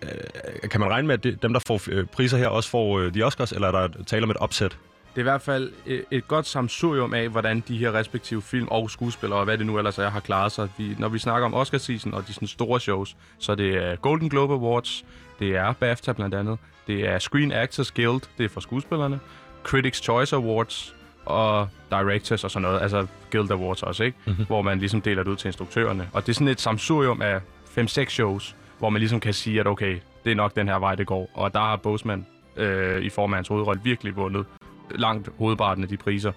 øh, 0.62 0.71
Kan 0.71 0.81
man 0.81 0.90
regne 0.90 1.09
med, 1.09 1.26
at 1.26 1.43
dem, 1.43 1.52
der 1.52 1.61
får 1.66 1.81
priser 2.12 2.38
her, 2.38 2.49
også 2.49 2.71
får 2.71 2.99
de 2.99 3.23
Oscars, 3.23 3.52
eller 3.52 3.69
er 3.69 3.73
der 3.73 4.04
tale 4.07 4.23
om 4.23 4.31
et 4.31 4.37
opsæt? 4.37 4.71
Det 5.14 5.21
er 5.21 5.23
i 5.23 5.23
hvert 5.23 5.43
fald 5.43 5.73
et 6.11 6.28
godt 6.28 6.47
samsurium 6.47 7.14
af, 7.14 7.28
hvordan 7.28 7.64
de 7.69 7.76
her 7.76 7.93
respektive 7.93 8.43
film 8.43 8.69
og 8.69 8.90
skuespillere, 8.90 9.38
og 9.38 9.45
hvad 9.45 9.59
det 9.59 9.66
nu 9.66 9.78
ellers 9.78 9.99
er, 9.99 10.11
har 10.11 10.21
klaret 10.21 10.52
sig. 10.52 10.69
Vi, 10.78 10.97
når 10.99 11.09
vi 11.09 11.19
snakker 11.19 11.47
om 11.47 11.54
Oscar-season 11.54 12.14
og 12.14 12.26
de 12.28 12.33
sådan 12.33 12.49
store 12.49 12.81
shows, 12.81 13.16
så 13.38 13.54
det 13.54 13.75
er 13.75 13.97
Golden 13.97 14.28
Globe 14.28 14.54
Awards, 14.54 15.04
det 15.38 15.57
er 15.57 15.73
BAFTA 15.73 16.12
blandt 16.12 16.35
andet, 16.35 16.59
det 16.87 17.09
er 17.09 17.19
Screen 17.19 17.52
Actors 17.52 17.90
Guild, 17.93 18.21
det 18.38 18.45
er 18.45 18.49
for 18.49 18.61
skuespillerne, 18.61 19.21
Critics' 19.69 20.02
Choice 20.02 20.37
Awards 20.37 20.95
og 21.25 21.69
Directors 21.90 22.45
og 22.45 22.50
sådan 22.50 22.62
noget, 22.62 22.83
altså 22.83 23.07
Guild 23.33 23.50
Awards 23.50 23.83
også, 23.83 24.02
ikke? 24.02 24.19
Mm-hmm. 24.26 24.45
Hvor 24.45 24.62
man 24.62 24.78
ligesom 24.78 25.00
deler 25.00 25.23
det 25.23 25.31
ud 25.31 25.37
til 25.37 25.49
instruktørerne. 25.49 26.09
Og 26.12 26.23
det 26.23 26.28
er 26.28 26.35
sådan 26.35 26.49
et 26.49 26.61
samsurium 26.61 27.23
af 27.23 27.40
5-6 27.78 28.09
shows, 28.09 28.57
hvor 28.78 28.90
man 28.90 29.00
ligesom 29.00 29.21
kan 29.21 29.35
sige, 29.35 29.61
at 29.61 29.66
okay, 29.66 29.99
det 30.25 30.33
er 30.33 30.37
nok 30.37 30.57
den 30.57 30.69
her 30.69 30.78
vej, 30.78 30.95
det 30.95 31.07
går. 31.07 31.31
Og 31.35 31.54
der 31.54 31.61
har 31.61 31.76
Boseman 31.76 32.26
øh, 32.57 33.02
i 33.02 33.09
form 33.09 33.33
af 33.33 33.37
hans 33.37 33.49
hovedrolle 33.49 33.81
virkelig 33.85 34.16
vundet 34.16 34.47
langt 34.90 35.28
hovedparten 35.38 35.83
af 35.85 35.88
de 35.88 35.97
priser. 35.97 36.33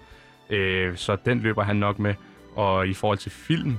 Øh, 0.50 0.96
så 0.96 1.16
den 1.24 1.40
løber 1.40 1.62
han 1.62 1.76
nok 1.76 1.98
med. 1.98 2.14
Og 2.56 2.88
i 2.88 2.94
forhold 2.94 3.18
til 3.18 3.30
film, 3.30 3.76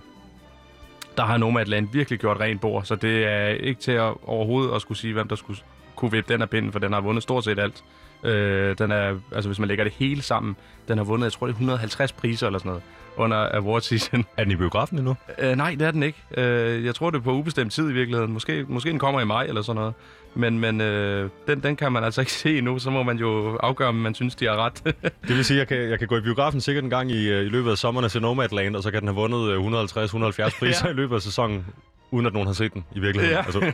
der 1.18 1.24
har 1.26 1.38
Nomadland 1.38 1.88
virkelig 1.94 2.20
gjort 2.20 2.40
rent 2.40 2.62
bord, 2.62 2.84
så 2.84 2.96
det 2.96 3.26
er 3.26 3.48
ikke 3.48 3.82
til 3.82 3.92
at 3.92 4.14
overhovedet 4.24 4.76
at 4.76 4.82
skulle 4.82 4.98
sige, 4.98 5.14
hvem 5.14 5.28
der 5.28 5.36
skulle 5.36 5.60
kunne 5.96 6.12
vippe 6.12 6.34
den 6.34 6.42
af 6.42 6.50
pinden, 6.50 6.72
for 6.72 6.80
den 6.80 6.94
har 6.94 7.02
vundet 7.02 7.24
stort 7.24 7.44
set 7.44 7.60
alt. 7.60 7.84
Øh, 8.24 8.78
den 8.78 8.92
er, 8.92 9.20
altså 9.32 9.50
hvis 9.50 9.60
man 9.60 9.68
lægger 9.68 9.84
det 9.84 9.94
hele 9.94 10.22
sammen, 10.22 10.56
den 10.88 10.98
har 10.98 11.06
vundet, 11.06 11.26
jeg 11.26 11.34
tror 11.34 11.48
det 11.48 11.54
er 11.54 11.58
150 11.58 12.12
priser 12.12 12.48
eller 12.48 12.60
sådan 12.60 12.70
noget, 12.70 12.84
under 13.20 13.56
award 13.56 13.82
season. 13.82 14.26
Er 14.38 14.44
den 14.44 14.52
i 14.52 14.56
biografen 14.56 14.98
endnu? 14.98 15.16
Øh, 15.38 15.56
nej, 15.56 15.76
det 15.80 15.88
er 15.88 15.92
den 15.92 16.04
ikke. 16.04 16.24
Øh, 16.38 16.86
jeg 16.86 16.96
tror, 16.96 17.10
det 17.10 17.18
er 17.18 17.22
på 17.22 17.32
ubestemt 17.34 17.74
tid 17.74 17.90
i 17.90 17.94
virkeligheden. 17.94 18.34
Måske, 18.34 18.66
måske 18.68 18.90
den 18.90 19.00
kommer 19.00 19.22
i 19.22 19.26
maj 19.26 19.44
eller 19.44 19.62
sådan 19.62 19.80
noget. 19.80 19.94
Men, 20.36 20.60
men 20.60 20.82
øh, 20.82 21.30
den, 21.48 21.64
den 21.64 21.76
kan 21.76 21.92
man 21.92 22.04
altså 22.04 22.22
ikke 22.22 22.32
se 22.44 22.58
endnu. 22.58 22.80
Så 22.80 22.90
må 22.90 23.04
man 23.04 23.18
jo 23.18 23.58
afgøre, 23.58 23.88
om 23.88 23.96
man 23.96 24.16
synes, 24.16 24.36
de 24.36 24.46
har 24.46 24.56
ret. 24.66 24.84
Det 25.28 25.36
vil 25.36 25.46
sige, 25.46 25.62
at 25.62 25.72
jeg 25.72 25.78
kan, 25.80 25.90
jeg 25.90 26.00
kan 26.00 26.08
gå 26.08 26.18
i 26.18 26.22
biografen 26.22 26.62
sikkert 26.62 26.84
en 26.84 26.90
gang 26.90 27.12
i, 27.12 27.30
øh, 27.30 27.46
i 27.46 27.50
løbet 27.50 27.72
af 27.72 27.78
sommeren 27.78 28.06
og 28.06 28.12
se 28.12 28.20
Nomadland, 28.20 28.76
og 28.76 28.84
så 28.84 28.92
kan 28.92 29.00
den 29.00 29.08
have 29.08 29.16
vundet 29.16 29.50
øh, 29.52 29.60
150-170 29.60 30.60
priser 30.60 30.82
ja. 30.84 30.88
Ja. 30.88 30.92
i 30.92 30.94
løbet 30.94 31.16
af 31.16 31.22
sæsonen. 31.22 31.66
uden 32.12 32.26
at 32.26 32.34
nogen 32.34 32.48
har 32.48 32.54
set 32.54 32.74
den 32.74 32.86
i 32.96 33.00
virkeligheden. 33.00 33.38
Ja. 33.38 33.46
Altså, 33.46 33.72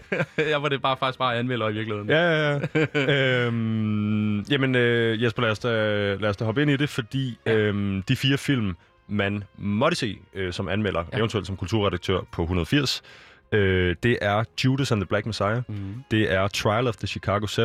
jeg 0.52 0.62
var 0.62 0.70
det 0.70 0.82
bare 0.82 0.98
faktisk 1.00 1.20
bare 1.20 1.36
anmelder 1.36 1.70
i 1.70 1.74
virkeligheden. 1.74 2.10
Ja, 2.10 2.52
ja, 2.54 2.60
ja. 2.96 3.46
øhm, 3.46 4.40
jamen, 4.42 4.76
øh, 4.76 5.24
Jesper, 5.24 5.42
lad 5.42 5.52
os, 5.52 5.60
da, 5.60 5.70
lad 6.16 6.30
os 6.30 6.38
da 6.38 6.46
hoppe 6.46 6.62
ind 6.62 6.72
i 6.72 6.78
det, 6.78 6.90
fordi 6.90 7.38
ja. 7.46 7.56
øhm, 7.56 8.04
de 8.04 8.16
fire 8.16 8.38
film, 8.38 8.76
man 9.08 9.44
måtte 9.58 9.98
se 9.98 10.20
øh, 10.34 10.54
som 10.54 10.68
anmelder, 10.68 11.04
ja. 11.14 11.18
eventuelt 11.18 11.48
som 11.48 11.58
kulturredaktør 11.58 12.20
på 12.32 12.42
180, 12.44 13.04
øh, 13.52 13.96
det 14.04 14.18
er 14.22 14.44
Judas 14.66 14.92
and 14.92 15.02
the 15.02 15.06
Black 15.06 15.26
Messiah, 15.26 15.62
Mm. 15.68 16.04
det 16.12 16.34
er 16.34 16.48
Trial 16.48 16.88
of 16.88 16.96
the 16.96 17.08
Chicago 17.08 17.46
7, 17.48 17.62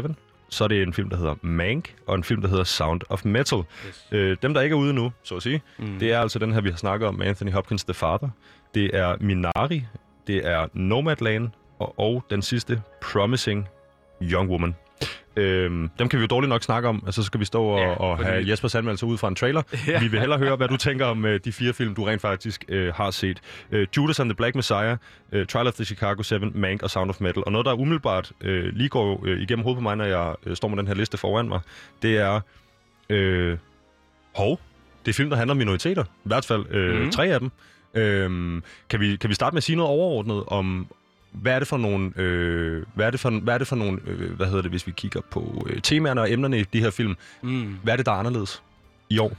så 0.49 0.64
er 0.64 0.68
det 0.68 0.82
en 0.82 0.92
film, 0.92 1.11
der 1.11 1.16
hedder 1.16 1.35
Mank, 1.42 1.94
og 2.06 2.14
en 2.14 2.25
film, 2.25 2.40
der 2.42 2.49
hedder 2.49 2.64
Sound 2.64 3.00
of 3.09 3.25
Metal. 3.25 3.59
Yes. 3.88 4.06
Øh, 4.12 4.37
dem, 4.42 4.54
der 4.54 4.61
ikke 4.61 4.75
er 4.75 4.78
ude 4.78 4.92
nu, 4.94 5.12
så 5.23 5.37
at 5.37 5.42
sige, 5.42 5.62
Mm. 5.78 5.99
det 5.99 6.12
er 6.12 6.20
altså 6.20 6.38
den 6.38 6.52
her, 6.52 6.61
vi 6.61 6.70
har 6.70 6.76
snakket 6.76 7.09
om 7.09 7.14
med 7.14 7.26
Anthony 7.26 7.52
Hopkins, 7.52 7.85
The 7.85 7.94
Father. 7.94 8.28
Det 8.75 8.90
er 8.97 9.16
Minari, 9.20 9.85
det 10.26 10.47
er 10.47 10.66
Nomadland, 10.75 11.49
og, 11.78 11.99
og 11.99 12.25
den 12.30 12.42
sidste, 12.42 12.82
Promising 13.12 13.68
Young 14.23 14.50
Woman. 14.50 14.75
Øhm, 15.37 15.90
dem 15.99 16.08
kan 16.08 16.18
vi 16.18 16.22
jo 16.22 16.26
dårligt 16.26 16.49
nok 16.49 16.62
snakke 16.62 16.88
om, 16.88 17.02
altså 17.06 17.22
så 17.22 17.26
skal 17.26 17.40
vi 17.40 17.44
stå 17.44 17.62
og, 17.64 17.78
Ja, 17.80 17.88
og 17.90 18.18
fordi- 18.18 18.30
have 18.30 18.49
Jespers 18.50 18.75
anmeldelse 18.75 19.06
ud 19.06 19.18
fra 19.18 19.28
en 19.28 19.34
trailer. 19.34 19.62
Ja. 19.88 20.00
Vi 20.00 20.08
vil 20.08 20.20
hellere 20.20 20.38
høre, 20.38 20.56
hvad 20.56 20.68
du 20.68 20.76
tænker 20.76 21.06
om 21.06 21.25
uh, 21.25 21.30
de 21.44 21.52
fire 21.52 21.72
film, 21.72 21.94
du 21.94 22.04
rent 22.04 22.20
faktisk 22.22 22.64
uh, 22.72 22.76
har 22.94 23.10
set. 23.10 23.40
Uh, 23.72 23.78
Judas 23.96 24.20
and 24.20 24.28
the 24.30 24.34
Black 24.37 24.54
Messiah, 24.54 24.96
uh, 25.32 25.44
Trial 25.46 25.66
of 25.66 25.75
the 25.75 25.84
Chicago 25.84 26.22
7, 26.22 26.40
Mank 26.54 26.82
og 26.82 26.90
Sound 26.90 27.10
of 27.10 27.20
Metal. 27.20 27.42
Og 27.46 27.52
noget, 27.52 27.64
der 27.64 27.72
umiddelbart 27.72 28.32
uh, 28.44 28.49
lige 28.50 28.88
går 28.88 29.16
uh, 29.22 29.28
igennem 29.28 29.62
hovedet 29.62 29.76
på 29.78 29.82
mig, 29.82 29.96
når 29.96 30.04
jeg 30.04 30.34
uh, 30.46 30.54
står 30.54 30.68
med 30.68 30.76
den 30.78 30.87
her 30.87 30.94
liste 30.94 31.18
foran 31.18 31.49
mig, 31.49 31.60
det 32.02 32.18
er... 32.18 32.40
Uh, 33.12 33.58
hov, 34.37 34.60
det 35.04 35.10
er 35.10 35.14
film, 35.14 35.30
der 35.30 35.37
handler 35.37 35.50
om 35.52 35.56
minoriteter. 35.58 36.04
I 36.04 36.06
hvert 36.25 36.44
fald 36.44 36.64
øh, 36.70 37.02
mm. 37.04 37.10
tre 37.10 37.26
af 37.26 37.40
dem. 37.40 37.50
Øhm, 37.94 38.62
kan, 38.88 39.00
vi, 39.00 39.16
kan 39.16 39.30
vi 39.30 39.34
starte 39.34 39.54
med 39.54 39.58
at 39.58 39.62
sige 39.62 39.76
noget 39.76 39.90
overordnet 39.90 40.44
om, 40.46 40.87
hvad 41.32 41.54
er 41.54 41.58
det 41.58 41.68
for 41.68 41.76
nogle, 41.76 42.12
øh, 42.16 42.87
hvad 42.94 43.06
er 43.06 43.10
det 43.10 43.20
for, 43.20 43.30
hvad 43.30 43.54
er 43.54 43.58
det 43.58 43.66
for 43.66 43.76
nogle, 43.76 44.00
øh, 44.06 44.32
hvad 44.32 44.46
hedder 44.46 44.62
det, 44.62 44.70
hvis 44.70 44.87
vi 44.87 44.92
kigger 44.92 45.20
på 45.30 45.66
øh, 45.70 45.82
temaerne 45.82 46.20
og 46.20 46.32
emnerne 46.32 46.60
i 46.60 46.62
de 46.62 46.80
her 46.80 46.90
film? 46.90 47.16
Mm. 47.42 47.78
Hvad 47.82 47.92
er 47.92 47.96
det, 47.96 48.06
der 48.06 48.12
er 48.12 48.16
anderledes 48.16 48.62
i 49.10 49.18
år? 49.18 49.32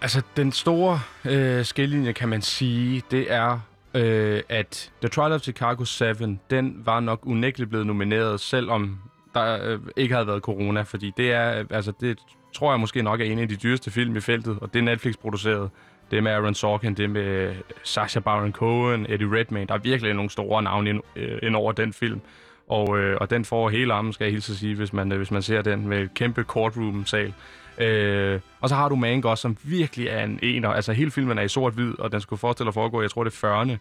Altså, 0.00 0.22
den 0.36 0.52
store 0.52 1.00
øh, 1.24 1.64
skillelinje, 1.64 2.12
kan 2.12 2.28
man 2.28 2.42
sige, 2.42 3.02
det 3.10 3.32
er, 3.32 3.60
øh, 3.94 4.42
at 4.48 4.90
The 5.00 5.08
Trial 5.08 5.32
of 5.32 5.40
Chicago 5.40 5.84
7, 5.84 6.04
den 6.50 6.82
var 6.84 7.00
nok 7.00 7.20
unægteligt 7.22 7.70
blevet 7.70 7.86
nomineret, 7.86 8.40
selvom 8.40 8.98
der 9.34 9.58
øh, 9.64 9.80
ikke 9.96 10.14
havde 10.14 10.26
været 10.26 10.42
corona, 10.42 10.82
fordi 10.82 11.12
det 11.16 11.32
er, 11.32 11.58
øh, 11.58 11.66
altså, 11.70 11.92
det 12.00 12.18
tror 12.54 12.72
jeg 12.72 12.80
måske 12.80 13.02
nok 13.02 13.20
er 13.20 13.24
en 13.24 13.38
af 13.38 13.48
de 13.48 13.56
dyreste 13.56 13.90
film 13.90 14.16
i 14.16 14.20
feltet, 14.20 14.58
og 14.60 14.74
det 14.74 14.78
er 14.78 14.82
Netflix 14.82 15.14
produceret. 15.20 15.70
Det 16.12 16.18
er 16.18 16.22
med 16.22 16.32
Aaron 16.32 16.54
Sorkin, 16.54 16.94
det 16.94 17.04
er 17.04 17.08
med 17.08 17.54
Sacha 17.82 18.20
Baron 18.20 18.52
Cohen, 18.52 19.06
Eddie 19.08 19.38
Redmayne. 19.38 19.66
Der 19.66 19.74
er 19.74 19.78
virkelig 19.78 20.14
nogle 20.14 20.30
store 20.30 20.62
navne 20.62 20.90
ind, 20.90 21.00
øh, 21.16 21.38
ind 21.42 21.56
over 21.56 21.72
den 21.72 21.92
film. 21.92 22.20
Og, 22.68 22.98
øh, 22.98 23.16
og 23.20 23.30
den 23.30 23.44
får 23.44 23.70
hele 23.70 23.92
armen, 23.92 24.12
skal 24.12 24.24
jeg 24.24 24.32
hilse 24.32 24.52
at 24.52 24.58
sige, 24.58 24.74
hvis 24.74 24.92
man, 24.92 25.12
øh, 25.12 25.18
hvis 25.18 25.30
man 25.30 25.42
ser 25.42 25.62
den 25.62 25.88
med 25.88 26.00
et 26.02 26.14
kæmpe 26.14 26.42
courtroom-sal. 26.42 27.34
Øh, 27.78 28.40
og 28.60 28.68
så 28.68 28.74
har 28.74 28.88
du 28.88 28.96
Mank 28.96 29.24
også, 29.24 29.42
som 29.42 29.56
virkelig 29.62 30.06
er 30.06 30.24
en 30.24 30.38
ener. 30.42 30.68
Altså 30.68 30.92
hele 30.92 31.10
filmen 31.10 31.38
er 31.38 31.42
i 31.42 31.48
sort-hvid, 31.48 31.98
og 31.98 32.12
den 32.12 32.20
skulle 32.20 32.40
forestille 32.40 32.68
at 32.68 32.74
foregå, 32.74 33.02
jeg 33.02 33.10
tror 33.10 33.24
det 33.24 33.42
er 33.42 33.62
40'erne. 33.64 33.78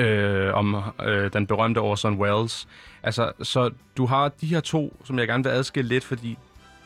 Øh, 0.00 0.54
om 0.54 0.76
øh, 1.02 1.32
den 1.32 1.46
berømte 1.46 1.78
Orson 1.78 2.20
Welles. 2.20 2.68
Altså, 3.02 3.32
så 3.42 3.70
du 3.96 4.06
har 4.06 4.28
de 4.28 4.46
her 4.46 4.60
to, 4.60 4.96
som 5.04 5.18
jeg 5.18 5.28
gerne 5.28 5.44
vil 5.44 5.50
adskille 5.50 5.88
lidt, 5.88 6.04
fordi 6.04 6.38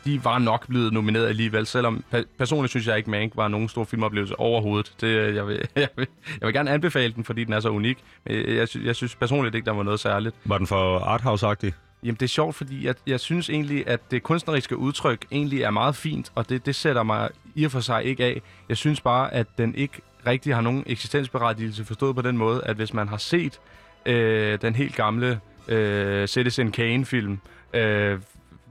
de 0.05 0.25
var 0.25 0.39
nok 0.39 0.69
blevet 0.69 0.93
nomineret 0.93 1.27
alligevel, 1.27 1.67
selvom 1.67 2.05
pe- 2.15 2.25
personligt 2.39 2.71
synes 2.71 2.87
jeg 2.87 2.97
ikke, 2.97 3.11
Mank 3.11 3.33
var 3.37 3.49
nogen 3.49 3.69
stor 3.69 3.85
filmoplevelse 3.85 4.39
overhovedet. 4.39 4.93
Det, 5.01 5.35
jeg, 5.35 5.47
vil, 5.47 5.69
jeg, 5.77 5.89
vil, 5.97 6.07
jeg 6.41 6.47
vil 6.47 6.55
gerne 6.55 6.71
anbefale 6.71 7.13
den, 7.13 7.25
fordi 7.25 7.45
den 7.45 7.53
er 7.53 7.61
så 7.61 7.69
unik. 7.69 7.99
Men 8.27 8.37
jeg, 8.49 8.69
jeg 8.85 8.97
synes 8.97 9.15
personligt 9.15 9.55
ikke, 9.55 9.67
der 9.67 9.73
var 9.73 9.83
noget 9.83 10.01
særligt. 10.01 10.35
Var 10.45 10.59
den 10.59 10.67
for 10.67 10.99
arthouse-agtig? 10.99 11.73
Jamen, 12.03 12.15
det 12.15 12.23
er 12.23 12.29
sjovt, 12.29 12.55
fordi 12.55 12.87
jeg, 12.87 12.95
jeg 13.07 13.21
synes 13.21 13.51
egentlig, 13.51 13.89
at 13.89 14.11
det 14.11 14.23
kunstneriske 14.23 14.77
udtryk 14.77 15.25
egentlig 15.33 15.63
er 15.63 15.71
meget 15.71 15.97
fint, 15.97 16.33
og 16.35 16.49
det, 16.49 16.67
det 16.67 16.75
sætter 16.75 17.03
mig 17.03 17.29
i 17.55 17.65
og 17.65 17.71
for 17.71 17.81
sig 17.81 18.05
ikke 18.05 18.25
af. 18.25 18.43
Jeg 18.69 18.77
synes 18.77 19.01
bare, 19.01 19.35
at 19.35 19.47
den 19.59 19.75
ikke 19.75 20.01
rigtig 20.27 20.55
har 20.55 20.63
nogen 20.63 20.85
eksistensberettigelse 20.87 21.85
forstået 21.85 22.17
på 22.17 22.23
den 22.23 22.37
måde, 22.37 22.65
at 22.65 22.77
hvis 22.77 22.95
man 22.95 23.09
har 23.09 23.17
set 23.17 23.61
øh, 24.07 24.59
den 24.62 24.75
helt 24.75 24.97
gamle 24.97 25.41
øh, 25.69 26.27
Citizen 26.29 26.73
Kane-film, 26.73 27.38
øh, 27.75 28.19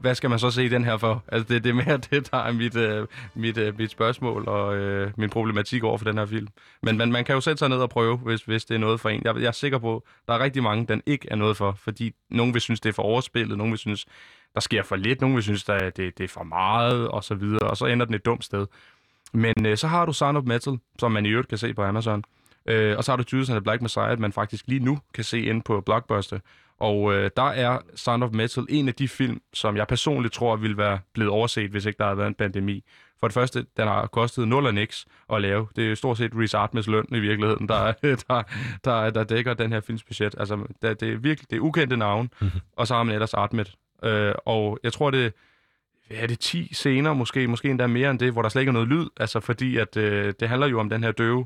hvad 0.01 0.15
skal 0.15 0.29
man 0.29 0.39
så 0.39 0.51
se 0.51 0.69
den 0.69 0.85
her 0.85 0.97
for? 0.97 1.23
Altså, 1.27 1.53
det, 1.53 1.63
det 1.63 1.69
er 1.69 1.73
mere 1.73 1.97
det, 2.11 2.31
der 2.31 2.37
er 2.37 2.51
mit, 2.51 2.75
øh, 2.75 3.07
mit, 3.35 3.57
øh, 3.57 3.77
mit 3.77 3.91
spørgsmål 3.91 4.47
og 4.47 4.75
øh, 4.75 5.11
min 5.17 5.29
problematik 5.29 5.83
over 5.83 5.97
for 5.97 6.05
den 6.05 6.17
her 6.17 6.25
film. 6.25 6.47
Men 6.81 6.97
man, 6.97 7.11
man 7.11 7.25
kan 7.25 7.35
jo 7.35 7.41
sætte 7.41 7.57
sig 7.57 7.69
ned 7.69 7.77
og 7.77 7.89
prøve, 7.89 8.17
hvis, 8.17 8.41
hvis 8.41 8.65
det 8.65 8.75
er 8.75 8.79
noget 8.79 8.99
for 8.99 9.09
en. 9.09 9.21
Jeg, 9.25 9.35
jeg 9.35 9.47
er 9.47 9.51
sikker 9.51 9.77
på, 9.77 10.03
der 10.27 10.33
er 10.33 10.39
rigtig 10.39 10.63
mange, 10.63 10.85
den 10.85 11.01
ikke 11.05 11.27
er 11.31 11.35
noget 11.35 11.57
for, 11.57 11.71
fordi 11.71 12.13
nogen 12.29 12.53
vil 12.53 12.61
synes, 12.61 12.79
det 12.79 12.89
er 12.89 12.93
for 12.93 13.03
overspillet, 13.03 13.57
nogen 13.57 13.71
vil 13.71 13.79
synes, 13.79 14.05
der 14.53 14.59
sker 14.59 14.83
for 14.83 14.95
lidt, 14.95 15.21
nogen 15.21 15.35
vil 15.35 15.43
synes, 15.43 15.63
der, 15.63 15.89
det, 15.89 16.17
det 16.17 16.23
er 16.23 16.27
for 16.27 16.43
meget, 16.43 17.07
og 17.07 17.23
så 17.23 17.35
videre, 17.35 17.69
og 17.69 17.77
så 17.77 17.85
ender 17.85 18.05
den 18.05 18.15
et 18.15 18.25
dumt 18.25 18.43
sted. 18.43 18.67
Men 19.33 19.65
øh, 19.65 19.77
så 19.77 19.87
har 19.87 20.05
du 20.05 20.13
Sound 20.13 20.37
of 20.37 20.43
Metal, 20.43 20.79
som 20.99 21.11
man 21.11 21.25
i 21.25 21.29
øvrigt 21.29 21.49
kan 21.49 21.57
se 21.57 21.73
på 21.73 21.83
Amazon. 21.83 22.23
Øh, 22.65 22.97
og 22.97 23.03
så 23.03 23.11
har 23.11 23.17
du 23.17 23.23
Judas 23.33 23.49
and 23.49 23.55
the 23.55 23.63
Black 23.63 23.81
Messiah, 23.81 24.19
man 24.19 24.31
faktisk 24.31 24.67
lige 24.67 24.85
nu 24.85 24.99
kan 25.13 25.23
se 25.23 25.41
ind 25.41 25.61
på 25.63 25.81
Blockbuster. 25.81 26.39
Og 26.81 27.13
øh, 27.13 27.31
der 27.37 27.43
er 27.49 27.79
Sound 27.95 28.23
of 28.23 28.31
Metal 28.31 28.65
en 28.69 28.87
af 28.87 28.93
de 28.93 29.07
film, 29.07 29.41
som 29.53 29.77
jeg 29.77 29.87
personligt 29.87 30.33
tror 30.33 30.55
ville 30.55 30.77
være 30.77 30.99
blevet 31.13 31.31
overset, 31.31 31.71
hvis 31.71 31.85
ikke 31.85 31.97
der 31.97 32.03
havde 32.03 32.17
været 32.17 32.27
en 32.27 32.33
pandemi. 32.35 32.83
For 33.19 33.27
det 33.27 33.33
første, 33.33 33.65
den 33.77 33.87
har 33.87 34.07
kostet 34.07 34.47
0 34.47 34.65
og 34.65 34.73
niks 34.73 35.05
at 35.33 35.41
lave. 35.41 35.67
Det 35.75 35.91
er 35.91 35.95
stort 35.95 36.17
set 36.17 36.31
Reese 36.35 36.57
Artmans 36.57 36.87
løn 36.87 37.05
i 37.11 37.19
virkeligheden, 37.19 37.67
der, 37.69 37.91
der, 38.01 38.43
der, 38.83 39.09
der 39.09 39.23
dækker 39.23 39.53
den 39.53 39.71
her 39.73 39.79
films 39.81 40.03
budget. 40.03 40.35
Altså, 40.37 40.55
det, 40.81 40.99
det 40.99 41.13
er 41.13 41.17
virkelig 41.17 41.49
det 41.49 41.55
er 41.55 41.59
ukendte 41.59 41.97
navn, 41.97 42.29
Mhm. 42.41 42.49
og 42.77 42.87
så 42.87 42.95
har 42.95 43.03
man 43.03 43.13
ellers 43.13 43.33
Artmet. 43.33 43.75
Øh, 44.03 44.33
og 44.45 44.79
jeg 44.83 44.93
tror, 44.93 45.11
det 45.11 45.33
er 46.09 46.27
det 46.27 46.39
10 46.39 46.73
scener, 46.73 47.13
måske, 47.13 47.47
måske 47.47 47.69
endda 47.69 47.87
mere 47.87 48.11
end 48.11 48.19
det, 48.19 48.31
hvor 48.31 48.41
der 48.41 48.49
slet 48.49 48.61
ikke 48.61 48.69
er 48.69 48.73
noget 48.73 48.87
lyd, 48.87 49.05
altså 49.17 49.39
fordi 49.39 49.77
at 49.77 49.97
øh, 49.97 50.33
det 50.39 50.49
handler 50.49 50.67
jo 50.67 50.79
om 50.79 50.89
den 50.89 51.03
her 51.03 51.11
døve 51.11 51.45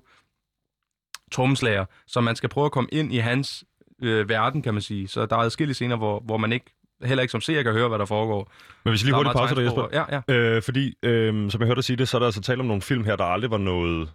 trommeslager, 1.31 1.85
så 2.07 2.21
man 2.21 2.35
skal 2.35 2.49
prøve 2.49 2.65
at 2.65 2.71
komme 2.71 2.89
ind 2.91 3.13
i 3.13 3.17
hans 3.17 3.63
øh, 4.01 4.29
verden, 4.29 4.61
kan 4.61 4.73
man 4.73 4.81
sige. 4.81 5.07
Så 5.07 5.25
der 5.25 5.35
er 5.35 5.39
adskillige 5.39 5.73
scener, 5.73 5.95
hvor, 5.95 6.19
hvor 6.19 6.37
man 6.37 6.51
ikke, 6.53 6.65
heller 7.03 7.21
ikke 7.21 7.31
som 7.31 7.41
seer 7.41 7.63
kan 7.63 7.71
høre, 7.73 7.87
hvad 7.87 7.99
der 7.99 8.05
foregår. 8.05 8.51
Men 8.83 8.91
hvis 8.91 9.01
jeg 9.01 9.05
lige 9.05 9.15
hurtigt 9.15 9.35
pauser 9.37 9.55
dig, 9.55 9.63
Jesper. 9.65 9.87
Ja, 9.93 10.21
ja. 10.29 10.33
Øh, 10.35 10.61
fordi, 10.61 10.93
øh, 11.03 11.51
som 11.51 11.61
jeg 11.61 11.65
hørte 11.67 11.75
dig 11.75 11.83
sige 11.83 11.97
det, 11.97 12.07
så 12.07 12.17
er 12.17 12.19
der 12.19 12.25
altså 12.25 12.41
tale 12.41 12.59
om 12.59 12.65
nogle 12.65 12.81
film 12.81 13.03
her, 13.03 13.15
der 13.15 13.23
aldrig 13.23 13.51
var 13.51 13.57
noget 13.57 14.09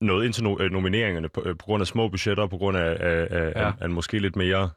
noget 0.00 0.24
ind 0.24 0.32
til 0.32 0.42
no- 0.42 0.62
øh, 0.62 0.70
nomineringerne 0.70 1.28
på, 1.28 1.42
øh, 1.46 1.56
på 1.56 1.64
grund 1.64 1.80
af 1.80 1.86
små 1.86 2.08
budgetter, 2.08 2.46
på 2.46 2.56
grund 2.56 2.76
af, 2.76 2.96
af, 3.00 3.26
af, 3.30 3.52
Ja. 3.56 3.66
af, 3.66 3.72
af 3.80 3.90
måske 3.90 4.18
lidt 4.18 4.36
mere 4.36 4.70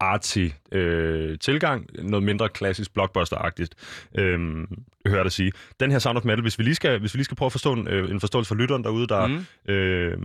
artsy 0.00 0.48
øh, 0.72 1.38
tilgang, 1.38 1.86
noget 2.02 2.22
mindre 2.22 2.48
klassisk 2.48 2.90
blockbuster-agtigt, 2.98 3.70
øh, 4.18 4.66
hører 5.06 5.22
dig 5.22 5.32
sige. 5.32 5.52
Den 5.80 5.90
her 5.90 5.98
Sound 5.98 6.18
of 6.18 6.24
Metal, 6.24 6.42
hvis 6.42 6.58
vi 6.58 6.64
lige 6.64 6.74
skal, 6.74 7.00
hvis 7.00 7.14
vi 7.14 7.16
lige 7.16 7.24
skal 7.24 7.36
prøve 7.36 7.46
at 7.46 7.52
forstå 7.52 7.72
en, 7.72 7.88
øh, 7.88 8.10
en 8.10 8.20
forståelse 8.20 8.48
for 8.48 8.54
lytteren 8.54 8.84
derude, 8.84 9.06
der 9.06 9.26
mm. 9.26 9.72
øh, 9.74 10.18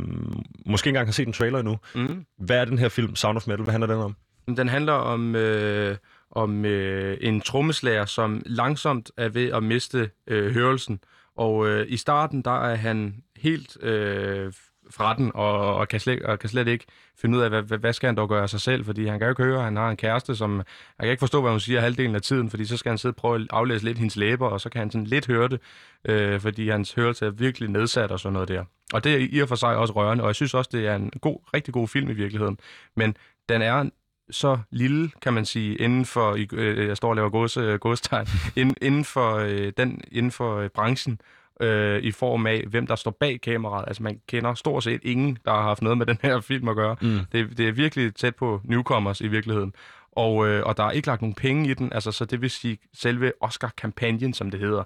måske 0.65 0.87
ikke 0.87 0.89
engang 0.89 1.07
har 1.07 1.13
set 1.13 1.27
en 1.27 1.33
trailer 1.33 1.59
endnu. 1.59 1.77
mm. 1.95 2.25
Hvad 2.37 2.57
er 2.57 2.65
den 2.65 2.79
her 2.79 2.89
film, 2.89 3.15
Sound 3.15 3.37
of 3.37 3.47
Metal? 3.47 3.63
Hvad 3.63 3.71
handler 3.71 3.87
den 3.87 3.97
om? 3.97 4.15
Den 4.57 4.69
handler 4.69 4.93
om, 4.93 5.35
øh, 5.35 5.97
om 6.31 6.65
øh, 6.65 7.17
en 7.21 7.41
trommeslager, 7.41 8.05
som 8.05 8.41
langsomt 8.45 9.11
er 9.17 9.29
ved 9.29 9.49
at 9.51 9.63
miste 9.63 10.09
øh, 10.27 10.53
hørelsen. 10.53 10.99
Og 11.37 11.67
øh, 11.67 11.85
i 11.89 11.97
starten, 11.97 12.41
der 12.41 12.65
er 12.65 12.75
han 12.75 13.23
helt 13.37 13.83
øh, 13.83 14.53
fra 14.91 15.13
den, 15.13 15.31
og, 15.33 15.75
og, 15.75 15.87
kan 15.87 15.99
slet, 15.99 16.23
og 16.23 16.39
kan 16.39 16.49
slet 16.49 16.67
ikke 16.67 16.85
finde 17.21 17.37
ud 17.37 17.43
af, 17.43 17.49
hvad, 17.49 17.77
hvad, 17.77 17.93
skal 17.93 18.07
han 18.07 18.15
dog 18.15 18.29
gøre 18.29 18.41
af 18.41 18.49
sig 18.49 18.61
selv, 18.61 18.85
fordi 18.85 19.05
han 19.05 19.19
kan 19.19 19.25
jo 19.25 19.31
ikke 19.31 19.43
høre, 19.43 19.63
han 19.63 19.75
har 19.75 19.89
en 19.89 19.97
kæreste, 19.97 20.35
som 20.35 20.55
han 20.57 20.65
kan 20.99 21.09
ikke 21.09 21.19
forstå, 21.19 21.41
hvad 21.41 21.51
hun 21.51 21.59
siger 21.59 21.81
halvdelen 21.81 22.15
af 22.15 22.21
tiden, 22.21 22.49
fordi 22.49 22.65
så 22.65 22.77
skal 22.77 22.89
han 22.89 22.97
sidde 22.97 23.11
og 23.11 23.15
prøve 23.15 23.41
at 23.41 23.47
aflæse 23.49 23.85
lidt 23.85 23.97
hendes 23.97 24.15
læber, 24.15 24.47
og 24.47 24.61
så 24.61 24.69
kan 24.69 24.79
han 24.79 24.91
sådan 24.91 25.07
lidt 25.07 25.27
høre 25.27 25.47
det, 25.47 25.59
øh, 26.05 26.39
fordi 26.39 26.69
hans 26.69 26.93
hørelse 26.93 27.25
er 27.25 27.29
virkelig 27.29 27.69
nedsat 27.69 28.11
og 28.11 28.19
sådan 28.19 28.33
noget 28.33 28.49
der. 28.49 28.63
Og 28.93 29.03
det 29.03 29.13
er 29.13 29.27
i 29.31 29.39
og 29.39 29.47
for 29.47 29.55
sig 29.55 29.77
også 29.77 29.93
rørende, 29.93 30.23
og 30.23 30.27
jeg 30.27 30.35
synes 30.35 30.53
også, 30.53 30.69
det 30.73 30.87
er 30.87 30.95
en 30.95 31.11
god, 31.21 31.37
rigtig 31.53 31.73
god 31.73 31.87
film 31.87 32.09
i 32.09 32.13
virkeligheden. 32.13 32.57
Men 32.95 33.15
den 33.49 33.61
er 33.61 33.89
så 34.31 34.59
lille, 34.71 35.11
kan 35.21 35.33
man 35.33 35.45
sige, 35.45 35.75
inden 35.75 36.05
for, 36.05 36.37
øh, 36.53 36.87
jeg 36.87 36.97
står 36.97 37.09
og 37.09 37.15
laver 37.15 37.29
gods, 37.29 37.57
øh, 37.57 37.79
godstegn, 37.79 38.27
inden, 38.59 38.75
inden 38.81 39.05
for, 39.05 39.35
øh, 39.35 39.73
den, 39.77 40.01
inden 40.11 40.31
for 40.31 40.57
øh, 40.57 40.69
branchen, 40.69 41.21
øh, 41.61 42.03
i 42.03 42.11
form 42.11 42.47
af, 42.47 42.63
hvem 42.67 42.87
der 42.87 42.95
står 42.95 43.11
bag 43.11 43.41
kameraet. 43.41 43.85
Altså, 43.87 44.03
man 44.03 44.19
kender 44.27 44.53
stort 44.53 44.83
set 44.83 45.01
ingen, 45.03 45.37
der 45.45 45.51
har 45.51 45.61
haft 45.61 45.81
noget 45.81 45.97
med 45.97 46.05
den 46.05 46.17
her 46.21 46.39
film 46.49 46.67
at 46.67 46.75
gøre. 46.75 46.95
Mm. 47.01 47.19
Det, 47.31 47.57
det 47.57 47.67
er 47.67 47.71
virkelig 47.71 48.15
tæt 48.15 48.35
på 48.35 48.61
newcomers 48.63 49.21
i 49.21 49.27
virkeligheden. 49.27 49.73
Og, 50.11 50.47
øh, 50.47 50.63
og 50.65 50.77
der 50.77 50.83
er 50.83 50.91
ikke 50.91 51.07
lagt 51.07 51.21
nogen 51.21 51.35
penge 51.35 51.69
i 51.69 51.73
den, 51.73 51.93
altså, 51.93 52.11
så 52.11 52.25
det 52.25 52.41
vil 52.41 52.49
sige 52.49 52.77
selve 52.93 53.33
Oscar-kampagnen, 53.41 54.33
som 54.33 54.51
det 54.51 54.59
hedder. 54.59 54.83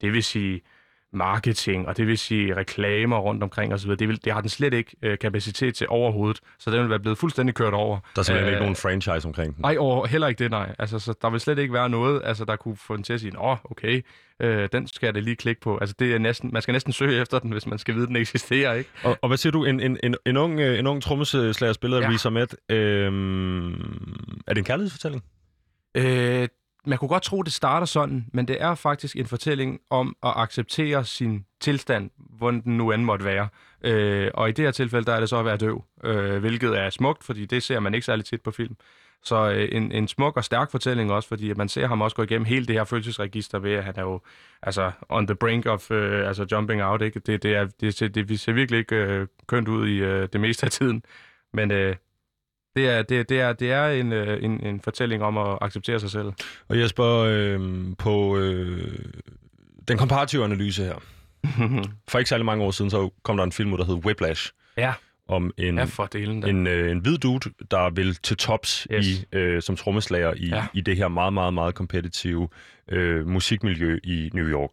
Det 0.00 0.12
vil 0.12 0.24
sige 0.24 0.60
marketing, 1.12 1.88
og 1.88 1.96
det 1.96 2.06
vil 2.06 2.18
sige 2.18 2.56
reklamer 2.56 3.18
rundt 3.18 3.42
omkring 3.42 3.74
osv. 3.74 3.90
Det, 3.90 4.08
vil, 4.08 4.24
det 4.24 4.32
har 4.32 4.40
den 4.40 4.50
slet 4.50 4.74
ikke 4.74 4.96
øh, 5.02 5.18
kapacitet 5.18 5.74
til 5.74 5.86
overhovedet, 5.90 6.40
så 6.58 6.70
den 6.70 6.80
vil 6.80 6.90
være 6.90 6.98
blevet 7.00 7.18
fuldstændig 7.18 7.54
kørt 7.54 7.74
over. 7.74 7.98
Der 8.14 8.20
er 8.20 8.22
simpelthen 8.22 8.48
Øh, 8.48 8.52
ikke 8.52 8.60
nogen 8.62 8.76
franchise 8.76 9.28
omkring 9.28 9.56
den. 9.56 9.62
Nej, 9.62 9.76
over, 9.78 10.06
heller 10.06 10.28
ikke 10.28 10.38
det, 10.44 10.50
nej. 10.50 10.74
Altså, 10.78 10.98
så 10.98 11.14
der 11.22 11.30
vil 11.30 11.40
slet 11.40 11.58
ikke 11.58 11.74
være 11.74 11.88
noget, 11.88 12.22
altså, 12.24 12.44
der 12.44 12.56
kunne 12.56 12.76
få 12.76 12.96
den 12.96 13.04
til 13.04 13.12
at 13.12 13.20
sige, 13.20 13.32
åh, 13.40 13.56
okay, 13.64 14.02
øh, 14.40 14.68
den 14.72 14.86
skal 14.86 15.06
jeg 15.06 15.14
da 15.14 15.20
lige 15.20 15.36
klikke 15.36 15.60
på. 15.60 15.78
Altså, 15.78 15.94
det 15.98 16.14
er 16.14 16.18
næsten, 16.18 16.50
man 16.52 16.62
skal 16.62 16.72
næsten 16.72 16.92
søge 16.92 17.20
efter 17.20 17.38
den, 17.38 17.52
hvis 17.52 17.66
man 17.66 17.78
skal 17.78 17.94
vide, 17.94 18.02
at 18.02 18.08
den 18.08 18.16
eksisterer, 18.16 18.72
ikke? 18.74 18.90
Og, 19.04 19.18
og 19.22 19.28
hvad 19.28 19.38
siger 19.38 19.50
du? 19.50 19.64
En, 19.64 19.80
en, 19.80 19.98
en, 20.02 20.14
en 20.26 20.36
ung, 20.36 20.60
øh, 20.60 20.78
en 20.78 20.86
ung 20.86 21.02
trommeslager 21.02 21.72
spillet 21.72 21.96
af 21.96 22.02
Ja. 22.02 22.08
Riz 22.10 22.26
Ahmed. 22.26 22.46
Øhm, 22.70 23.72
er 24.46 24.54
det 24.54 24.58
en 24.58 24.64
kærlighedsfortælling? 24.64 25.24
Øh, 25.96 26.48
man 26.86 26.98
kunne 26.98 27.08
godt 27.08 27.22
tro, 27.22 27.42
det 27.42 27.52
starter 27.52 27.86
sådan, 27.86 28.26
men 28.32 28.48
det 28.48 28.62
er 28.62 28.74
faktisk 28.74 29.16
en 29.16 29.26
fortælling 29.26 29.80
om 29.90 30.16
at 30.22 30.32
acceptere 30.36 31.04
sin 31.04 31.44
tilstand, 31.60 32.10
hvordan 32.16 32.60
den 32.60 32.76
nu 32.76 32.90
end 32.90 33.02
måtte 33.02 33.24
være. 33.24 33.48
Øh, 33.84 34.30
og 34.34 34.48
i 34.48 34.52
det 34.52 34.64
her 34.64 34.72
tilfælde, 34.72 35.06
der 35.06 35.14
er 35.14 35.20
det 35.20 35.28
så 35.28 35.36
at 35.36 35.44
være 35.44 35.56
døv, 35.56 35.84
øh, 36.04 36.38
hvilket 36.38 36.78
er 36.78 36.90
smukt, 36.90 37.24
fordi 37.24 37.46
det 37.46 37.62
ser 37.62 37.80
man 37.80 37.94
ikke 37.94 38.04
særlig 38.04 38.24
tit 38.24 38.40
på 38.40 38.50
film. 38.50 38.76
Så 39.24 39.50
øh, 39.50 39.68
en, 39.72 39.92
en 39.92 40.08
smuk 40.08 40.36
og 40.36 40.44
stærk 40.44 40.70
fortælling 40.70 41.12
også, 41.12 41.28
fordi 41.28 41.54
man 41.54 41.68
ser 41.68 41.86
ham 41.86 42.00
også 42.00 42.16
gå 42.16 42.22
igennem 42.22 42.44
hele 42.44 42.66
det 42.66 42.74
her 42.74 42.84
følelsesregister 42.84 43.58
ved, 43.58 43.72
at 43.72 43.84
han 43.84 43.94
er 43.96 44.02
jo 44.02 44.20
altså 44.62 44.90
on 45.08 45.26
the 45.26 45.34
brink 45.34 45.66
of 45.66 45.90
øh, 45.90 46.28
altså 46.28 46.46
jumping 46.52 46.82
out. 46.82 47.02
Ikke? 47.02 47.20
Det, 47.20 47.42
det, 47.42 47.54
er, 47.56 47.64
det, 47.80 48.00
det, 48.00 48.28
det 48.28 48.40
ser 48.40 48.52
virkelig 48.52 48.78
ikke 48.78 48.96
øh, 48.96 49.26
kønt 49.46 49.68
ud 49.68 49.88
i 49.88 49.96
øh, 49.96 50.28
det 50.32 50.40
meste 50.40 50.66
af 50.66 50.70
tiden. 50.70 51.04
Men 51.52 51.70
øh, 51.70 51.96
det 52.76 52.88
er, 52.88 53.02
det, 53.02 53.28
det 53.28 53.40
er, 53.40 53.52
det 53.52 53.72
er 53.72 53.86
en, 53.88 54.12
øh, 54.12 54.44
en, 54.44 54.66
en 54.66 54.80
fortælling 54.80 55.22
om 55.22 55.38
at 55.38 55.58
acceptere 55.60 56.00
sig 56.00 56.10
selv. 56.10 56.32
Og 56.68 56.80
Jesper, 56.80 57.06
øh, 57.28 57.60
på 57.98 58.38
øh, 58.38 58.94
den 59.88 59.98
komparative 59.98 60.44
analyse 60.44 60.84
her. 60.84 60.94
For 62.08 62.18
ikke 62.18 62.28
særlig 62.28 62.44
mange 62.46 62.64
år 62.64 62.70
siden, 62.70 62.90
så 62.90 63.10
kom 63.22 63.36
der 63.36 63.44
en 63.44 63.52
film 63.52 63.72
ud, 63.72 63.78
der 63.78 63.84
hed 63.84 63.94
Whiplash, 63.94 64.50
ja, 64.76 64.92
om 65.28 65.52
en, 65.58 65.78
ja 65.78 65.84
for 65.84 66.06
delen 66.06 66.46
en, 66.46 66.66
øh, 66.66 66.90
en 66.90 66.98
hvid 66.98 67.18
dude, 67.18 67.50
der 67.70 67.90
vil 67.90 68.14
til 68.14 68.36
tops 68.36 68.86
Yes. 68.92 69.06
i, 69.06 69.24
øh, 69.32 69.62
som 69.62 69.76
trommeslager 69.76 70.34
i, 70.36 70.46
Ja. 70.48 70.66
i 70.74 70.80
det 70.80 70.96
her 70.96 71.08
meget, 71.08 71.32
meget, 71.32 71.54
meget 71.54 71.74
kompetitive 71.74 72.48
øh, 72.88 73.26
musikmiljø 73.28 73.98
i 74.04 74.30
New 74.34 74.46
York. 74.46 74.70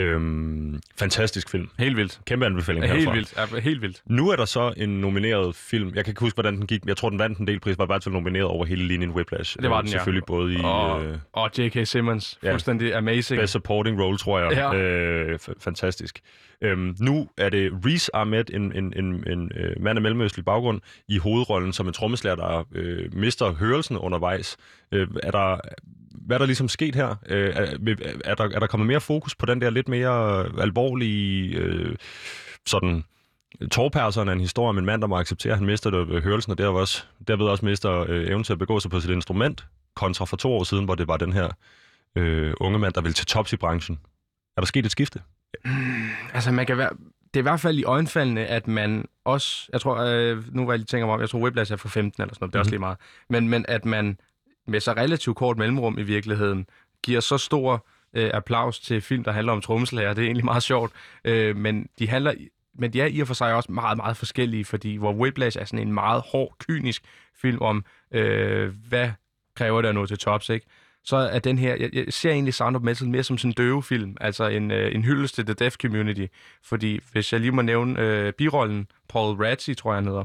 Øhm, 0.00 0.80
fantastisk 0.98 1.50
film. 1.50 1.68
Helt 1.78 1.96
vildt. 1.96 2.20
Kæmpe 2.26 2.46
anbefaling 2.46 2.84
Ja, 2.84 2.94
herfra. 2.94 3.12
helt 3.12 3.14
vildt. 3.36 3.54
Ja, 3.54 3.60
helt 3.60 3.82
vildt. 3.82 4.02
Nu 4.06 4.28
er 4.30 4.36
der 4.36 4.44
så 4.44 4.72
en 4.76 4.88
nomineret 5.00 5.54
film. 5.56 5.92
Jeg 5.94 6.04
kan 6.04 6.12
ikke 6.12 6.20
huske, 6.20 6.36
hvordan 6.36 6.56
den 6.56 6.66
gik. 6.66 6.80
Jeg 6.86 6.96
tror, 6.96 7.10
den 7.10 7.18
vandt 7.18 7.38
en 7.38 7.46
del 7.46 7.60
pris. 7.60 7.78
Var 7.78 7.84
i 7.84 7.86
hvert 7.86 8.04
fald 8.04 8.12
nomineret 8.12 8.44
over 8.46 8.64
hele 8.64 8.84
linjen 8.84 9.10
Whiplash. 9.10 9.56
Det 9.62 9.70
var 9.70 9.76
Øh, 9.78 9.82
den, 9.84 9.92
ja. 9.92 9.98
Selvfølgelig 9.98 10.24
både 10.26 10.54
i 10.54 10.58
Og, 10.64 11.04
øh, 11.04 11.18
og 11.32 11.50
J.K. 11.58 11.86
Simmons. 11.86 12.38
Ja. 12.42 12.52
Fuldstændig 12.52 12.94
amazing. 12.94 13.40
Best 13.40 13.52
Supporting 13.52 14.00
Role, 14.02 14.18
tror 14.18 14.38
jeg. 14.40 14.52
Ja. 14.52 14.74
Øh, 14.74 15.38
fantastisk. 15.60 16.20
Øhm, 16.62 16.96
nu 17.00 17.28
er 17.38 17.48
det 17.48 17.72
Riz 17.86 18.08
Ahmed, 18.14 18.44
en, 18.54 18.62
en, 18.76 18.92
en, 18.96 19.04
en 19.32 19.52
øh, 19.56 19.82
mand 19.82 19.98
af 19.98 20.02
mellemøstlig 20.02 20.44
baggrund, 20.44 20.80
i 21.08 21.18
hovedrollen 21.18 21.72
som 21.72 21.86
en 21.86 21.92
trommeslager, 21.92 22.36
der 22.36 22.64
øh, 22.74 23.14
mister 23.14 23.52
hørelsen 23.52 23.96
undervejs. 23.98 24.56
Øh, 24.92 25.08
er 25.22 25.30
der, 25.30 25.56
hvad 26.10 26.36
er 26.36 26.38
der 26.38 26.46
ligesom 26.46 26.68
sket 26.68 26.94
her? 26.94 27.16
Øh, 27.28 27.52
er, 27.56 27.76
er, 28.24 28.34
der, 28.34 28.44
er 28.44 28.58
der 28.58 28.66
kommet 28.66 28.86
mere 28.86 29.00
fokus 29.00 29.34
på 29.34 29.46
den 29.46 29.60
der 29.60 29.70
lidt 29.70 29.88
mere 29.88 30.44
alvorlige 30.62 31.56
øh, 31.56 31.96
sådan 32.66 33.04
tårperseren 33.70 34.28
af 34.28 34.32
en 34.32 34.40
historie 34.40 34.68
om 34.68 34.78
en 34.78 34.84
mand, 34.84 35.00
der 35.00 35.08
må 35.08 35.16
acceptere, 35.18 35.52
at 35.52 35.58
han 35.58 35.66
mister 35.66 35.90
det, 35.90 36.08
øh, 36.10 36.22
hørelsen, 36.22 36.50
og 36.52 36.58
derved 36.58 36.80
også, 36.80 37.04
derved 37.28 37.46
også 37.46 37.64
mister 37.64 38.04
øh, 38.08 38.28
evnen 38.28 38.44
til 38.44 38.52
at 38.52 38.58
begå 38.58 38.80
sig 38.80 38.90
på 38.90 39.00
sit 39.00 39.10
instrument, 39.10 39.66
kontra 39.96 40.24
for 40.24 40.36
to 40.36 40.52
år 40.52 40.64
siden, 40.64 40.84
hvor 40.84 40.94
det 40.94 41.08
var 41.08 41.16
den 41.16 41.32
her 41.32 41.48
øh, 42.16 42.54
unge 42.60 42.78
mand, 42.78 42.94
der 42.94 43.00
ville 43.00 43.14
til 43.14 43.26
tops 43.26 43.52
i 43.52 43.56
branchen. 43.56 43.98
Er 44.56 44.60
der 44.60 44.66
sket 44.66 44.86
et 44.86 44.92
skifte? 44.92 45.20
Altså, 46.34 46.52
man 46.52 46.66
kan 46.66 46.78
være... 46.78 46.90
Det 47.34 47.36
er 47.36 47.40
i 47.40 47.42
hvert 47.42 47.60
fald 47.60 47.78
i 47.78 47.84
øjenfaldene, 47.84 48.46
at 48.46 48.68
man 48.68 49.04
også... 49.24 49.68
Jeg 49.72 49.80
tror, 49.80 49.96
øh, 49.96 50.54
nu 50.54 50.64
var 50.64 50.72
jeg 50.72 50.78
lige 50.78 50.86
tænker 50.86 51.06
mig 51.06 51.14
om, 51.14 51.20
jeg 51.20 51.30
tror 51.30 51.38
Whiplash 51.38 51.72
er 51.72 51.76
for 51.76 51.88
15 51.88 52.22
eller 52.22 52.34
sådan 52.34 52.42
noget, 52.44 52.52
det 52.52 52.58
er 52.58 52.60
også 52.60 52.68
Mhm. 52.68 52.72
lige 52.72 52.78
meget. 52.80 52.98
Men, 53.30 53.48
men 53.48 53.64
at 53.68 53.84
man 53.84 54.18
med 54.66 54.80
så 54.80 54.92
relativt 54.92 55.36
kort 55.36 55.58
mellemrum 55.58 55.98
i 55.98 56.02
virkeligheden, 56.02 56.66
giver 57.02 57.20
så 57.20 57.38
stor 57.38 57.86
øh, 58.14 58.30
applaus 58.34 58.80
til 58.80 59.00
film, 59.00 59.24
der 59.24 59.32
handler 59.32 59.52
om 59.52 59.60
trommeslager. 59.60 60.14
Det 60.14 60.22
er 60.22 60.26
egentlig 60.26 60.44
meget 60.44 60.62
sjovt. 60.62 60.92
Øh, 61.24 61.56
men 61.56 61.88
de 61.98 62.08
handler... 62.08 62.34
Men 62.74 62.92
de 62.92 63.00
er 63.00 63.06
i 63.06 63.20
og 63.20 63.26
for 63.26 63.34
sig 63.34 63.54
også 63.54 63.72
meget, 63.72 63.96
meget 63.96 64.16
forskellige, 64.16 64.64
fordi 64.64 64.96
hvor 64.96 65.14
Whiplash 65.14 65.58
er 65.60 65.64
sådan 65.64 65.86
en 65.88 65.94
meget 65.94 66.22
hård, 66.26 66.56
kynisk 66.58 67.04
film 67.40 67.60
om, 67.60 67.84
øh, 68.12 68.74
hvad 68.88 69.10
kræver 69.54 69.82
det 69.82 69.88
at 69.88 69.94
nå 69.94 70.06
til 70.06 70.18
tops, 70.18 70.48
ikke? 70.48 70.66
så 71.04 71.16
er 71.16 71.38
den 71.38 71.58
her, 71.58 71.76
jeg, 71.76 71.90
jeg 71.92 72.04
ser 72.10 72.30
egentlig 72.30 72.54
Sound 72.54 72.76
of 72.76 72.82
Metal 72.82 73.08
mere 73.08 73.22
som 73.22 73.38
sådan 73.38 73.50
en 73.50 73.54
døvefilm, 73.54 74.16
altså 74.20 74.48
en, 74.48 74.70
øh, 74.70 74.94
en 74.94 75.04
hyldest 75.04 75.34
til 75.34 75.46
the 75.46 75.54
deaf 75.54 75.76
community, 75.76 76.26
fordi 76.62 77.00
hvis 77.12 77.32
jeg 77.32 77.40
lige 77.40 77.52
må 77.52 77.62
nævne 77.62 78.00
øh, 78.00 78.32
birollen, 78.32 78.86
Paul 79.08 79.36
Radzi, 79.36 79.74
tror 79.74 79.92
jeg 79.92 79.96
han 79.96 80.06
hedder, 80.06 80.24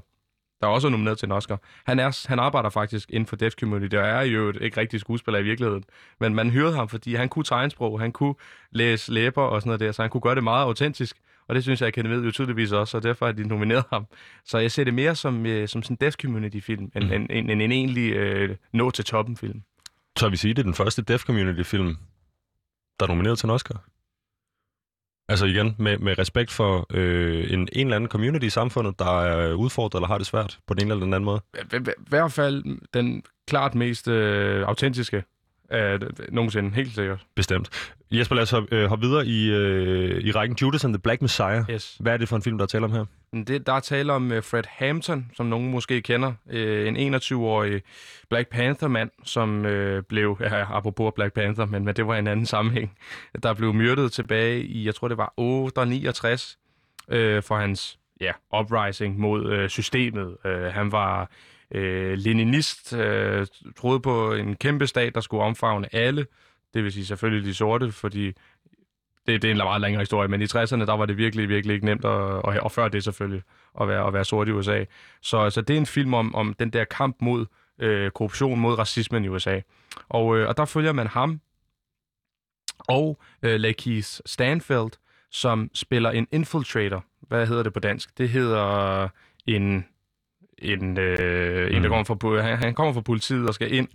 der 0.65 0.71
er 0.71 0.73
også 0.75 0.89
nomineret 0.89 1.17
til 1.17 1.25
en 1.25 1.31
Oscar. 1.31 1.61
Han, 1.85 1.99
er, 1.99 2.27
han 2.27 2.39
arbejder 2.39 2.69
faktisk 2.69 3.09
inden 3.09 3.27
for 3.27 3.35
deaf 3.35 3.53
community, 3.59 3.95
og 3.95 4.07
er 4.07 4.21
jo 4.21 4.49
et, 4.49 4.57
ikke 4.61 4.79
rigtig 4.79 4.99
skuespiller 4.99 5.39
i 5.39 5.43
virkeligheden, 5.43 5.83
men 6.19 6.35
man 6.35 6.49
hørte 6.49 6.75
ham, 6.75 6.89
fordi 6.89 7.15
han 7.15 7.29
kunne 7.29 7.45
tegnsprog, 7.45 7.99
han 7.99 8.11
kunne 8.11 8.35
læse 8.71 9.11
læber 9.11 9.41
og 9.41 9.61
sådan 9.61 9.69
noget 9.69 9.79
der, 9.79 9.91
så 9.91 10.01
han 10.01 10.09
kunne 10.09 10.21
gøre 10.21 10.35
det 10.35 10.43
meget 10.43 10.63
autentisk, 10.63 11.17
og 11.47 11.55
det 11.55 11.63
synes 11.63 11.81
jeg, 11.81 11.87
Akademiet 11.87 12.25
jo 12.25 12.31
tydeligvis 12.31 12.71
også, 12.71 12.97
og 12.97 13.03
derfor 13.03 13.25
har 13.25 13.33
de 13.33 13.47
nomineret 13.47 13.83
ham. 13.89 14.05
Så 14.45 14.57
jeg 14.57 14.71
ser 14.71 14.83
det 14.83 14.93
mere 14.93 15.15
som, 15.15 15.45
øh, 15.45 15.67
som 15.67 15.83
sådan 15.83 15.93
en 15.93 15.97
deaf 16.01 16.13
community-film, 16.21 16.91
end, 16.95 17.03
mm. 17.05 17.11
en, 17.11 17.27
en, 17.29 17.49
en, 17.49 17.61
en 17.61 17.71
egentlig 17.71 18.13
øh, 18.13 18.55
nå-til-toppen-film. 18.73 19.61
Så 20.17 20.29
vi 20.29 20.37
sige, 20.37 20.53
det 20.53 20.59
er 20.59 20.63
den 20.63 20.73
første 20.73 21.01
Deaf 21.01 21.21
Community-film, 21.21 21.97
der 22.99 23.05
er 23.05 23.07
nomineret 23.07 23.37
til 23.39 23.47
en 23.47 23.51
Oscar? 23.51 23.83
Altså 25.29 25.45
igen, 25.45 25.75
med, 25.79 25.97
med 25.97 26.19
respekt 26.19 26.51
for 26.51 26.85
øh, 26.93 27.53
en, 27.53 27.59
en 27.59 27.87
eller 27.87 27.95
anden 27.95 28.09
community 28.09 28.45
i 28.45 28.49
samfundet, 28.49 28.99
der 28.99 29.21
er 29.21 29.53
udfordret 29.53 29.99
eller 29.99 30.07
har 30.07 30.17
det 30.17 30.27
svært 30.27 30.59
på 30.67 30.73
den 30.73 30.83
ene 30.83 30.93
eller 30.93 31.05
den 31.05 31.13
anden 31.13 31.25
måde. 31.25 31.41
I 31.73 31.79
hvert 32.07 32.31
fald 32.31 32.63
den 32.93 33.23
klart 33.47 33.75
mest 33.75 34.07
øh, 34.07 34.67
autentiske 34.67 35.23
af 35.69 35.99
nogensinde, 36.29 36.75
helt 36.75 36.95
sikkert. 36.95 37.25
Bestemt. 37.35 37.69
Jesper, 38.11 38.35
lad 38.35 38.43
os 38.43 38.51
hoppe, 38.51 38.75
øh, 38.75 38.85
hoppe 38.85 39.07
videre 39.07 39.25
i, 39.25 39.49
øh, 39.49 40.21
i 40.23 40.31
rækken 40.31 40.57
Judas 40.61 40.85
and 40.85 40.93
the 40.93 41.01
Black 41.01 41.21
Messiah. 41.21 41.63
Yes. 41.69 41.97
Hvad 41.99 42.13
er 42.13 42.17
det 42.17 42.29
for 42.29 42.35
en 42.35 42.41
film, 42.41 42.57
der 42.57 42.63
er 42.63 42.67
tale 42.67 42.85
om 42.85 42.91
her? 42.91 43.05
Det, 43.47 43.67
der 43.67 43.73
er 43.73 43.79
tale 43.79 44.13
om 44.13 44.31
uh, 44.31 44.43
Fred 44.43 44.63
Hampton, 44.67 45.31
som 45.33 45.45
nogen 45.45 45.71
måske 45.71 46.01
kender. 46.01 46.33
Uh, 46.45 46.55
en 46.55 47.15
21-årig 47.15 47.81
Black 48.29 48.49
Panther-mand, 48.49 49.11
som 49.23 49.65
uh, 49.65 49.99
blev, 50.09 50.37
ja, 50.41 50.77
apropos 50.77 51.13
Black 51.15 51.33
Panther, 51.33 51.65
men, 51.65 51.85
men 51.85 51.95
det 51.95 52.07
var 52.07 52.15
en 52.15 52.27
anden 52.27 52.45
sammenhæng, 52.45 52.97
der 53.43 53.53
blev 53.53 53.73
myrdet 53.73 54.11
tilbage 54.11 54.63
i, 54.63 54.85
jeg 54.85 54.95
tror 54.95 55.07
det 55.07 55.17
var 55.17 55.33
68, 55.37 56.57
uh, 57.07 57.15
for 57.15 57.57
hans 57.57 57.99
ja, 58.21 58.31
uprising 58.59 59.19
mod 59.19 59.63
uh, 59.63 59.69
systemet. 59.69 60.37
Uh, 60.45 60.51
han 60.51 60.91
var 60.91 61.29
øh, 61.71 62.17
leninist, 62.17 62.93
øh, 62.93 63.47
troede 63.77 63.99
på 63.99 64.33
en 64.33 64.55
kæmpe 64.55 64.87
stat, 64.87 65.15
der 65.15 65.21
skulle 65.21 65.43
omfavne 65.43 65.95
alle, 65.95 66.25
det 66.73 66.83
vil 66.83 66.91
sige 66.91 67.05
selvfølgelig 67.05 67.47
de 67.47 67.53
sorte, 67.53 67.91
fordi 67.91 68.25
det, 69.27 69.41
det 69.41 69.45
er 69.45 69.51
en 69.51 69.57
meget 69.57 69.81
længere 69.81 70.01
historie, 70.01 70.27
men 70.27 70.41
i 70.41 70.45
60'erne, 70.45 70.85
der 70.85 70.97
var 70.97 71.05
det 71.05 71.17
virkelig, 71.17 71.49
virkelig 71.49 71.73
ikke 71.73 71.85
nemt, 71.85 72.05
at, 72.05 72.11
og, 72.11 72.55
og 72.61 72.71
før 72.71 72.87
det 72.87 73.03
selvfølgelig, 73.03 73.43
at 73.81 73.87
være, 73.87 74.07
at 74.07 74.13
være 74.13 74.25
sort 74.25 74.47
i 74.47 74.51
USA. 74.51 74.85
Så, 75.21 75.49
så 75.49 75.61
det 75.61 75.73
er 75.73 75.77
en 75.77 75.85
film 75.85 76.13
om, 76.13 76.35
om 76.35 76.53
den 76.53 76.69
der 76.69 76.83
kamp 76.83 77.15
mod 77.21 77.45
øh, 77.79 78.11
korruption, 78.11 78.59
mod 78.59 78.77
racismen 78.79 79.25
i 79.25 79.27
USA. 79.27 79.59
Og, 80.09 80.37
øh, 80.37 80.47
og 80.47 80.57
der 80.57 80.65
følger 80.65 80.93
man 80.93 81.07
ham 81.07 81.41
og 82.79 83.19
øh, 83.41 83.59
Lakeith 83.59 84.07
Stanfield, 84.25 84.91
som 85.31 85.69
spiller 85.73 86.11
en 86.11 86.27
infiltrator. 86.31 87.05
Hvad 87.21 87.47
hedder 87.47 87.63
det 87.63 87.73
på 87.73 87.79
dansk? 87.79 88.17
Det 88.17 88.29
hedder 88.29 89.07
en, 89.45 89.85
en, 90.59 90.97
øh, 90.99 91.67
en 91.75 91.83
der 91.83 91.89
Mm. 91.89 91.89
kommer 91.89 92.03
fra, 92.03 92.41
han, 92.41 92.57
han 92.57 92.73
kommer 92.73 92.93
fra 92.93 93.01
politiet 93.01 93.47
og 93.47 93.53
skal 93.53 93.73
ind 93.73 93.87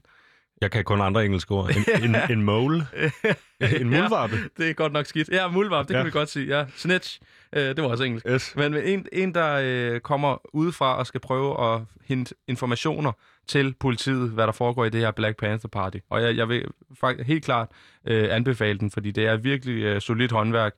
Jeg 0.60 0.70
kan 0.70 0.84
kun 0.84 1.00
andre 1.00 1.24
engelske 1.24 1.50
ord. 1.54 1.70
En, 1.70 2.04
en, 2.04 2.16
en 2.38 2.42
mole. 2.42 2.86
En 3.80 3.90
muldvarpe. 3.90 4.36
Ja, 4.36 4.42
det 4.64 4.70
er 4.70 4.74
godt 4.74 4.92
nok 4.92 5.06
skidt. 5.06 5.28
Ja, 5.32 5.48
muldvarp, 5.48 5.88
det 5.88 5.94
Ja. 5.94 5.98
kan 5.98 6.06
vi 6.06 6.10
godt 6.10 6.28
sige. 6.30 6.58
Ja, 6.58 6.64
snitch, 6.76 7.20
øh, 7.52 7.62
det 7.62 7.82
var 7.82 7.88
også 7.88 8.04
engelsk. 8.04 8.26
Yes. 8.28 8.56
Men 8.56 8.74
en, 8.74 9.06
en 9.12 9.34
der 9.34 9.60
øh, 9.64 10.00
kommer 10.00 10.36
udefra 10.56 10.96
og 10.98 11.06
skal 11.06 11.20
prøve 11.20 11.74
at 11.74 11.80
hente 12.08 12.34
informationer 12.48 13.12
til 13.50 13.74
politiet, 13.80 14.30
hvad 14.30 14.46
der 14.46 14.52
foregår 14.52 14.84
i 14.84 14.90
det 14.90 15.00
her 15.00 15.10
Black 15.10 15.36
Panther 15.38 15.68
Party. 15.68 15.98
Og 16.10 16.22
jeg, 16.22 16.36
jeg 16.36 16.48
vil 16.48 16.64
faktisk 17.00 17.28
helt 17.28 17.44
klart 17.44 17.68
øh, 18.06 18.28
anbefale 18.34 18.78
den, 18.78 18.90
fordi 18.90 19.10
det 19.10 19.26
er 19.26 19.36
virkelig 19.36 19.82
øh, 19.82 20.00
solidt 20.00 20.32
håndværk. 20.32 20.74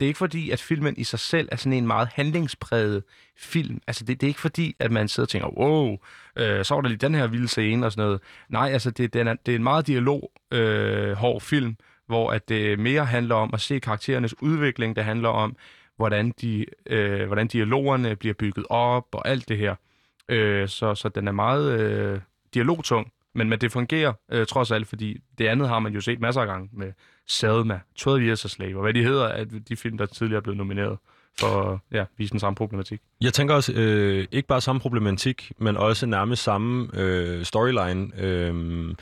Det 0.00 0.06
er 0.06 0.08
ikke 0.08 0.18
fordi, 0.18 0.50
at 0.50 0.60
filmen 0.60 0.94
i 0.96 1.04
sig 1.04 1.18
selv 1.18 1.48
er 1.52 1.56
sådan 1.56 1.72
en 1.72 1.86
meget 1.86 2.08
handlingspræget 2.14 3.02
film. 3.38 3.80
Altså, 3.86 4.04
det, 4.04 4.20
det 4.20 4.26
er 4.26 4.28
ikke 4.28 4.40
fordi, 4.40 4.76
at 4.78 4.90
man 4.90 5.08
sidder 5.08 5.24
og 5.24 5.28
tænker, 5.28 5.48
wow, 5.58 5.96
øh, 6.36 6.64
så 6.64 6.74
var 6.74 6.80
der 6.80 6.88
lige 6.88 6.98
den 6.98 7.14
her 7.14 7.26
vilde 7.26 7.48
scene 7.48 7.86
og 7.86 7.92
sådan 7.92 8.04
noget. 8.04 8.20
Nej, 8.48 8.70
altså, 8.72 8.90
det, 8.90 9.14
den 9.14 9.28
er, 9.28 9.34
det 9.46 9.52
er 9.52 9.56
en 9.56 9.62
meget 9.62 9.86
dialog 9.86 10.32
øh, 10.52 11.12
hård 11.12 11.40
film, 11.40 11.76
hvor 12.06 12.30
at 12.30 12.48
det 12.48 12.78
mere 12.78 13.04
handler 13.04 13.34
om 13.34 13.50
at 13.54 13.60
se 13.60 13.78
karakterernes 13.78 14.42
udvikling. 14.42 14.96
Det 14.96 15.04
handler 15.04 15.28
om, 15.28 15.56
hvordan, 15.96 16.34
de, 16.40 16.66
øh, 16.86 17.26
hvordan 17.26 17.46
dialogerne 17.46 18.16
bliver 18.16 18.34
bygget 18.34 18.66
op 18.70 19.06
og 19.12 19.28
alt 19.28 19.48
det 19.48 19.58
her. 19.58 19.74
Øh, 20.28 20.68
så, 20.68 20.94
så 20.94 21.08
den 21.08 21.28
er 21.28 21.32
meget 21.32 21.80
øh, 21.80 22.20
dialogtung, 22.54 23.12
Men, 23.34 23.48
men 23.48 23.58
det 23.58 23.72
fungerer 23.72 24.12
øh, 24.32 24.46
trods 24.46 24.70
alt, 24.70 24.88
fordi 24.88 25.20
det 25.38 25.46
andet 25.46 25.68
har 25.68 25.78
man 25.78 25.92
jo 25.92 26.00
set 26.00 26.20
masser 26.20 26.40
af 26.40 26.46
gange 26.46 26.68
med 26.72 26.92
Selma, 27.26 27.80
12 27.96 28.22
Years 28.22 28.44
a 28.44 28.48
Slave, 28.48 28.76
og 28.76 28.82
hvad 28.82 28.94
de 28.94 29.02
hedder, 29.04 29.28
at 29.28 29.48
de 29.68 29.76
film, 29.76 29.98
der 29.98 30.06
tidligere 30.06 30.36
er 30.36 30.42
blevet 30.42 30.58
nomineret 30.58 30.98
for 31.40 31.72
at 31.72 31.78
ja, 31.92 32.04
vise 32.18 32.30
den 32.30 32.40
samme 32.40 32.54
problematik. 32.56 33.00
Jeg 33.20 33.32
tænker 33.32 33.54
også, 33.54 33.72
øh, 33.72 34.26
ikke 34.32 34.48
bare 34.48 34.60
samme 34.60 34.80
problematik, 34.80 35.52
men 35.58 35.76
også 35.76 36.06
nærmest 36.06 36.42
samme 36.42 36.88
øh, 36.94 37.44
storyline. 37.44 38.10
Øh, 38.18 38.94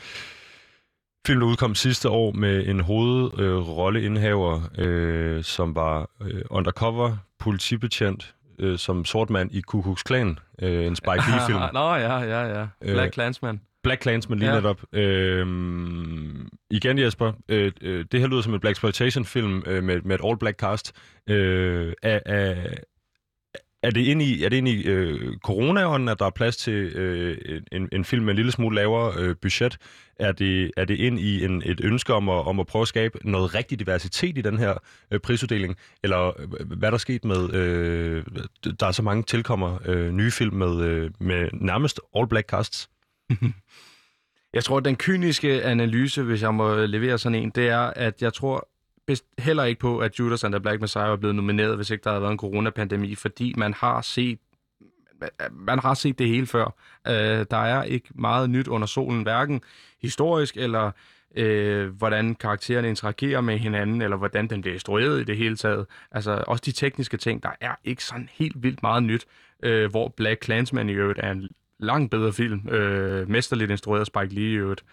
film, 1.26 1.40
der 1.40 1.46
udkom 1.46 1.74
sidste 1.74 2.08
år 2.08 2.32
med 2.32 2.66
en 2.66 2.80
hovedrolleindhaver, 2.80 4.61
øh, 4.78 5.37
øh, 5.37 5.44
som 5.44 5.74
var 5.74 6.11
øh, 6.22 6.42
undercover 6.50 7.16
politibetjent, 7.38 8.35
øh, 8.62 8.79
som 8.79 9.05
sort 9.05 9.31
mand 9.31 9.53
i 9.53 9.61
Ku 9.61 9.83
Klux 9.83 10.03
Klan, 10.05 10.38
øh, 10.62 10.87
en 10.87 10.96
Spike 10.96 11.22
Lee-film. 11.31 11.61
Nå, 11.75 11.94
ja, 11.94 12.18
ja, 12.18 12.59
ja. 12.59 12.66
Black 12.81 13.07
øh, 13.07 13.12
Clansman. 13.12 13.61
Black 13.83 14.03
Clansman 14.03 14.38
lige 14.38 14.51
ja. 14.51 14.55
netop. 14.55 14.81
Øhm, 14.92 16.48
igen 16.70 16.98
Jesper, 16.98 17.33
øh, 17.48 17.72
øh, 17.81 18.05
det 18.12 18.20
her 18.20 18.27
lyder 18.27 18.42
som 18.42 18.55
en 18.55 18.61
Black 18.61 18.75
Exploitation 18.75 19.25
film 19.25 19.62
øh, 19.66 19.85
med, 19.85 20.01
med 20.01 20.14
et 20.14 20.20
all 20.25 20.38
black 20.38 20.59
cast. 20.59 20.92
Øh, 21.29 21.92
er, 22.03 22.20
er 23.83 23.90
det 23.90 24.01
ind 24.01 24.23
i, 24.23 24.45
er 24.45 24.49
det 24.49 24.57
ind 24.57 24.68
i 24.68 24.83
øh, 24.83 25.37
coronaånden, 25.45 26.09
at 26.09 26.18
der 26.18 26.27
er 26.27 26.31
plads 26.31 26.57
til 26.57 26.75
øh, 26.75 27.62
en, 27.73 27.88
en 27.92 28.05
film 28.05 28.25
med 28.25 28.31
en 28.33 28.37
lille 28.37 28.53
smule 28.53 28.77
lavere 28.77 29.14
øh, 29.18 29.37
budget? 29.42 29.79
Er 30.16 30.33
det, 30.33 30.71
er 30.77 30.85
det 30.85 30.97
ind 30.97 31.21
i 31.21 31.45
en, 31.45 31.62
et 31.66 31.81
ønske 31.85 32.14
om 32.14 32.29
at, 32.29 32.47
om 32.47 32.61
at 32.61 32.66
prøve 32.66 32.83
at 32.83 32.88
skabe 32.88 33.18
noget 33.31 33.55
rigtig 33.55 33.79
diversitet 33.79 34.38
i 34.38 34.40
den 34.40 34.59
her 34.59 34.75
øh, 35.11 35.21
prisuddeling? 35.21 35.77
Eller 36.03 36.40
øh, 36.40 36.73
hvad 36.79 36.88
er 36.88 36.90
der 36.90 36.99
sket 36.99 37.25
med, 37.25 37.55
øh, 37.55 38.25
der 38.81 38.87
er 38.87 38.92
så 38.92 39.03
mange 39.03 39.23
tilkommer 39.23 39.79
øh, 39.85 40.12
nye 40.12 40.31
film 40.31 40.57
med, 40.57 40.85
øh, 40.85 41.11
med 41.21 41.49
nærmest 41.53 42.01
all 42.16 42.29
black 42.29 42.49
casts? 42.49 42.90
Jeg 44.55 44.64
tror, 44.64 44.77
at 44.77 44.85
den 44.85 44.97
kyniske 44.97 45.62
analyse, 45.62 46.23
hvis 46.23 46.42
jeg 46.42 46.55
må 46.55 46.85
levere 46.85 47.18
sådan 47.18 47.38
en, 47.38 47.51
det 47.51 47.68
er, 47.68 47.81
at 47.81 48.23
jeg 48.23 48.33
tror 48.33 48.68
heller 49.38 49.65
ikke 49.65 49.81
på, 49.81 49.99
at 49.99 50.19
Judas 50.19 50.45
and 50.45 50.53
the 50.53 50.61
Black 50.61 50.81
Messiah 50.81 51.09
er 51.09 51.17
blevet 51.17 51.37
nomineret, 51.37 51.77
hvis 51.77 51.91
ikke 51.91 52.05
der 52.05 52.11
havde 52.11 52.23
været 52.23 52.33
en 52.33 52.38
coronapandemi, 52.38 53.15
fordi 53.15 53.55
man 53.57 53.75
har 53.75 54.01
set 54.01 54.38
man 55.51 55.79
har 55.79 55.95
set 55.95 56.19
det 56.19 56.29
hele 56.29 56.47
før. 56.47 56.65
Uh, 57.09 57.15
der 57.51 57.57
er 57.57 57.83
ikke 57.83 58.09
meget 58.15 58.51
nyt 58.51 58.69
under 58.69 58.87
solen, 58.87 59.23
hverken 59.23 59.61
historisk 60.03 60.57
eller 60.57 60.91
uh, 61.41 61.85
hvordan 61.85 62.35
karaktererne 62.35 62.88
interagerer 62.88 63.41
med 63.41 63.59
hinanden, 63.59 64.03
eller 64.03 64.17
hvordan 64.17 64.47
den 64.47 64.61
bliver 64.61 64.75
instrueret 64.75 65.21
i 65.21 65.25
det 65.25 65.37
hele 65.37 65.57
taget. 65.57 65.87
Altså 66.11 66.45
også 66.47 66.62
de 66.67 66.73
tekniske 66.73 67.17
ting, 67.17 67.43
der 67.43 67.51
er 67.61 67.75
ikke 67.85 68.05
sådan 68.05 68.29
helt 68.33 68.62
vildt 68.62 68.83
meget 68.83 69.03
nyt, 69.03 69.27
uh, 69.67 69.85
hvor 69.85 70.09
Black 70.17 70.45
Clansman 70.45 70.88
i 70.88 70.93
øvrigt 70.93 71.21
er 71.23 71.31
en 71.31 71.49
langt 71.83 72.11
bedre 72.11 72.33
film. 72.33 72.69
Øh, 72.69 73.31
mesterligt 73.31 73.71
instrueret 73.71 74.07
Spike 74.07 74.35
Lee 74.35 74.53
i 74.53 74.55
øvrigt. 74.55 74.85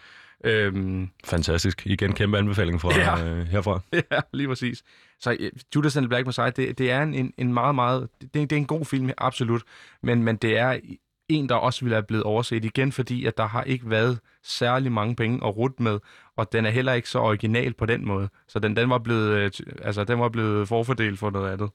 Øhm, 0.44 1.08
Fantastisk. 1.24 1.86
Igen 1.86 2.12
kæmpe 2.12 2.38
anbefaling 2.38 2.80
fra 2.80 2.98
ja, 2.98 3.24
øh, 3.24 3.46
herfra. 3.46 3.80
Ja, 4.12 4.20
lige 4.32 4.48
præcis. 4.48 4.82
Så 5.20 5.30
uh, 5.30 5.46
Judas 5.76 5.96
and 5.96 6.04
the 6.04 6.08
Black 6.08 6.26
Messiah, 6.26 6.52
det, 6.56 6.78
det 6.78 6.90
er 6.90 7.02
en, 7.02 7.32
en 7.38 7.54
meget, 7.54 7.74
meget... 7.74 8.08
Det, 8.20 8.34
det 8.34 8.52
er 8.52 8.56
en 8.56 8.66
god 8.66 8.84
film, 8.84 9.10
absolut. 9.18 9.62
Men, 10.02 10.22
men 10.22 10.36
det 10.36 10.58
er 10.58 10.78
en, 11.28 11.48
der 11.48 11.54
også 11.54 11.80
ville 11.80 11.94
have 11.94 12.02
blevet 12.02 12.24
overset 12.24 12.64
igen, 12.64 12.92
fordi 12.92 13.26
at 13.26 13.36
der 13.36 13.46
har 13.46 13.62
ikke 13.62 13.90
været 13.90 14.18
særlig 14.42 14.92
mange 14.92 15.16
penge 15.16 15.46
at 15.46 15.56
rute 15.56 15.82
med, 15.82 15.98
og 16.36 16.52
den 16.52 16.66
er 16.66 16.70
heller 16.70 16.92
ikke 16.92 17.08
så 17.08 17.18
original 17.18 17.74
på 17.74 17.86
den 17.86 18.06
måde. 18.06 18.28
Så 18.48 18.58
den, 18.58 18.76
den 18.76 18.90
var 18.90 18.98
blevet, 18.98 19.30
øh, 19.30 19.50
altså, 19.82 20.04
den 20.04 20.20
var 20.20 20.28
blevet 20.28 20.68
forfordelt 20.68 21.18
for 21.18 21.30
noget 21.30 21.52
andet. 21.52 21.70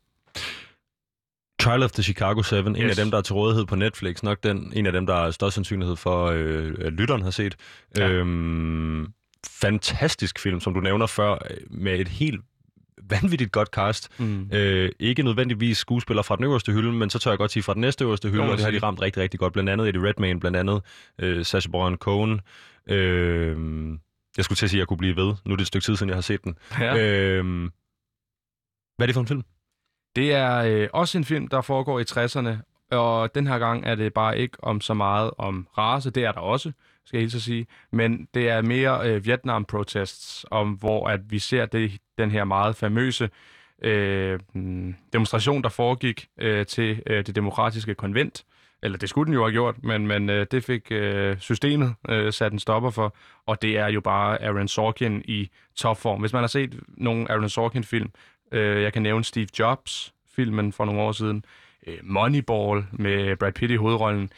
Trial 1.65 1.83
of 1.83 1.91
the 1.91 2.03
Chicago 2.03 2.41
7, 2.41 2.57
yes. 2.57 2.77
en 2.77 2.89
af 2.89 2.95
dem, 2.95 3.11
der 3.11 3.17
er 3.17 3.21
til 3.21 3.33
rådighed 3.33 3.65
på 3.65 3.75
Netflix, 3.75 4.23
nok 4.23 4.43
den, 4.43 4.73
en 4.75 4.85
af 4.85 4.91
dem, 4.91 5.05
der 5.05 5.13
er 5.13 5.31
størst 5.31 5.53
sandsynlighed 5.55 5.95
for, 5.95 6.25
øh, 6.25 6.73
at 6.79 6.93
lytteren 6.93 7.21
har 7.21 7.29
set. 7.29 7.55
Ja. 7.97 8.09
Øhm, 8.09 9.07
fantastisk 9.47 10.39
film, 10.39 10.59
som 10.59 10.73
du 10.73 10.79
nævner 10.79 11.05
før, 11.05 11.37
med 11.69 11.99
et 11.99 12.07
helt 12.07 12.41
vanvittigt 13.09 13.51
godt 13.51 13.67
cast. 13.67 14.19
Mm. 14.19 14.49
Øh, 14.53 14.91
ikke 14.99 15.23
nødvendigvis 15.23 15.77
skuespillere 15.77 16.23
fra 16.23 16.35
den 16.35 16.43
øverste 16.43 16.71
hylde, 16.71 16.91
men 16.91 17.09
så 17.09 17.19
tør 17.19 17.31
jeg 17.31 17.37
godt 17.37 17.51
sige 17.51 17.63
fra 17.63 17.73
den 17.73 17.81
næste 17.81 18.03
øverste 18.03 18.29
hylde, 18.29 18.43
og 18.43 18.57
det 18.57 18.65
har 18.65 18.71
de 18.71 18.79
ramt 18.79 19.01
rigtig, 19.01 19.23
rigtig 19.23 19.39
godt. 19.39 19.53
Blandt 19.53 19.69
andet 19.69 19.87
Eddie 19.87 20.09
Redmayne, 20.09 20.39
blandt 20.39 20.57
andet 20.57 20.81
øh, 21.19 21.45
Sacha 21.45 21.69
Baron 21.69 21.95
Cohen. 21.95 22.41
Øh, 22.89 23.57
jeg 24.37 24.45
skulle 24.45 24.57
til 24.57 24.65
at 24.65 24.69
sige, 24.69 24.77
at 24.77 24.79
jeg 24.79 24.87
kunne 24.87 24.97
blive 24.97 25.15
ved. 25.15 25.33
Nu 25.45 25.51
er 25.51 25.55
det 25.55 25.61
et 25.61 25.67
stykke 25.67 25.85
tid 25.85 25.95
siden, 25.95 26.09
jeg 26.09 26.17
har 26.17 26.21
set 26.21 26.43
den. 26.43 26.57
Ja. 26.79 26.97
Øh, 26.97 27.69
hvad 28.97 29.03
er 29.03 29.05
det 29.05 29.13
for 29.13 29.21
en 29.21 29.27
film? 29.27 29.43
Det 30.15 30.33
er 30.33 30.55
øh, 30.57 30.89
også 30.93 31.17
en 31.17 31.23
film, 31.23 31.47
der 31.47 31.61
foregår 31.61 31.99
i 31.99 32.03
60'erne, 32.03 32.49
og 32.91 33.35
den 33.35 33.47
her 33.47 33.59
gang 33.59 33.85
er 33.85 33.95
det 33.95 34.13
bare 34.13 34.37
ikke 34.39 34.57
om 34.63 34.81
så 34.81 34.93
meget 34.93 35.31
om 35.37 35.67
race, 35.77 36.11
det 36.11 36.23
er 36.23 36.31
der 36.31 36.39
også, 36.39 36.71
skal 37.05 37.17
jeg 37.17 37.21
helt 37.21 37.31
så 37.31 37.41
sige, 37.41 37.67
men 37.91 38.27
det 38.33 38.49
er 38.49 38.61
mere 38.61 39.09
øh, 39.09 39.25
Vietnam-protests, 39.25 40.45
om 40.51 40.71
hvor 40.71 41.07
at 41.07 41.31
vi 41.31 41.39
ser 41.39 41.65
det, 41.65 41.91
den 42.17 42.31
her 42.31 42.43
meget 42.43 42.75
famøse 42.75 43.29
øh, 43.83 44.39
mm, 44.53 44.95
demonstration, 45.13 45.63
der 45.63 45.69
foregik 45.69 46.27
øh, 46.39 46.65
til 46.65 47.03
øh, 47.07 47.25
det 47.25 47.35
demokratiske 47.35 47.95
konvent, 47.95 48.45
eller 48.83 48.97
det 48.97 49.09
skulle 49.09 49.25
den 49.25 49.33
jo 49.33 49.43
have 49.43 49.51
gjort, 49.51 49.83
men, 49.83 50.07
men 50.07 50.29
øh, 50.29 50.47
det 50.51 50.63
fik 50.63 50.91
øh, 50.91 51.39
systemet 51.39 51.95
øh, 52.09 52.33
sat 52.33 52.51
en 52.51 52.59
stopper 52.59 52.89
for, 52.89 53.15
og 53.45 53.61
det 53.61 53.77
er 53.77 53.87
jo 53.87 54.01
bare 54.01 54.43
Aaron 54.43 54.67
Sorkin 54.67 55.21
i 55.25 55.49
topform. 55.75 56.19
Hvis 56.19 56.33
man 56.33 56.41
har 56.41 56.47
set 56.47 56.79
nogle 56.87 57.31
Aaron 57.31 57.49
Sorkin-film, 57.49 58.11
Øh, 58.55 58.83
jeg 58.83 58.93
kan 58.93 59.01
nævne 59.01 59.23
Steve 59.23 59.47
Jobs, 59.59 60.13
filmen 60.35 60.73
for 60.73 60.85
nogle 60.85 61.01
år 61.01 61.11
siden. 61.11 61.45
Øh, 61.87 61.97
Moneyball 62.03 62.85
med 62.91 63.37
Brad 63.37 63.51
Pitt 63.51 63.71
i 63.71 63.75
hovedrollen. 63.75 64.29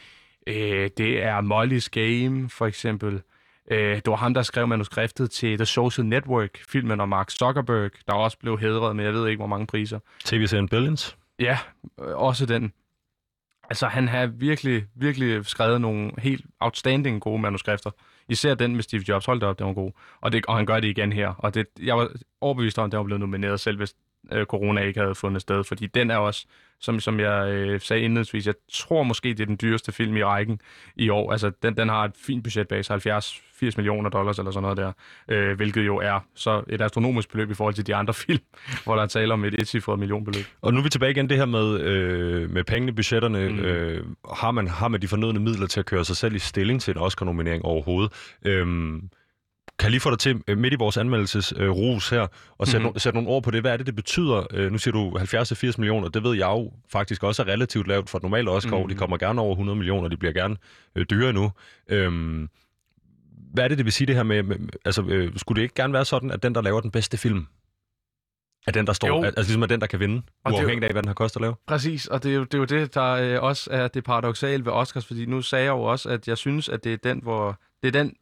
Øh, 0.46 0.90
det 0.98 1.22
er 1.22 1.40
Molly's 1.40 1.88
Game, 1.90 2.50
for 2.50 2.66
eksempel. 2.66 3.22
Øh, 3.70 3.96
det 3.96 4.06
var 4.06 4.16
ham, 4.16 4.34
der 4.34 4.42
skrev 4.42 4.68
manuskriptet 4.68 5.30
til 5.30 5.58
The 5.58 5.66
Social 5.66 6.06
Network, 6.06 6.58
filmen 6.68 7.00
om 7.00 7.08
Mark 7.08 7.30
Zuckerberg, 7.30 7.90
der 8.06 8.12
også 8.12 8.38
blev 8.38 8.58
hedret 8.58 8.96
med, 8.96 9.04
jeg 9.04 9.14
ved 9.14 9.28
ikke, 9.28 9.38
hvor 9.38 9.46
mange 9.46 9.66
priser. 9.66 9.98
TV-serien 10.24 10.68
Billions? 10.68 11.16
Ja, 11.38 11.58
øh, 12.00 12.16
også 12.16 12.46
den. 12.46 12.72
Altså, 13.70 13.86
han 13.86 14.08
har 14.08 14.26
virkelig, 14.26 14.84
virkelig 14.94 15.46
skrevet 15.46 15.80
nogle 15.80 16.12
helt 16.18 16.46
outstanding 16.60 17.20
gode 17.20 17.38
manuskrifter. 17.38 17.90
Især 18.28 18.54
den 18.54 18.74
med 18.74 18.82
Steve 18.82 19.04
Jobs, 19.08 19.26
hold 19.26 19.40
det 19.40 19.48
op, 19.48 19.58
den 19.58 19.66
var 19.66 19.72
god. 19.72 19.92
Og, 20.20 20.32
det, 20.32 20.46
og 20.46 20.56
han 20.56 20.66
gør 20.66 20.80
det 20.80 20.88
igen 20.88 21.12
her. 21.12 21.28
Og 21.28 21.54
det, 21.54 21.66
jeg 21.82 21.96
var 21.96 22.08
overbevist 22.40 22.78
om, 22.78 22.84
at 22.84 22.92
den 22.92 22.98
var 22.98 23.04
blevet 23.04 23.20
nomineret, 23.20 23.60
selv 23.60 23.76
hvis 23.76 23.94
øh, 24.32 24.46
corona 24.46 24.80
ikke 24.80 25.00
havde 25.00 25.14
fundet 25.14 25.42
sted. 25.42 25.64
Fordi 25.64 25.86
den 25.86 26.10
er 26.10 26.16
også, 26.16 26.46
som, 26.80 27.00
som 27.00 27.20
jeg 27.20 27.48
øh, 27.48 27.80
sagde 27.80 28.02
indledningsvis, 28.02 28.46
jeg 28.46 28.54
tror 28.72 29.02
måske, 29.02 29.28
det 29.28 29.40
er 29.40 29.46
den 29.46 29.58
dyreste 29.62 29.92
film 29.92 30.16
i 30.16 30.24
rækken 30.24 30.60
i 30.96 31.08
år. 31.08 31.32
Altså, 31.32 31.50
den, 31.62 31.76
den 31.76 31.88
har 31.88 32.04
et 32.04 32.12
fint 32.16 32.44
budget 32.44 32.68
bag 32.68 32.84
70 32.88 33.42
80 33.58 33.76
millioner 33.76 34.10
dollars 34.10 34.38
eller 34.38 34.50
sådan 34.50 34.62
noget 34.62 34.76
der, 34.76 34.92
øh, 35.28 35.56
hvilket 35.56 35.86
jo 35.86 35.96
er 35.96 36.20
så 36.34 36.62
et 36.68 36.82
astronomisk 36.82 37.30
beløb 37.30 37.50
i 37.50 37.54
forhold 37.54 37.74
til 37.74 37.86
de 37.86 37.94
andre 37.94 38.14
film, 38.26 38.42
hvor 38.84 38.94
der 38.94 39.02
er 39.02 39.06
tale 39.06 39.32
om 39.32 39.44
et 39.44 39.54
etcifret 39.54 39.98
millionbeløb. 39.98 40.44
Og 40.60 40.72
nu 40.72 40.78
er 40.78 40.82
vi 40.82 40.88
tilbage 40.88 41.10
igen 41.10 41.28
det 41.28 41.36
her 41.36 41.44
med, 41.44 41.80
øh, 41.80 42.50
med 42.50 42.64
pengene, 42.64 42.92
budgetterne. 42.92 43.48
Mm. 43.48 43.58
Øh, 43.58 44.04
har, 44.34 44.50
man, 44.50 44.68
har 44.68 44.88
man 44.88 45.02
de 45.02 45.08
fornødne 45.08 45.40
midler 45.40 45.66
til 45.66 45.80
at 45.80 45.86
køre 45.86 46.04
sig 46.04 46.16
selv 46.16 46.34
i 46.34 46.38
stilling 46.38 46.80
til 46.80 46.96
en 46.96 47.02
Oscar-nominering 47.02 47.64
overhovedet? 47.64 48.12
Øh, 48.44 48.66
kan 49.78 49.90
lige 49.90 50.00
få 50.00 50.10
dig 50.10 50.18
til 50.18 50.42
øh, 50.48 50.58
midt 50.58 50.74
i 50.74 50.76
vores 50.76 50.96
anmeldelses 50.96 51.54
øh, 51.56 51.70
her, 51.70 52.26
og 52.58 52.66
sætte, 52.66 52.78
mm-hmm. 52.78 52.94
no, 52.94 52.98
sætte 52.98 53.16
nogle 53.16 53.30
ord 53.30 53.42
på 53.42 53.50
det. 53.50 53.60
Hvad 53.60 53.72
er 53.72 53.76
det, 53.76 53.86
det 53.86 53.96
betyder? 53.96 54.46
Øh, 54.54 54.72
nu 54.72 54.78
siger 54.78 54.92
du 54.92 55.18
70-80 55.18 55.74
millioner. 55.78 56.08
Det 56.08 56.22
ved 56.22 56.36
jeg 56.36 56.46
jo 56.46 56.72
faktisk 56.92 57.22
også 57.22 57.42
er 57.42 57.46
relativt 57.46 57.88
lavt 57.88 58.10
for 58.10 58.18
et 58.18 58.22
normalt 58.22 58.48
Oscar. 58.48 58.76
Mm-hmm. 58.76 58.88
De 58.88 58.94
kommer 58.94 59.16
gerne 59.16 59.40
over 59.40 59.52
100 59.52 59.76
millioner. 59.76 60.08
De 60.08 60.16
bliver 60.16 60.32
gerne 60.32 60.56
øh, 60.96 61.06
dyre 61.10 61.32
nu. 61.32 61.52
Øhm, 61.88 62.48
hvad 63.52 63.64
er 63.64 63.68
det, 63.68 63.78
det 63.78 63.84
vil 63.84 63.92
sige 63.92 64.06
det 64.06 64.14
her 64.14 64.22
med, 64.22 64.42
med 64.42 64.56
altså, 64.84 65.02
øh, 65.02 65.32
skulle 65.36 65.56
det 65.56 65.62
ikke 65.62 65.74
gerne 65.74 65.92
være 65.92 66.04
sådan, 66.04 66.30
at 66.30 66.42
den, 66.42 66.54
der 66.54 66.62
laver 66.62 66.80
den 66.80 66.90
bedste 66.90 67.16
film, 67.16 67.46
er 68.66 68.72
den, 68.72 68.86
der 68.86 68.92
står, 68.92 69.08
jo. 69.08 69.22
altså 69.22 69.40
ligesom 69.40 69.62
er 69.62 69.66
den, 69.66 69.80
der 69.80 69.86
kan 69.86 70.00
vinde, 70.00 70.22
og 70.44 70.52
uafhængigt 70.52 70.84
af, 70.84 70.92
hvad 70.92 71.02
den 71.02 71.08
har 71.08 71.14
kostet 71.14 71.36
at 71.36 71.42
lave? 71.42 71.54
Præcis, 71.66 72.06
og 72.06 72.22
det 72.22 72.30
er 72.30 72.34
jo 72.34 72.44
det, 72.44 72.54
er 72.54 72.58
jo 72.58 72.64
det 72.64 72.94
der 72.94 73.04
øh, 73.04 73.42
også 73.42 73.70
er 73.72 73.88
det 73.88 74.04
paradoxale 74.04 74.64
ved 74.64 74.72
Oscars, 74.72 75.06
fordi 75.06 75.26
nu 75.26 75.42
sagde 75.42 75.64
jeg 75.64 75.70
jo 75.70 75.82
også, 75.82 76.08
at 76.08 76.28
jeg 76.28 76.38
synes, 76.38 76.68
at 76.68 76.84
det 76.84 76.92
er 76.92 76.96
den, 76.96 77.20
hvor 77.22 77.60
det 77.82 77.88
er 77.96 78.02
den 78.02 78.14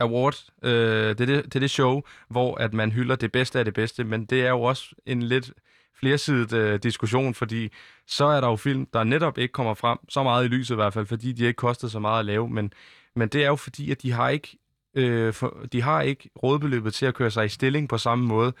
award, 0.00 0.44
øh, 0.62 0.70
det, 1.18 1.20
er 1.20 1.26
det, 1.26 1.44
det 1.44 1.54
er 1.54 1.60
det 1.60 1.70
show, 1.70 2.02
hvor 2.28 2.54
at 2.54 2.74
man 2.74 2.92
hylder 2.92 3.16
det 3.16 3.32
bedste 3.32 3.58
af 3.58 3.64
det 3.64 3.74
bedste, 3.74 4.04
men 4.04 4.24
det 4.24 4.46
er 4.46 4.50
jo 4.50 4.62
også 4.62 4.94
en 5.06 5.22
lidt 5.22 5.52
flersidet 6.00 6.52
øh, 6.52 6.78
diskussion, 6.82 7.34
fordi 7.34 7.68
så 8.06 8.24
er 8.24 8.40
der 8.40 8.48
jo 8.48 8.56
film, 8.56 8.86
der 8.92 9.04
netop 9.04 9.38
ikke 9.38 9.52
kommer 9.52 9.74
frem 9.74 9.98
så 10.08 10.22
meget 10.22 10.44
i 10.44 10.48
lyset 10.48 10.74
i 10.74 10.76
hvert 10.76 10.94
fald, 10.94 11.06
fordi 11.06 11.32
de 11.32 11.44
ikke 11.44 11.56
koster 11.56 11.88
så 11.88 11.98
meget 11.98 12.18
at 12.18 12.26
lave, 12.26 12.48
men, 12.48 12.72
men 13.16 13.28
det 13.28 13.44
er 13.44 13.48
jo 13.48 13.56
fordi, 13.56 13.90
at 13.90 14.02
de 14.02 14.12
har 14.12 14.28
ikke 14.28 14.58
øh, 14.94 15.32
for, 15.32 15.66
de 15.72 15.82
har 15.82 16.00
ikke 16.00 16.30
rådbeløbet 16.42 16.94
til 16.94 17.06
at 17.06 17.14
køre 17.14 17.30
sig 17.30 17.44
i 17.44 17.48
stilling 17.48 17.88
på 17.88 17.98
samme 17.98 18.26
måde 18.26 18.52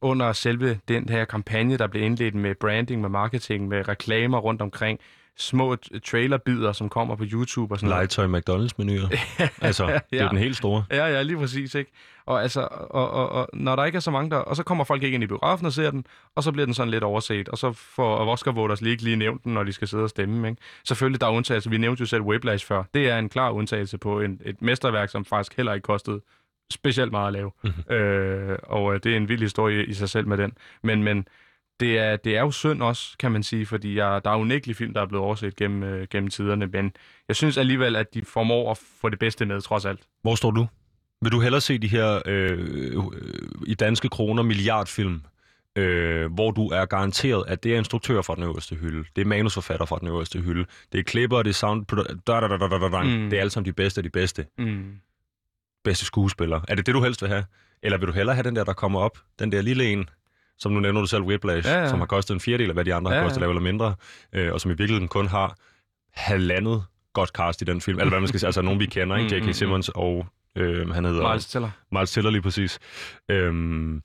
under 0.00 0.32
selve 0.32 0.80
den 0.88 1.08
her 1.08 1.24
kampagne, 1.24 1.76
der 1.76 1.86
blev 1.86 2.02
indledt 2.02 2.34
med 2.34 2.54
branding, 2.54 3.00
med 3.00 3.08
marketing, 3.08 3.68
med 3.68 3.88
reklamer 3.88 4.38
rundt 4.38 4.62
omkring, 4.62 5.00
små 5.38 5.76
trailerbider, 6.04 6.72
som 6.72 6.88
kommer 6.88 7.16
på 7.16 7.24
YouTube 7.32 7.74
og 7.74 7.78
sådan 7.78 7.90
noget. 7.90 8.18
Legetøj 8.18 8.26
McDonald's-menuer. 8.26 9.18
altså, 9.66 10.00
det 10.10 10.20
er 10.20 10.28
den 10.28 10.38
helt 10.38 10.56
store. 10.56 10.84
Ja, 10.90 11.06
ja, 11.06 11.22
lige 11.22 11.36
præcis, 11.36 11.74
ikke? 11.74 11.92
Og, 12.26 12.42
altså, 12.42 12.68
og, 12.70 13.10
og, 13.10 13.28
og, 13.28 13.48
når 13.52 13.76
der 13.76 13.84
ikke 13.84 13.96
er 13.96 14.00
så 14.00 14.10
mange 14.10 14.30
der, 14.30 14.36
og 14.36 14.56
så 14.56 14.62
kommer 14.62 14.84
folk 14.84 15.02
ikke 15.02 15.14
ind 15.14 15.24
i 15.24 15.26
biografen 15.26 15.66
og 15.66 15.72
ser 15.72 15.90
den, 15.90 16.06
og 16.34 16.42
så 16.42 16.52
bliver 16.52 16.66
den 16.66 16.74
sådan 16.74 16.90
lidt 16.90 17.04
overset, 17.04 17.48
og 17.48 17.58
så 17.58 17.72
får 17.72 18.16
Oscar 18.16 18.52
Voters 18.52 18.80
lige 18.80 18.90
ikke 18.90 19.04
lige 19.04 19.16
nævnt 19.16 19.44
den, 19.44 19.54
når 19.54 19.62
de 19.64 19.72
skal 19.72 19.88
sidde 19.88 20.02
og 20.02 20.10
stemme, 20.10 20.48
ikke? 20.48 20.62
Selvfølgelig, 20.84 21.20
der 21.20 21.26
er 21.26 21.30
undtagelser. 21.30 21.70
Vi 21.70 21.78
nævnte 21.78 22.00
jo 22.00 22.06
selv 22.06 22.22
Whiplash 22.22 22.66
før. 22.66 22.82
Det 22.94 23.10
er 23.10 23.18
en 23.18 23.28
klar 23.28 23.50
undtagelse 23.50 23.98
på 23.98 24.20
en, 24.20 24.40
et 24.44 24.62
mesterværk, 24.62 25.08
som 25.08 25.24
faktisk 25.24 25.56
heller 25.56 25.74
ikke 25.74 25.84
kostede 25.84 26.20
specielt 26.70 27.12
meget 27.12 27.26
at 27.26 27.32
lave. 27.32 27.50
Mm-hmm. 27.64 27.94
Øh, 27.94 28.58
og 28.62 28.94
øh, 28.94 29.00
det 29.04 29.12
er 29.12 29.16
en 29.16 29.28
vild 29.28 29.42
historie 29.42 29.86
i 29.86 29.94
sig 29.94 30.08
selv 30.08 30.26
med 30.26 30.36
den. 30.36 30.52
Men, 30.82 31.02
men 31.02 31.28
det, 31.80 31.98
er, 31.98 32.16
det 32.16 32.36
er 32.36 32.40
jo 32.40 32.50
synd 32.50 32.82
også, 32.82 33.16
kan 33.18 33.32
man 33.32 33.42
sige, 33.42 33.66
fordi 33.66 33.96
jeg, 33.96 34.20
der 34.24 34.30
er 34.30 34.36
unægtelige 34.36 34.76
film, 34.76 34.94
der 34.94 35.00
er 35.00 35.06
blevet 35.06 35.24
overset 35.24 35.56
gennem, 35.56 35.82
øh, 35.82 36.06
gennem 36.10 36.30
tiderne, 36.30 36.66
men 36.66 36.92
jeg 37.28 37.36
synes 37.36 37.58
alligevel, 37.58 37.96
at 37.96 38.14
de 38.14 38.24
formår 38.24 38.70
at 38.70 38.78
få 39.00 39.08
det 39.08 39.18
bedste 39.18 39.46
med, 39.46 39.60
trods 39.60 39.84
alt. 39.84 40.00
Hvor 40.22 40.34
står 40.34 40.50
du? 40.50 40.66
Vil 41.22 41.32
du 41.32 41.40
hellere 41.40 41.60
se 41.60 41.78
de 41.78 41.88
her 41.88 42.22
øh, 42.26 42.58
øh, 42.58 43.02
i 43.66 43.74
danske 43.74 44.08
kroner 44.08 44.42
milliardfilm, 44.42 45.20
øh, 45.76 46.32
hvor 46.32 46.50
du 46.50 46.68
er 46.68 46.84
garanteret, 46.86 47.44
at 47.48 47.64
det 47.64 47.74
er 47.74 47.78
instruktør 47.78 48.22
fra 48.22 48.34
den 48.34 48.42
øverste 48.42 48.74
hylde, 48.76 49.04
det 49.16 49.22
er 49.22 49.26
manusforfatter 49.26 49.86
fra 49.86 49.98
den 49.98 50.08
øverste 50.08 50.40
hylde, 50.40 50.64
det 50.92 50.98
er 50.98 51.02
klipper, 51.02 51.42
det 51.42 51.50
er 51.50 51.54
sound, 51.54 51.86
da, 51.86 52.40
da, 52.40 52.40
da, 52.48 52.56
da, 52.56 52.68
da, 52.68 52.78
da, 52.78 52.88
da. 52.96 53.02
Mm. 53.02 53.30
det 53.30 53.36
er 53.36 53.40
alle 53.40 53.50
sammen 53.50 53.66
de 53.66 53.72
bedste 53.72 53.98
af 53.98 54.02
de 54.02 54.10
bedste, 54.10 54.46
Mm. 54.58 54.94
bedste 55.84 56.04
skuespillere. 56.04 56.62
Er 56.68 56.74
det 56.74 56.86
det, 56.86 56.94
du 56.94 57.02
helst 57.02 57.22
vil 57.22 57.28
have? 57.30 57.44
Eller 57.82 57.98
vil 57.98 58.08
du 58.08 58.12
hellere 58.12 58.34
have 58.34 58.42
den 58.44 58.56
der, 58.56 58.64
der 58.64 58.72
kommer 58.72 59.00
op, 59.00 59.18
den 59.38 59.52
der 59.52 59.62
lille 59.62 59.92
en, 59.92 60.08
som 60.58 60.72
nu 60.72 60.80
nævner 60.80 61.00
du 61.00 61.06
selv 61.06 61.22
Whiplash, 61.22 61.68
Ja, 61.68 61.72
ja, 61.72 61.78
ja. 61.78 61.84
ja. 61.84 61.90
som 61.90 61.98
har 61.98 62.06
kostet 62.06 62.34
en 62.34 62.40
fjerdedel 62.40 62.70
af, 62.70 62.74
hvad 62.76 62.84
de 62.84 62.94
andre 62.94 63.10
Ja, 63.12 63.16
har 63.18 63.24
kostet 63.24 63.36
ja. 63.40 63.40
lave 63.40 63.50
eller 63.50 63.62
mindre, 63.62 63.94
øh, 64.32 64.52
og 64.52 64.60
som 64.60 64.70
i 64.70 64.74
virkeligheden 64.74 65.08
kun 65.08 65.26
har 65.26 65.56
halvandet 66.14 66.84
godt 67.12 67.30
cast 67.30 67.62
i 67.62 67.64
den 67.64 67.80
film, 67.80 67.98
eller 67.98 68.08
hvad 68.10 68.20
man 68.20 68.28
skal 68.28 68.40
sige, 68.40 68.48
altså 68.48 68.62
nogen 68.62 68.80
vi 68.80 68.86
kender, 68.86 69.16
ikke? 69.16 69.28
Mm, 69.28 69.34
mm, 69.34 69.38
J.K. 69.40 69.46
mm. 69.46 69.52
Simmons 69.52 69.88
og 69.88 70.26
øh, 70.56 70.88
han 70.90 71.04
hedder... 71.04 71.30
Miles 71.32 71.46
Teller. 71.46 71.70
Miles 71.92 72.12
Teller 72.12 72.30
lige 72.30 72.42
præcis. 72.42 72.78
Øhm, 73.28 74.02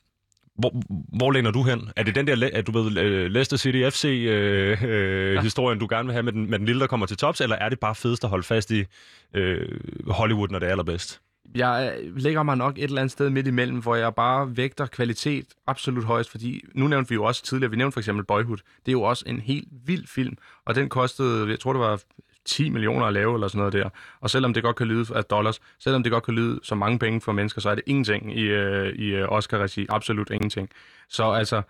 hvor, 0.59 0.71
hvor 1.17 1.31
læner 1.31 1.51
du 1.51 1.63
hen? 1.63 1.89
Er 1.95 2.03
det 2.03 2.15
den 2.15 2.27
der, 2.27 2.49
at 2.53 2.67
du 2.67 2.71
ved, 2.71 2.97
øh, 2.97 3.31
Leicester 3.31 3.57
City 3.57 3.89
FC 3.89 4.05
øh, 4.05 4.83
øh, 4.83 5.33
Ja. 5.33 5.41
historien, 5.41 5.79
du 5.79 5.87
gerne 5.89 6.05
vil 6.05 6.13
have 6.13 6.23
med 6.23 6.33
den, 6.33 6.49
med 6.49 6.59
den 6.59 6.65
lille, 6.65 6.81
der 6.81 6.87
kommer 6.87 7.05
til 7.05 7.17
tops, 7.17 7.41
eller 7.41 7.55
er 7.55 7.69
det 7.69 7.79
bare 7.79 7.95
fedest 7.95 8.23
at 8.23 8.29
holde 8.29 8.43
fast 8.43 8.71
i 8.71 8.85
øh, 9.33 9.67
Hollywood, 10.07 10.47
når 10.49 10.59
det 10.59 10.67
er 10.67 10.71
allerbedst? 10.71 11.21
Jeg 11.55 11.99
øh, 12.03 12.15
lægger 12.15 12.43
mig 12.43 12.57
nok 12.57 12.77
et 12.77 12.83
eller 12.83 13.01
andet 13.01 13.11
sted 13.11 13.29
midt 13.29 13.47
imellem, 13.47 13.81
hvor 13.81 13.95
jeg 13.95 14.15
bare 14.15 14.57
vægter 14.57 14.85
kvalitet 14.85 15.45
absolut 15.67 16.03
højst, 16.03 16.29
fordi 16.29 16.61
nu 16.75 16.87
nævnte 16.87 17.09
vi 17.09 17.15
jo 17.15 17.23
også 17.23 17.43
tidligere, 17.43 17.71
vi 17.71 17.77
nævnte 17.77 17.93
for 17.93 17.99
eksempel 17.99 18.25
Boyhood. 18.25 18.57
Det 18.57 18.87
er 18.87 18.91
jo 18.91 19.01
også 19.01 19.23
en 19.27 19.39
helt 19.39 19.67
vild 19.85 20.07
film, 20.07 20.37
og 20.65 20.75
den 20.75 20.89
kostede, 20.89 21.49
jeg 21.49 21.59
tror 21.59 21.73
det 21.73 21.79
var 21.79 22.01
10 22.45 22.69
millioner 22.69 23.05
at 23.05 23.13
lave 23.13 23.33
eller 23.33 23.47
sådan 23.47 23.59
noget 23.59 23.73
der. 23.73 23.89
Og 24.19 24.29
selvom 24.29 24.53
det 24.53 24.63
godt 24.63 24.75
kan 24.75 24.87
lyde 24.87 25.05
af 25.15 25.25
dollars, 25.25 25.59
selvom 25.79 26.03
det 26.03 26.11
godt 26.11 26.23
kan 26.23 26.33
lyde 26.33 26.59
så 26.63 26.75
mange 26.75 26.99
penge 26.99 27.21
for 27.21 27.31
mennesker, 27.31 27.61
så 27.61 27.69
er 27.69 27.75
det 27.75 27.83
ingenting 27.87 28.37
i, 28.37 28.41
øh, 28.41 28.93
i 28.95 29.05
øh, 29.05 29.27
Oscar-regi. 29.29 29.85
Absolut 29.89 30.29
ingenting. 30.29 30.69
Så 31.09 31.31
altså, 31.31 31.61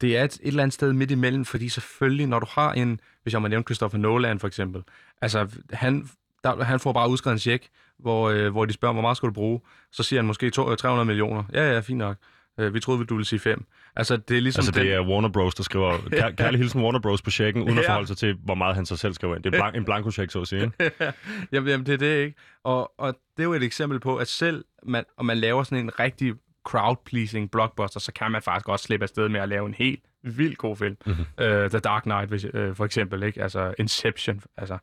det 0.00 0.16
er 0.16 0.24
et, 0.24 0.34
et 0.34 0.40
eller 0.42 0.62
andet 0.62 0.74
sted 0.74 0.92
midt 0.92 1.10
imellem, 1.10 1.44
fordi 1.44 1.68
selvfølgelig, 1.68 2.26
når 2.26 2.38
du 2.38 2.46
har 2.50 2.72
en, 2.72 3.00
hvis 3.22 3.32
jeg 3.32 3.42
må 3.42 3.48
nævne 3.48 3.64
Christopher 3.64 3.98
Nolan 3.98 4.38
for 4.38 4.46
eksempel, 4.46 4.82
altså 5.22 5.48
han, 5.72 6.10
der, 6.44 6.64
han 6.64 6.80
får 6.80 6.92
bare 6.92 7.08
udskrevet 7.10 7.34
en 7.34 7.38
check, 7.38 7.68
hvor, 7.98 8.30
øh, 8.30 8.50
hvor 8.50 8.64
de 8.64 8.72
spørger, 8.72 8.92
hvor 8.92 9.02
meget 9.02 9.16
skal 9.16 9.26
du 9.28 9.32
bruge? 9.32 9.60
Så 9.92 10.02
siger 10.02 10.20
han 10.20 10.26
måske 10.26 10.50
to, 10.50 10.70
øh, 10.70 10.76
300 10.76 11.04
millioner. 11.06 11.44
Ja, 11.52 11.72
ja, 11.72 11.80
fint 11.80 11.98
nok. 11.98 12.16
Øh, 12.60 12.74
vi 12.74 12.80
troede, 12.80 13.04
du 13.04 13.14
ville 13.14 13.26
sige 13.26 13.38
fem. 13.40 13.64
Altså, 13.96 14.16
det 14.16 14.36
er 14.36 14.40
ligesom 14.40 14.60
Altså, 14.60 14.80
det 14.80 14.92
er 14.92 15.00
Warner 15.08 15.28
Bros., 15.28 15.54
der 15.54 15.62
skriver 15.62 15.96
kær- 16.20 16.30
kærlig 16.30 16.58
hilsen 16.60 16.82
Warner 16.82 16.98
Bros. 17.00 17.22
på 17.22 17.30
checken, 17.30 17.62
uden 17.62 17.78
at 17.78 17.84
Ja. 17.84 17.88
forholde 17.88 18.06
sig 18.06 18.16
til, 18.16 18.36
hvor 18.44 18.54
meget 18.54 18.74
han 18.74 18.86
så 18.86 18.96
selv 18.96 19.14
skriver 19.14 19.34
ind. 19.36 19.44
Det 19.44 19.54
er 19.54 19.58
blank, 19.58 19.76
en 19.76 19.84
blanko 19.84 20.10
check, 20.10 20.30
så 20.32 20.40
at 20.40 20.48
sige. 20.48 20.62
ikke? 20.80 20.92
jamen, 21.52 21.68
jamen, 21.68 21.86
det 21.86 21.92
er 21.92 21.98
det, 21.98 22.16
ikke? 22.24 22.36
Og, 22.64 22.92
og 22.98 23.14
det 23.36 23.42
er 23.42 23.44
jo 23.46 23.52
et 23.52 23.62
eksempel 23.62 24.00
på, 24.00 24.16
at 24.16 24.28
selv 24.28 24.64
man, 24.82 25.04
om 25.16 25.26
man 25.26 25.38
laver 25.38 25.62
sådan 25.62 25.84
en 25.84 26.00
rigtig 26.00 26.34
crowd-pleasing 26.68 27.48
blockbuster, 27.52 28.00
så 28.00 28.12
kan 28.12 28.30
man 28.30 28.42
faktisk 28.42 28.68
også 28.68 28.82
slippe 28.84 29.04
afsted 29.04 29.28
med 29.28 29.40
at 29.40 29.48
lave 29.48 29.66
en 29.66 29.74
helt 29.74 30.00
vildt 30.22 30.58
god 30.58 30.76
film. 30.76 30.96
Mm-hmm. 31.06 31.24
Uh, 31.38 31.46
The 31.46 31.78
Dark 31.78 32.02
Knight, 32.02 32.28
hvis, 32.28 32.44
uh, 32.44 32.76
for 32.76 32.84
eksempel, 32.84 33.22
ikke? 33.22 33.42
Altså 33.42 33.74
Inception, 33.78 34.40
altså... 34.56 34.78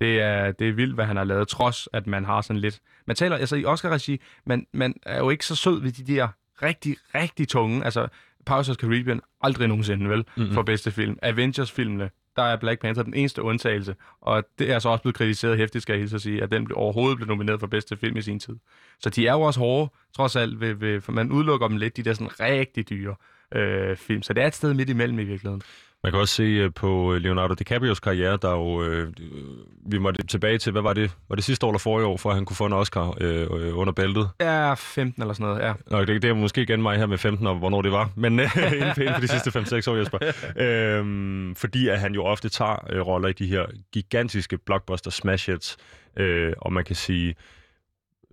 Det 0.00 0.20
er, 0.20 0.52
det 0.52 0.68
er 0.68 0.72
vildt, 0.72 0.94
hvad 0.94 1.04
han 1.04 1.16
har 1.16 1.24
lavet, 1.24 1.48
trods 1.48 1.88
at 1.92 2.06
man 2.06 2.24
har 2.24 2.40
sådan 2.40 2.60
lidt... 2.60 2.80
Man 3.06 3.16
taler, 3.16 3.36
altså 3.36 3.56
i 3.56 3.64
Oscar-regi, 3.64 4.20
man, 4.46 4.66
man 4.72 4.94
er 5.02 5.18
jo 5.18 5.30
ikke 5.30 5.46
så 5.46 5.56
sød 5.56 5.80
ved 5.80 5.92
de 5.92 6.14
der 6.14 6.28
rigtig, 6.62 6.96
rigtig 7.14 7.48
tunge... 7.48 7.84
Altså, 7.84 8.08
Pirates 8.46 8.68
of 8.68 8.76
the 8.76 8.86
Caribbean, 8.86 9.20
aldrig 9.40 9.68
nogensinde, 9.68 10.08
vel, 10.08 10.24
mm-hmm. 10.36 10.54
for 10.54 10.62
bedste 10.62 10.90
film. 10.90 11.18
Avengers-filmene, 11.22 12.10
der 12.36 12.42
er 12.42 12.56
Black 12.56 12.80
Panther 12.80 13.02
den 13.04 13.14
eneste 13.14 13.42
undtagelse, 13.42 13.94
og 14.20 14.44
det 14.58 14.72
er 14.72 14.78
så 14.78 14.88
også 14.88 15.02
blevet 15.02 15.16
kritiseret 15.16 15.56
hæftigt, 15.56 15.82
skal 15.82 15.92
jeg 15.92 16.00
hilse 16.00 16.16
at 16.16 16.22
sige, 16.22 16.42
at 16.42 16.50
den 16.50 16.72
overhovedet 16.72 17.16
blev 17.16 17.28
nomineret 17.28 17.60
for 17.60 17.66
bedste 17.66 17.96
film 17.96 18.16
i 18.16 18.22
sin 18.22 18.40
tid. 18.40 18.56
Så 18.98 19.10
de 19.10 19.26
er 19.26 19.32
jo 19.32 19.40
også 19.40 19.60
hårde, 19.60 19.90
trods 20.16 20.36
alt, 20.36 20.60
ved, 20.60 20.74
ved, 20.74 21.00
for 21.00 21.12
man 21.12 21.32
udelukker 21.32 21.68
dem 21.68 21.76
lidt, 21.76 21.96
de 21.96 22.02
der 22.02 22.12
sådan 22.12 22.40
rigtig 22.40 22.90
dyre 22.90 23.14
øh, 23.54 23.96
film. 23.96 24.22
Så 24.22 24.32
det 24.32 24.42
er 24.42 24.46
et 24.46 24.54
sted 24.54 24.74
midt 24.74 24.90
imellem 24.90 25.18
i 25.18 25.24
virkeligheden. 25.24 25.62
Man 26.02 26.12
kan 26.12 26.20
også 26.20 26.34
se 26.34 26.42
øh, 26.42 26.70
på 26.74 27.16
Leonardo 27.20 27.54
DiCaprios 27.54 28.00
karriere, 28.00 28.38
der 28.42 28.48
er 28.48 28.56
jo, 28.56 28.82
øh, 28.82 29.08
øh, 29.20 29.42
vi 29.86 29.98
måtte 29.98 30.26
tilbage 30.26 30.58
til, 30.58 30.72
hvad 30.72 30.82
var 30.82 30.92
det, 30.92 31.16
var 31.28 31.36
det 31.36 31.44
sidste 31.44 31.66
år 31.66 31.70
eller 31.70 31.78
forrige 31.78 32.06
år, 32.06 32.16
for 32.16 32.30
at 32.30 32.36
han 32.36 32.44
kunne 32.44 32.56
få 32.56 32.66
en 32.66 32.72
Oscar 32.72 33.16
øh, 33.20 33.48
øh, 33.50 33.78
under 33.78 33.92
bæltet? 33.92 34.30
Ja, 34.40 34.74
15 34.74 35.22
eller 35.22 35.34
sådan 35.34 35.46
noget, 35.46 35.62
ja. 35.62 35.72
Nå, 35.86 36.04
det, 36.04 36.22
det 36.22 36.30
er 36.30 36.34
måske 36.34 36.62
igen 36.62 36.82
mig 36.82 36.96
her 36.98 37.06
med 37.06 37.18
15, 37.18 37.46
og 37.46 37.54
hvornår 37.54 37.82
det 37.82 37.92
var, 37.92 38.10
men 38.16 38.40
øh, 38.40 38.46
inden, 38.76 38.94
for, 38.94 39.00
inden 39.00 39.14
for 39.14 39.20
de 39.20 39.28
sidste 39.28 39.58
5-6 39.58 39.90
år, 39.90 39.96
Jesper. 39.96 40.18
Øhm, 40.64 41.54
fordi 41.56 41.88
at 41.88 42.00
han 42.00 42.14
jo 42.14 42.24
ofte 42.24 42.48
tager 42.48 42.86
øh, 42.90 43.00
roller 43.06 43.28
i 43.28 43.32
de 43.32 43.46
her 43.46 43.66
gigantiske 43.92 44.58
blockbuster 44.58 45.10
smash 45.10 45.50
hits, 45.50 45.76
øh, 46.16 46.52
og 46.58 46.72
man 46.72 46.84
kan 46.84 46.96
sige, 46.96 47.34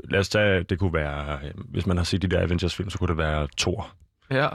lad 0.04 0.20
os 0.20 0.30
tage, 0.30 0.64
det 0.64 0.80
kunne 0.80 0.94
være, 0.94 1.40
øh, 1.44 1.52
hvis 1.70 1.86
man 1.86 1.98
har 1.98 2.04
set 2.04 2.22
de 2.22 2.28
der 2.28 2.42
Avengers-film, 2.42 2.90
så 2.90 2.98
kunne 2.98 3.08
det 3.08 3.18
være 3.18 3.48
Thor. 3.58 3.90
Ja, 4.32 4.48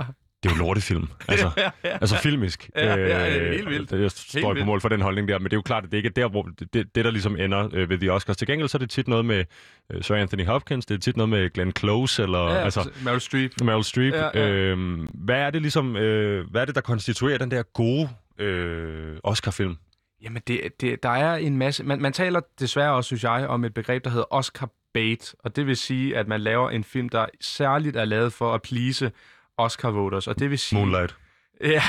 Det 0.42 0.50
er 0.50 0.57
jo 0.57 0.62
lortefilm, 0.64 1.09
altså, 1.28 1.50
ja, 1.57 1.70
ja. 1.85 1.90
altså 2.00 2.16
filmisk. 2.16 2.70
Ja, 2.76 2.96
ja, 2.96 3.24
ja, 3.26 3.50
helt 3.50 3.68
vildt. 3.68 3.90
Det, 3.90 4.00
jeg 4.00 4.11
står 4.11 4.55
Helt 4.55 4.59
på 4.59 4.64
mål 4.64 4.81
for 4.81 4.88
den 4.88 5.00
holdning 5.00 5.28
der, 5.28 5.38
men 5.38 5.44
det 5.44 5.52
er 5.52 5.57
jo 5.57 5.62
klart, 5.62 5.85
at 5.85 5.90
det 5.90 5.96
ikke 5.96 6.07
er 6.07 6.12
der, 6.12 6.28
hvor 6.28 6.42
det, 6.42 6.74
det, 6.74 6.94
det 6.94 7.05
der 7.05 7.11
ligesom 7.11 7.37
ender 7.37 7.68
øh, 7.72 7.90
ved 7.90 7.98
The 7.98 8.12
Oscars. 8.12 8.37
Til 8.37 8.46
gengæld 8.46 8.68
så 8.68 8.76
er 8.76 8.81
det 8.81 8.90
tit 8.90 9.09
noget 9.09 9.24
med 9.24 9.44
øh, 9.92 10.02
Sir 10.02 10.14
Anthony 10.14 10.46
Hopkins, 10.46 10.87
det 10.87 10.94
er 10.94 10.98
tit 10.98 11.16
noget 11.16 11.28
med 11.28 11.50
Glenn 11.50 11.72
Close, 11.78 12.22
eller 12.22 12.52
ja 12.55 12.64
altså, 12.64 12.90
Meryl 13.05 13.20
Streep. 13.20 13.61
Meryl 13.61 13.85
Streep. 13.85 14.14
Ja, 14.14 14.31
ja. 14.35 14.48
Øhm, 14.48 15.09
hvad 15.14 15.37
er 15.37 15.50
det 15.50 15.62
ligesom, 15.62 15.96
øh, 15.96 16.50
hvad 16.50 16.61
er 16.61 16.64
det, 16.64 16.74
der 16.74 16.81
konstituerer 16.81 17.38
den 17.38 17.50
der 17.50 17.62
gode 17.62 18.09
øh, 18.38 19.16
Oscar-film? 19.24 19.76
Jamen, 20.22 20.42
det, 20.46 20.61
det, 20.81 21.02
der 21.02 21.09
er 21.09 21.37
en 21.37 21.57
masse... 21.57 21.85
Man, 21.85 22.02
man 22.02 22.12
taler 22.12 22.40
desværre 22.61 22.92
også, 22.92 23.07
synes 23.07 23.24
jeg, 23.24 23.46
om 23.48 23.64
et 23.64 23.74
begreb, 23.74 24.05
der 24.05 24.11
hedder 24.11 24.35
Oscar 24.35 24.68
bait, 24.94 25.35
og 25.38 25.57
det 25.57 25.66
vil 25.66 25.76
sige, 25.76 26.16
at 26.16 26.28
man 26.28 26.40
laver 26.40 26.70
en 26.70 26.85
film, 26.85 27.09
der 27.09 27.26
særligt 27.40 27.96
er 27.96 28.05
lavet 28.05 28.33
for 28.33 28.55
at 28.55 28.62
please 28.62 29.12
Oscar-voters, 29.57 30.29
og 30.29 30.38
det 30.38 30.51
vil 30.51 30.59
sige... 30.59 30.79
Moonlight. 30.79 31.17
Ja, 31.65 31.83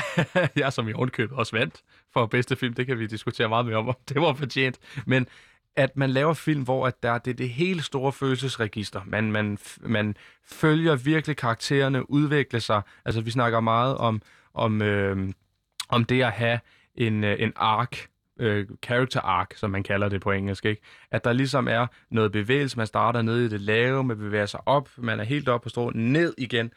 jeg 0.56 0.72
som 0.72 0.88
i 0.88 0.92
ovenkøbet 0.92 1.38
også 1.38 1.56
vandt 1.56 1.82
for 2.12 2.26
bedste 2.26 2.56
film, 2.56 2.74
det 2.74 2.86
kan 2.86 2.98
vi 2.98 3.06
diskutere 3.06 3.48
meget 3.48 3.66
mere 3.66 3.76
om, 3.76 3.88
om 3.88 3.94
det 4.08 4.20
var 4.20 4.34
fortjent. 4.34 4.78
Men 5.06 5.26
at 5.76 5.96
man 5.96 6.10
laver 6.10 6.34
film, 6.34 6.62
hvor 6.62 6.86
at 6.86 7.02
der 7.02 7.18
det 7.18 7.30
er 7.30 7.34
det 7.34 7.48
helt 7.48 7.84
store 7.84 8.12
følelsesregister. 8.12 9.00
Man, 9.06 9.32
man, 9.32 9.58
man 9.80 10.16
følger 10.44 10.96
virkelig 10.96 11.36
karaktererne 11.36 12.10
udvikle 12.10 12.60
sig. 12.60 12.82
Altså, 13.04 13.20
vi 13.20 13.30
snakker 13.30 13.60
meget 13.60 13.96
om, 13.96 14.22
om, 14.54 14.82
øh, 14.82 15.32
om 15.88 16.04
det 16.04 16.22
at 16.22 16.32
have 16.32 16.60
en, 16.94 17.24
øh, 17.24 17.36
en 17.38 17.52
ark, 17.56 18.08
øh, 18.40 18.66
character 18.84 19.20
arc, 19.20 19.48
som 19.56 19.70
man 19.70 19.82
kalder 19.82 20.08
det 20.08 20.20
på 20.20 20.30
engelsk, 20.30 20.64
ikke? 20.64 20.82
At 21.10 21.24
der 21.24 21.32
ligesom 21.32 21.68
er 21.68 21.86
noget 22.10 22.32
bevægelse, 22.32 22.76
man 22.76 22.86
starter 22.86 23.22
nede 23.22 23.44
i 23.44 23.48
det 23.48 23.60
lave, 23.60 24.04
man 24.04 24.18
bevæger 24.18 24.46
sig 24.46 24.60
op, 24.66 24.88
man 24.96 25.20
er 25.20 25.24
helt 25.24 25.48
op 25.48 25.62
på 25.62 25.68
strå, 25.68 25.90
ned 25.94 26.34
igen, 26.38 26.72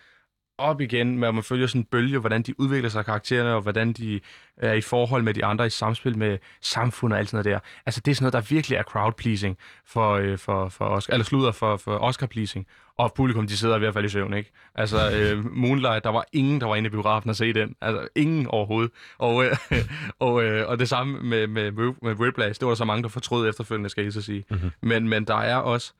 op 0.58 0.82
igen, 0.82 1.20
med 1.20 1.28
at 1.28 1.34
man 1.34 1.44
følger 1.44 1.68
sådan 1.68 1.82
en 1.82 1.86
bølge, 1.86 2.20
hvordan 2.20 2.42
de 2.42 2.60
udvikler 2.60 2.90
sig 2.90 3.06
karaktererne, 3.06 3.54
og 3.54 3.62
hvordan 3.62 3.94
de 3.94 4.20
er 4.58 4.74
i 4.74 4.82
forhold 4.82 5.24
med 5.24 5.34
de 5.34 5.46
andre 5.46 5.66
i 5.66 5.70
samspil 5.70 6.18
med 6.18 6.38
samfundet 6.62 7.16
og 7.16 7.20
alt 7.20 7.30
sådan 7.30 7.46
noget 7.46 7.62
der. 7.64 7.70
Altså 7.86 8.02
det 8.06 8.12
er 8.12 8.16
sådan 8.16 8.24
noget, 8.24 8.34
der 8.34 8.56
virkelig 8.56 8.76
er 8.76 8.84
crowd-pleasing 8.84 9.56
for, 9.86 10.12
øh, 10.12 10.38
for, 10.38 10.70
for 10.70 10.86
Oscar, 10.86 11.14
eller 11.14 11.26
sluder 11.26 11.52
for, 11.52 11.78
for 11.78 11.98
Oscar-pleasing. 11.98 12.66
Og 12.98 13.14
publikum, 13.14 13.48
de 13.48 13.58
sidder 13.58 13.76
i 13.76 13.80
hvert 13.80 13.94
fald 13.94 14.06
i 14.06 14.10
søvn, 14.10 14.34
ikke? 14.34 14.52
Altså 14.76 15.12
øh, 15.18 15.56
Moonlight, 15.56 16.04
der 16.04 16.10
var 16.10 16.26
ingen, 16.34 16.62
der 16.62 16.68
var 16.68 16.76
inde 16.76 16.88
i 16.88 16.90
biografen 16.90 17.30
og 17.30 17.36
se 17.36 17.54
den. 17.54 17.76
Altså 17.82 18.08
ingen 18.16 18.48
overhovedet. 18.48 18.92
Og, 19.18 19.46
øh, 19.46 19.52
og, 20.20 20.44
øh, 20.44 20.70
og 20.70 20.80
det 20.80 20.90
samme 20.90 21.20
med, 21.20 21.48
med, 21.48 21.72
med 22.02 22.14
Whiplash, 22.14 22.60
det 22.60 22.66
var 22.66 22.72
der 22.72 22.76
så 22.76 22.86
mange, 22.86 23.04
der 23.04 23.10
fortrød 23.10 23.50
efterfølgende, 23.50 23.90
skal 23.90 24.04
jeg 24.04 24.14
så 24.14 24.22
sige. 24.22 24.46
Mm-hmm. 24.50 24.72
Men, 24.82 25.10
men 25.10 25.26
der 25.26 25.38
er 25.38 25.56
også 25.56 25.94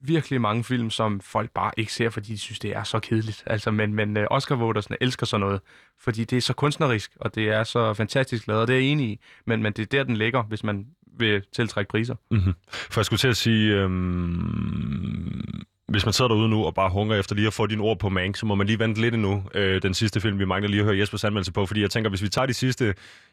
virkelig 0.00 0.40
mange 0.40 0.64
film, 0.64 0.90
som 0.90 1.20
folk 1.20 1.50
bare 1.50 1.72
ikke 1.76 1.92
ser, 1.92 2.10
fordi 2.10 2.32
de 2.32 2.38
synes, 2.38 2.58
det 2.58 2.76
er 2.76 2.82
så 2.82 2.98
kedeligt. 2.98 3.42
Altså, 3.46 3.70
men, 3.70 3.94
men 3.94 4.16
øh, 4.16 4.26
Oscar-votersne 4.30 4.96
elsker 5.00 5.26
sådan 5.26 5.46
noget, 5.46 5.60
fordi 6.00 6.24
det 6.24 6.36
er 6.36 6.40
så 6.40 6.52
kunstnerisk, 6.52 7.12
og 7.20 7.34
det 7.34 7.48
er 7.48 7.64
så 7.64 7.94
fantastisk 7.94 8.46
lavet, 8.46 8.62
og 8.62 8.68
det 8.68 8.74
er 8.76 8.80
jeg 8.80 8.88
enig 8.88 9.08
i. 9.08 9.20
Men, 9.46 9.62
men 9.62 9.72
det 9.72 9.82
er 9.82 9.86
der, 9.86 10.02
den 10.02 10.16
ligger, 10.16 10.42
hvis 10.42 10.64
man 10.64 10.86
vil 11.18 11.42
tiltrække 11.52 11.88
priser. 11.88 12.14
Mm-hmm. 12.30 12.54
For 12.68 13.00
jeg 13.00 13.06
skulle 13.06 13.18
til 13.18 13.28
at 13.28 13.36
sige, 13.36 13.74
øhm, 13.74 15.62
hvis 15.88 16.04
man 16.04 16.12
sidder 16.12 16.28
derude 16.28 16.48
nu 16.48 16.64
og 16.64 16.74
bare 16.74 16.90
hungrer 16.90 17.18
efter 17.18 17.34
lige 17.34 17.46
at 17.46 17.52
få 17.52 17.66
dine 17.66 17.82
ord 17.82 17.98
på 17.98 18.08
Mank, 18.08 18.36
så 18.36 18.46
må 18.46 18.54
man 18.54 18.66
lige 18.66 18.78
vente 18.78 19.00
lidt 19.00 19.14
endnu. 19.14 19.44
Øh, 19.54 19.82
den 19.82 19.94
sidste 19.94 20.20
film, 20.20 20.38
vi 20.38 20.44
mangler 20.44 20.68
lige 20.68 20.80
at 20.80 20.86
høre 20.86 20.98
Jespers 20.98 21.24
anmeldelse 21.24 21.52
på, 21.52 21.66
fordi 21.66 21.80
jeg 21.80 21.90
tænker, 21.90 22.10
hvis 22.10 22.22
vi 22.22 22.28
tager 22.28 22.46
de 22.46 22.54
sidste, 22.54 22.84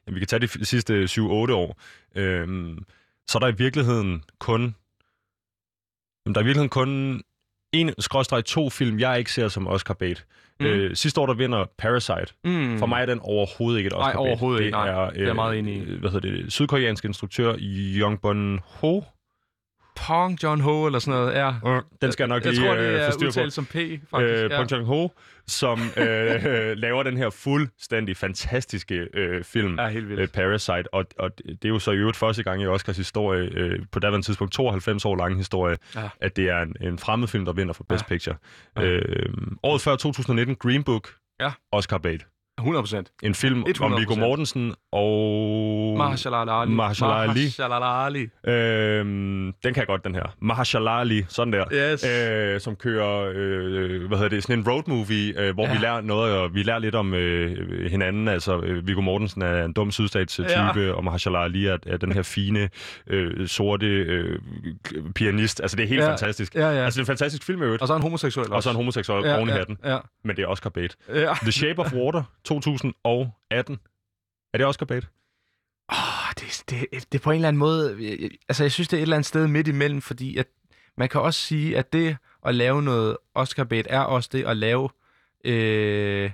jamen, 0.08 0.16
vi 0.16 0.20
kan 0.20 0.28
tage 0.28 0.40
de 0.40 0.66
sidste 0.66 1.04
7-8 1.04 1.20
år, 1.22 1.80
øhm, 2.16 2.84
så 3.28 3.38
er 3.38 3.40
der 3.40 3.48
i 3.48 3.56
virkeligheden 3.58 4.24
kun, 4.40 4.76
jamen, 6.26 6.36
der 6.36 6.42
er 6.42 6.44
i 6.44 6.46
virkeligheden 6.46 6.70
kun 6.70 7.22
en 7.74 7.94
skråstreg 8.00 8.46
to 8.46 8.70
film, 8.70 9.00
jeg 9.00 9.20
ikke 9.20 9.32
ser 9.32 9.48
som 9.48 9.68
Oscar 9.68 9.94
bait. 9.94 10.26
Mm. 10.60 10.66
Øh, 10.66 10.96
sidste 10.96 11.22
år, 11.22 11.26
der 11.26 11.34
vinder 11.34 11.66
Parasite. 11.78 12.34
Mm. 12.44 12.78
For 12.80 12.86
mig 12.86 13.02
er 13.02 13.06
den 13.06 13.20
overhovedet 13.22 13.78
ikke 13.80 13.88
et 13.88 13.94
Oscar 13.94 14.14
Nej, 14.14 14.16
overhovedet 14.16 14.60
det 14.60 14.66
ikke, 14.66 14.78
nej. 14.78 14.88
Er, 14.90 14.96
er 14.96 15.26
jeg 15.26 15.36
meget 15.36 15.60
enig 15.60 15.74
i. 15.76 15.80
øh, 15.80 16.00
Hvad 16.00 16.12
hedder 16.12 16.30
det? 16.32 16.54
Sydkoreansk 16.54 17.06
instruktør 17.06 17.56
Young 17.60 18.22
Bun 18.22 18.60
Ho. 18.66 19.02
Pong 19.96 20.44
John 20.44 20.62
Ho 20.62 20.86
eller 20.86 21.00
sådan 21.00 21.20
noget, 21.20 21.34
ja. 21.36 21.80
Den 22.02 22.12
skal 22.12 22.24
jeg 22.24 22.28
nok 22.28 22.44
jeg 22.46 22.54
lige 22.54 22.66
tror, 22.66 22.74
øh, 22.76 22.84
det 22.84 23.14
få 23.14 23.22
er 23.24 23.28
udtalt 23.28 23.54
som 23.54 23.66
P, 23.66 23.70
faktisk. 23.72 24.14
øh, 24.22 24.52
ja. 24.52 24.58
Bong 24.58 24.72
Joon-ho, 24.72 25.08
som 25.48 25.80
øh, 25.98 26.78
laver 26.86 27.04
den 27.04 27.18
her 27.18 27.30
fuldstændig 27.30 28.18
fantastiske 28.18 29.08
øh, 29.14 29.44
film, 29.44 29.80
Ja, 29.80 29.88
helt 29.88 30.10
vildt. 30.10 30.22
øh, 30.22 30.28
Parasite, 30.28 30.94
og, 30.94 31.06
og 31.20 31.32
det 31.38 31.66
er 31.66 31.70
jo 31.70 31.80
så 31.80 31.92
i 31.92 31.96
øvrigt 31.96 32.18
første 32.18 32.44
gang 32.44 32.62
i 32.62 32.66
Oscars 32.68 32.98
historie, 32.98 33.50
øh, 33.54 33.80
på 33.92 34.00
daværende 34.00 34.28
tidspunkt 34.28 34.54
92 34.54 35.06
år 35.06 35.16
lang 35.16 35.38
historie, 35.38 35.78
Ja. 35.96 36.10
at 36.22 36.36
det 36.36 36.50
er 36.50 36.62
en, 36.62 36.76
en 36.82 36.98
fremmed 37.00 37.28
film, 37.28 37.46
der 37.46 37.54
vinder 37.54 37.74
for 37.74 37.84
Best 37.90 38.04
Ja. 38.04 38.08
Picture. 38.08 38.36
Ja. 38.78 38.84
Øh, 38.84 39.34
året 39.64 39.82
før 39.82 39.96
2019, 39.96 40.56
Green 40.56 40.84
Book, 40.84 41.10
Ja. 41.40 41.52
Oscar 41.72 41.98
bait. 41.98 42.26
100 42.60 42.82
procent. 42.84 43.12
En 43.24 43.34
film 43.36 43.64
om 43.82 43.94
100%. 43.94 44.00
Viggo 44.00 44.16
Mortensen 44.16 44.74
og... 44.92 45.98
Mahershala 45.98 46.62
Ali. 46.62 46.72
Mahershala 46.72 47.14
Ali. 47.14 47.28
Mahershala 47.28 48.06
Ali. 48.06 48.28
Øhm, 48.48 49.54
den 49.64 49.74
kan 49.74 49.76
jeg 49.78 49.88
godt, 49.88 50.04
den 50.06 50.16
her. 50.16 50.36
Mahershala 50.42 51.00
Ali, 51.00 51.26
sådan 51.30 51.54
der. 51.54 51.66
Yes. 51.94 52.06
Øh, 52.06 52.60
som 52.62 52.76
kører, 52.76 53.32
øh, 53.36 54.08
hvad 54.08 54.18
hedder 54.18 54.30
det, 54.30 54.44
sådan 54.44 54.60
en 54.60 54.68
road 54.68 54.84
movie, 54.88 55.40
øh, 55.42 55.54
hvor 55.54 55.66
ja. 55.68 55.72
Vi 55.74 55.78
lærer 55.78 56.02
noget, 56.02 56.36
og 56.38 56.54
vi 56.54 56.64
lærer 56.64 56.80
lidt 56.80 56.96
om 56.96 57.14
øh, 57.14 57.90
hinanden. 57.92 58.28
Altså, 58.28 58.60
øh, 58.60 58.88
Viggo 58.88 59.02
Mortensen 59.02 59.42
er 59.42 59.66
en 59.66 59.74
dum 59.74 59.92
sydstatstype, 59.92 60.48
Ja. 60.50 60.92
og 60.92 61.04
Mahershala 61.04 61.44
Ali 61.44 61.66
er, 61.66 61.78
er 61.88 61.98
den 61.98 62.12
her 62.12 62.22
fine, 62.24 62.70
øh, 63.08 63.48
sorte 63.48 63.86
øh, 63.88 64.40
pianist. 65.16 65.62
Altså, 65.62 65.78
det 65.78 65.84
er 65.84 65.88
helt 65.88 66.02
Ja. 66.02 66.10
fantastisk. 66.12 66.56
Ja, 66.56 66.70
ja. 66.70 66.84
Altså, 66.86 66.98
det 67.02 67.08
er 67.08 67.12
en 67.12 67.18
fantastisk 67.18 67.44
film, 67.44 67.62
øvrigt. 67.62 67.82
Og 67.82 67.88
så 67.88 67.94
er 67.94 67.98
han 67.98 68.04
homoseksuel 68.04 68.44
også. 68.46 68.56
Og 68.56 68.64
så 68.64 68.70
er 68.70 68.72
en 68.72 68.76
homoseksuel 68.78 69.26
ja, 69.26 69.38
oven 69.38 69.50
i 69.50 69.52
ja, 69.52 69.58
hatten. 69.58 69.78
Ja. 69.86 69.98
Men 70.26 70.36
det 70.36 70.44
er 70.44 70.48
Oscar 70.48 70.70
bait. 70.70 70.96
ja. 71.16 71.34
The 71.42 71.52
Shape 71.52 71.80
of 71.80 71.94
Water 71.94 72.24
2018. 72.46 73.80
Er 74.54 74.58
det 74.58 74.68
Oscar 74.68 74.86
bait? 74.86 75.08
Oh, 75.90 75.98
det, 76.40 76.64
det, 76.70 76.86
det 77.12 77.20
er 77.20 77.24
på 77.24 77.32
en 77.32 77.36
eller 77.36 77.48
anden 77.48 77.60
måde... 77.60 77.98
jeg- 78.00 78.30
Altså, 78.50 78.64
jeg 78.64 78.72
synes, 78.72 78.88
det 78.88 78.98
er 78.98 79.02
et 79.02 79.02
eller 79.02 79.16
andet 79.16 79.26
sted 79.28 79.48
midt 79.48 79.68
imellem, 79.68 80.02
fordi 80.02 80.38
at 80.38 80.48
man 80.98 81.10
kan 81.10 81.22
også 81.22 81.40
sige, 81.42 81.78
at 81.78 81.94
det 81.94 82.18
at 82.46 82.56
lave 82.56 82.82
noget 82.84 83.18
oscar 83.36 83.64
bait 83.64 83.88
er 83.90 84.00
også 84.00 84.30
det 84.34 84.46
at 84.46 84.58
lave 84.58 84.90
øh, 85.46 86.32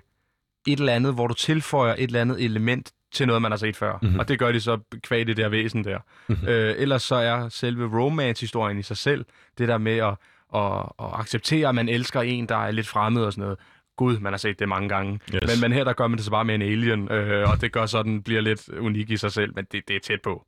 et 0.68 0.80
eller 0.80 0.93
andet, 0.93 1.14
hvor 1.14 1.28
du 1.28 1.34
tilføjer 1.34 1.93
et 1.93 2.03
eller 2.03 2.22
andet 2.22 2.43
element 2.43 2.91
til 3.12 3.28
noget, 3.28 3.41
man 3.41 3.51
har 3.51 3.57
set 3.57 3.76
før. 3.76 3.93
Mhm. 3.93 4.05
Mm-hmm. 4.05 4.20
Og 4.20 4.28
det 4.28 4.39
gør 4.39 4.51
de 4.51 4.62
så 4.62 4.80
kvad 5.01 5.26
det 5.26 5.38
der 5.38 5.49
væsen 5.49 5.84
der. 5.84 5.99
Mhm. 6.28 6.47
øh, 6.47 6.76
ellers 6.78 7.03
så 7.03 7.16
er 7.16 7.49
selve 7.49 7.99
romance-historien 7.99 8.80
i 8.80 8.84
sig 8.84 8.97
selv, 8.97 9.26
det 9.57 9.68
der 9.68 9.78
med 9.78 9.97
at, 9.97 10.16
at, 10.55 10.74
at 10.99 11.20
acceptere, 11.20 11.70
at 11.70 11.76
man 11.76 11.89
elsker 11.89 12.22
en, 12.22 12.45
der 12.49 12.55
er 12.57 12.72
lidt 12.72 12.88
fremmed 12.88 13.24
og 13.24 13.34
sådan 13.34 13.41
noget. 13.41 13.60
Gud, 14.00 14.20
man 14.20 14.34
har 14.34 14.38
set 14.38 14.60
det 14.60 14.70
mange 14.70 14.89
gange. 14.89 15.20
Yes. 15.36 15.41
Men, 15.41 15.62
men 15.62 15.72
her 15.72 15.84
der 15.84 15.93
gør 15.93 16.08
man 16.08 16.18
det 16.18 16.26
så 16.26 16.32
bare 16.32 16.45
med 16.45 16.56
en 16.56 16.62
alien, 16.62 17.12
øh, 17.12 17.50
og 17.50 17.62
det 17.62 17.72
gør 17.72 17.86
så, 17.86 18.00
at 18.00 18.06
den 18.06 18.24
bliver 18.24 18.41
lidt 18.41 18.70
unik 18.70 19.10
i 19.10 19.18
sig 19.18 19.32
selv, 19.32 19.52
men 19.56 19.66
det, 19.72 19.88
det 19.88 19.95
er 19.95 20.00
tæt 20.00 20.22
på. 20.22 20.45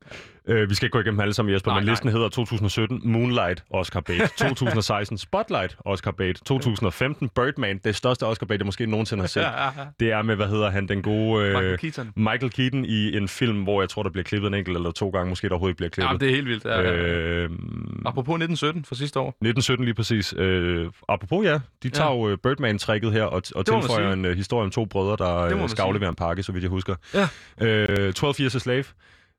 Øh, 0.48 0.70
vi 0.70 0.76
skal 0.76 0.86
ikke 0.86 0.94
gå 0.94 1.00
igennem 1.00 1.20
alle 1.20 1.34
sammen, 1.34 1.54
Jesper, 1.54 1.72
Nej, 1.72 1.80
men 1.80 1.86
nej. 1.86 1.92
listen 1.92 2.10
hedder 2.10 2.30
2017 2.30 3.02
Moonlight 3.04 3.64
Oscar 3.70 4.00
bait, 4.00 4.22
2016 4.38 5.18
Spotlight 5.18 5.78
Oscar 5.86 6.12
bait, 6.12 6.40
2015 6.46 7.30
Birdman, 7.30 7.78
det 7.84 7.96
største 7.96 8.26
Oscar 8.26 8.46
bait, 8.46 8.60
jeg 8.60 8.66
måske 8.66 8.86
nogensinde 8.86 9.22
har 9.24 9.28
set. 9.38 9.46
Det 10.00 10.12
er 10.12 10.22
med, 10.22 10.36
hvad 10.36 10.48
hedder 10.48 10.70
han, 10.70 10.88
den 10.88 11.02
gode 11.02 11.44
øh, 11.46 11.54
Michael 11.54 11.78
Keaton. 11.78 12.12
Michael 12.16 12.50
Keaton 12.52 12.86
i 12.86 13.18
en 13.18 13.28
film, 13.28 13.64
hvor 13.64 13.82
jeg 13.82 13.90
tror, 13.90 14.04
der 14.04 14.10
bliver 14.10 14.24
klippet 14.24 14.48
en 14.48 14.54
enkelt 14.54 14.78
eller 14.78 14.92
to 14.92 15.10
gange, 15.10 15.30
måske 15.30 15.48
der 15.48 15.54
overhovedet 15.54 15.82
ikke 15.82 15.92
bliver 15.94 16.06
Ja, 16.06 16.10
klippet. 16.18 16.22
det 16.22 16.30
er 16.30 16.36
helt 16.36 16.48
vildt. 16.48 16.66
Ja, 16.66 16.82
ja. 16.82 16.92
Øh, 16.94 17.50
Apropos 18.06 18.34
1917 18.34 18.86
fra 18.86 18.96
sidste 18.96 19.20
år. 19.20 19.28
1917 19.30 19.86
lige 19.86 19.96
præcis. 19.96 20.34
Øh, 20.38 20.88
apropos 21.10 21.46
ja, 21.46 21.60
de 21.84 21.90
tager 21.90 22.12
jo 22.12 22.30
øh, 22.30 22.38
Birdman-trækket 22.38 23.12
her 23.12 23.24
og, 23.24 23.42
og 23.56 23.66
tilføjer 23.66 24.14
en 24.14 24.26
uh, 24.26 24.32
historie 24.32 24.64
om 24.64 24.72
to 24.72 24.86
brødre, 24.86 25.26
der 25.50 25.56
man 25.56 25.70
skal 25.70 25.82
aflevere 25.82 26.10
en 26.10 26.16
pakke, 26.16 26.44
så 26.44 26.52
vidt 26.52 26.62
jeg 26.64 26.70
husker. 26.70 26.96
Ja. 27.14 27.28
Øh, 27.62 28.14
12 28.14 28.36
Years 28.40 28.56
a 28.56 28.60
Slave. 28.60 28.84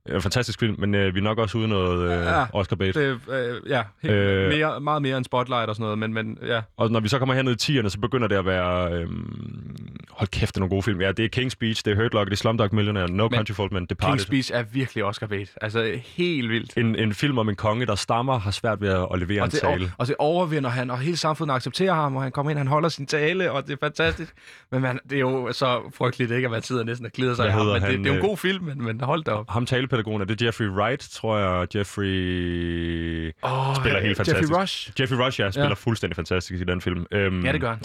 En 0.08 0.22
fantastisk 0.22 0.58
film, 0.60 0.74
men 0.78 0.94
øh, 0.94 1.14
vi 1.14 1.18
er 1.18 1.22
nok 1.22 1.38
også 1.38 1.58
ude 1.58 1.66
i 1.66 1.68
noget 1.68 2.12
øh, 2.12 2.24
Ja, 2.26 2.44
Oscar 2.52 2.76
bait. 2.76 2.94
Det, 2.94 3.20
øh, 3.30 3.60
ja, 3.68 3.82
helt, 4.02 4.14
Øh. 4.14 4.42
øh, 4.44 4.48
mere, 4.48 4.80
meget 4.80 5.02
mere 5.02 5.16
end 5.16 5.24
Spotlight 5.24 5.68
og 5.68 5.74
sådan 5.76 5.82
noget, 5.84 5.98
men, 5.98 6.14
men 6.14 6.38
ja. 6.46 6.62
Og 6.76 6.90
når 6.90 7.00
vi 7.00 7.08
så 7.08 7.18
kommer 7.18 7.34
herned 7.34 7.68
i 7.68 7.78
10'erne, 7.80 7.88
så 7.88 7.98
begynder 8.00 8.28
det 8.28 8.36
at 8.36 8.46
være... 8.46 8.92
Øhm, 8.92 9.91
hold 10.10 10.28
kæft, 10.28 10.54
det 10.54 10.56
er 10.56 10.60
nogle 10.60 10.70
gode 10.70 10.82
film. 10.82 11.00
Ja, 11.00 11.12
det 11.12 11.24
er 11.38 11.40
King's 11.42 11.48
Speech, 11.48 11.84
det 11.84 11.90
er 11.92 11.96
Hurt 11.96 12.14
Lock, 12.14 12.26
det 12.26 12.32
er 12.32 12.36
Slumdog 12.36 12.68
Millionaire, 12.74 13.10
No 13.10 13.28
Men 13.28 13.36
Country 13.36 13.52
for 13.52 13.62
Old 13.62 13.72
Men, 13.72 13.86
Departed. 13.86 14.20
King's 14.20 14.22
Speech 14.26 14.50
er 14.54 14.62
virkelig 14.62 15.04
Oscar 15.04 15.26
bait. 15.26 15.50
Altså 15.60 15.98
helt 16.04 16.50
vildt. 16.50 16.76
En, 16.76 16.96
en 16.96 17.14
film 17.14 17.38
om 17.38 17.48
en 17.48 17.56
konge, 17.56 17.86
der 17.86 17.94
stammer, 17.94 18.38
har 18.38 18.50
svært 18.50 18.80
ved 18.80 18.88
at, 18.88 19.06
at 19.12 19.18
levere 19.18 19.36
en 19.36 19.42
Og 19.42 19.52
det, 19.52 19.60
tale. 19.60 19.84
og, 19.84 19.90
og 19.98 20.06
det 20.06 20.14
overvinder 20.18 20.70
han, 20.70 20.90
og 20.90 20.98
hele 20.98 21.16
samfundet 21.16 21.54
accepterer 21.54 21.94
ham, 21.94 22.16
og 22.16 22.22
han 22.22 22.32
kommer 22.32 22.50
ind, 22.50 22.58
han 22.58 22.66
holder 22.68 22.88
sin 22.88 23.06
tale, 23.06 23.52
og 23.52 23.66
det 23.66 23.72
er 23.72 23.76
fantastisk. 23.80 24.34
Men 24.72 24.82
man, 24.82 24.98
det 25.10 25.16
er 25.16 25.20
jo 25.20 25.52
så 25.52 25.92
frygteligt, 25.94 26.30
ikke, 26.30 26.46
at 26.46 26.50
man 26.52 26.62
sidder 26.62 26.84
næsten 26.84 27.06
og 27.06 27.12
glider 27.12 27.34
sig 27.34 27.46
i 27.46 27.50
ham. 27.50 27.66
Men 27.66 27.74
det, 27.74 27.82
han, 27.82 27.90
det, 27.90 27.98
er 27.98 28.04
jo 28.06 28.12
en 28.12 28.16
øh, 28.18 28.22
god 28.28 28.36
film, 28.36 28.64
men, 28.64 28.84
men 28.84 29.00
hold 29.00 29.24
da 29.24 29.30
op. 29.30 29.50
Ham 29.50 29.66
talepædagogen, 29.66 30.22
er 30.22 30.26
det 30.26 30.42
Jeffrey 30.42 30.68
Wright, 30.68 31.00
tror 31.12 31.38
jeg. 31.38 31.76
Jeffrey... 31.76 33.32
Oh, 33.42 33.76
spiller 33.76 34.00
helt 34.00 34.16
fantastisk. 34.16 34.50
Jeffrey 34.50 34.62
Rush. 34.62 34.90
Jeffrey 35.00 35.16
Rush, 35.26 35.40
ja, 35.40 35.50
spiller 35.50 35.68
Ja. 35.68 35.74
fuldstændig 35.74 36.16
fantastisk 36.16 36.60
i 36.60 36.64
den 36.64 36.80
film. 36.80 37.06
Øhm, 37.12 37.44
Ja, 37.44 37.52
det 37.52 37.60
gør 37.60 37.70
han. 37.70 37.78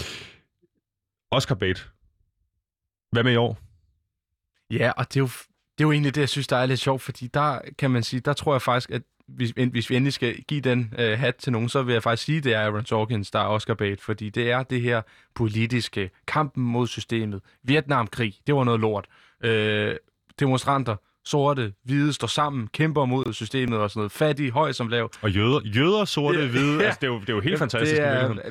Oscar 1.32 1.56
bait. 1.56 1.88
Hvad 3.12 3.24
med 3.24 3.34
i 3.34 3.36
år? 3.36 3.58
Ja, 4.72 4.92
og 4.98 5.08
det 5.14 5.16
er, 5.16 5.22
jo, 5.22 5.28
det 5.78 5.84
er 5.84 5.88
jo 5.88 5.92
egentlig 5.92 6.16
det, 6.16 6.22
jeg 6.22 6.30
synes, 6.30 6.48
der 6.48 6.58
er 6.58 6.66
lidt 6.66 6.80
sjovt, 6.80 7.02
fordi 7.02 7.28
der 7.28 7.60
kan 7.78 7.92
man 7.92 8.04
sige, 8.04 8.20
der 8.20 8.34
tror 8.34 8.54
jeg 8.54 8.62
faktisk, 8.62 8.90
at 8.92 9.02
hvis, 9.28 9.54
hvis 9.72 9.90
vi 9.90 9.96
endelig 9.96 10.14
skal 10.14 10.42
give 10.42 10.62
den 10.62 10.94
øh, 11.00 11.20
hat 11.20 11.36
til 11.36 11.52
nogen, 11.52 11.70
så 11.70 11.84
vil 11.84 11.94
jeg 11.94 12.04
faktisk 12.04 12.26
sige, 12.26 12.38
at 12.38 12.44
det 12.44 12.54
er 12.54 12.60
Aaron 12.60 12.86
Sorkins, 12.86 13.32
der 13.32 13.40
er 13.40 13.46
Oscar 13.46 13.74
bait, 13.74 14.02
fordi 14.02 14.30
det 14.30 14.52
er 14.52 14.64
det 14.64 14.82
her 14.82 15.02
politiske, 15.36 16.10
kampen 16.28 16.64
mod 16.64 16.88
systemet, 16.88 17.42
Vietnamkrig, 17.64 18.40
det 18.48 18.56
var 18.56 18.64
noget 18.64 18.80
lort. 18.80 19.08
Øh, 19.44 19.96
demonstranter, 20.40 20.96
sorte, 21.28 21.74
hvide, 21.86 22.14
står 22.14 22.28
sammen, 22.28 22.68
kæmper 22.68 23.06
mod 23.06 23.34
systemet 23.34 23.80
og 23.80 23.90
sådan 23.90 24.00
noget. 24.00 24.12
Fattige, 24.12 24.52
høj 24.52 24.72
som 24.72 24.88
lav. 24.88 25.10
Og 25.22 25.32
jøder, 25.32 25.60
jøder 25.76 26.06
sorte, 26.06 26.40
Ja. 26.40 26.48
hvide, 26.48 26.78
Ja. 26.82 26.86
altså, 26.86 26.98
det, 27.02 27.08
er 27.08 27.12
jo, 27.12 27.20
det 27.20 27.30
er 27.30 27.34
jo 27.34 27.40
helt 27.42 27.60
fantastisk. 27.60 27.96
Det 28.02 28.06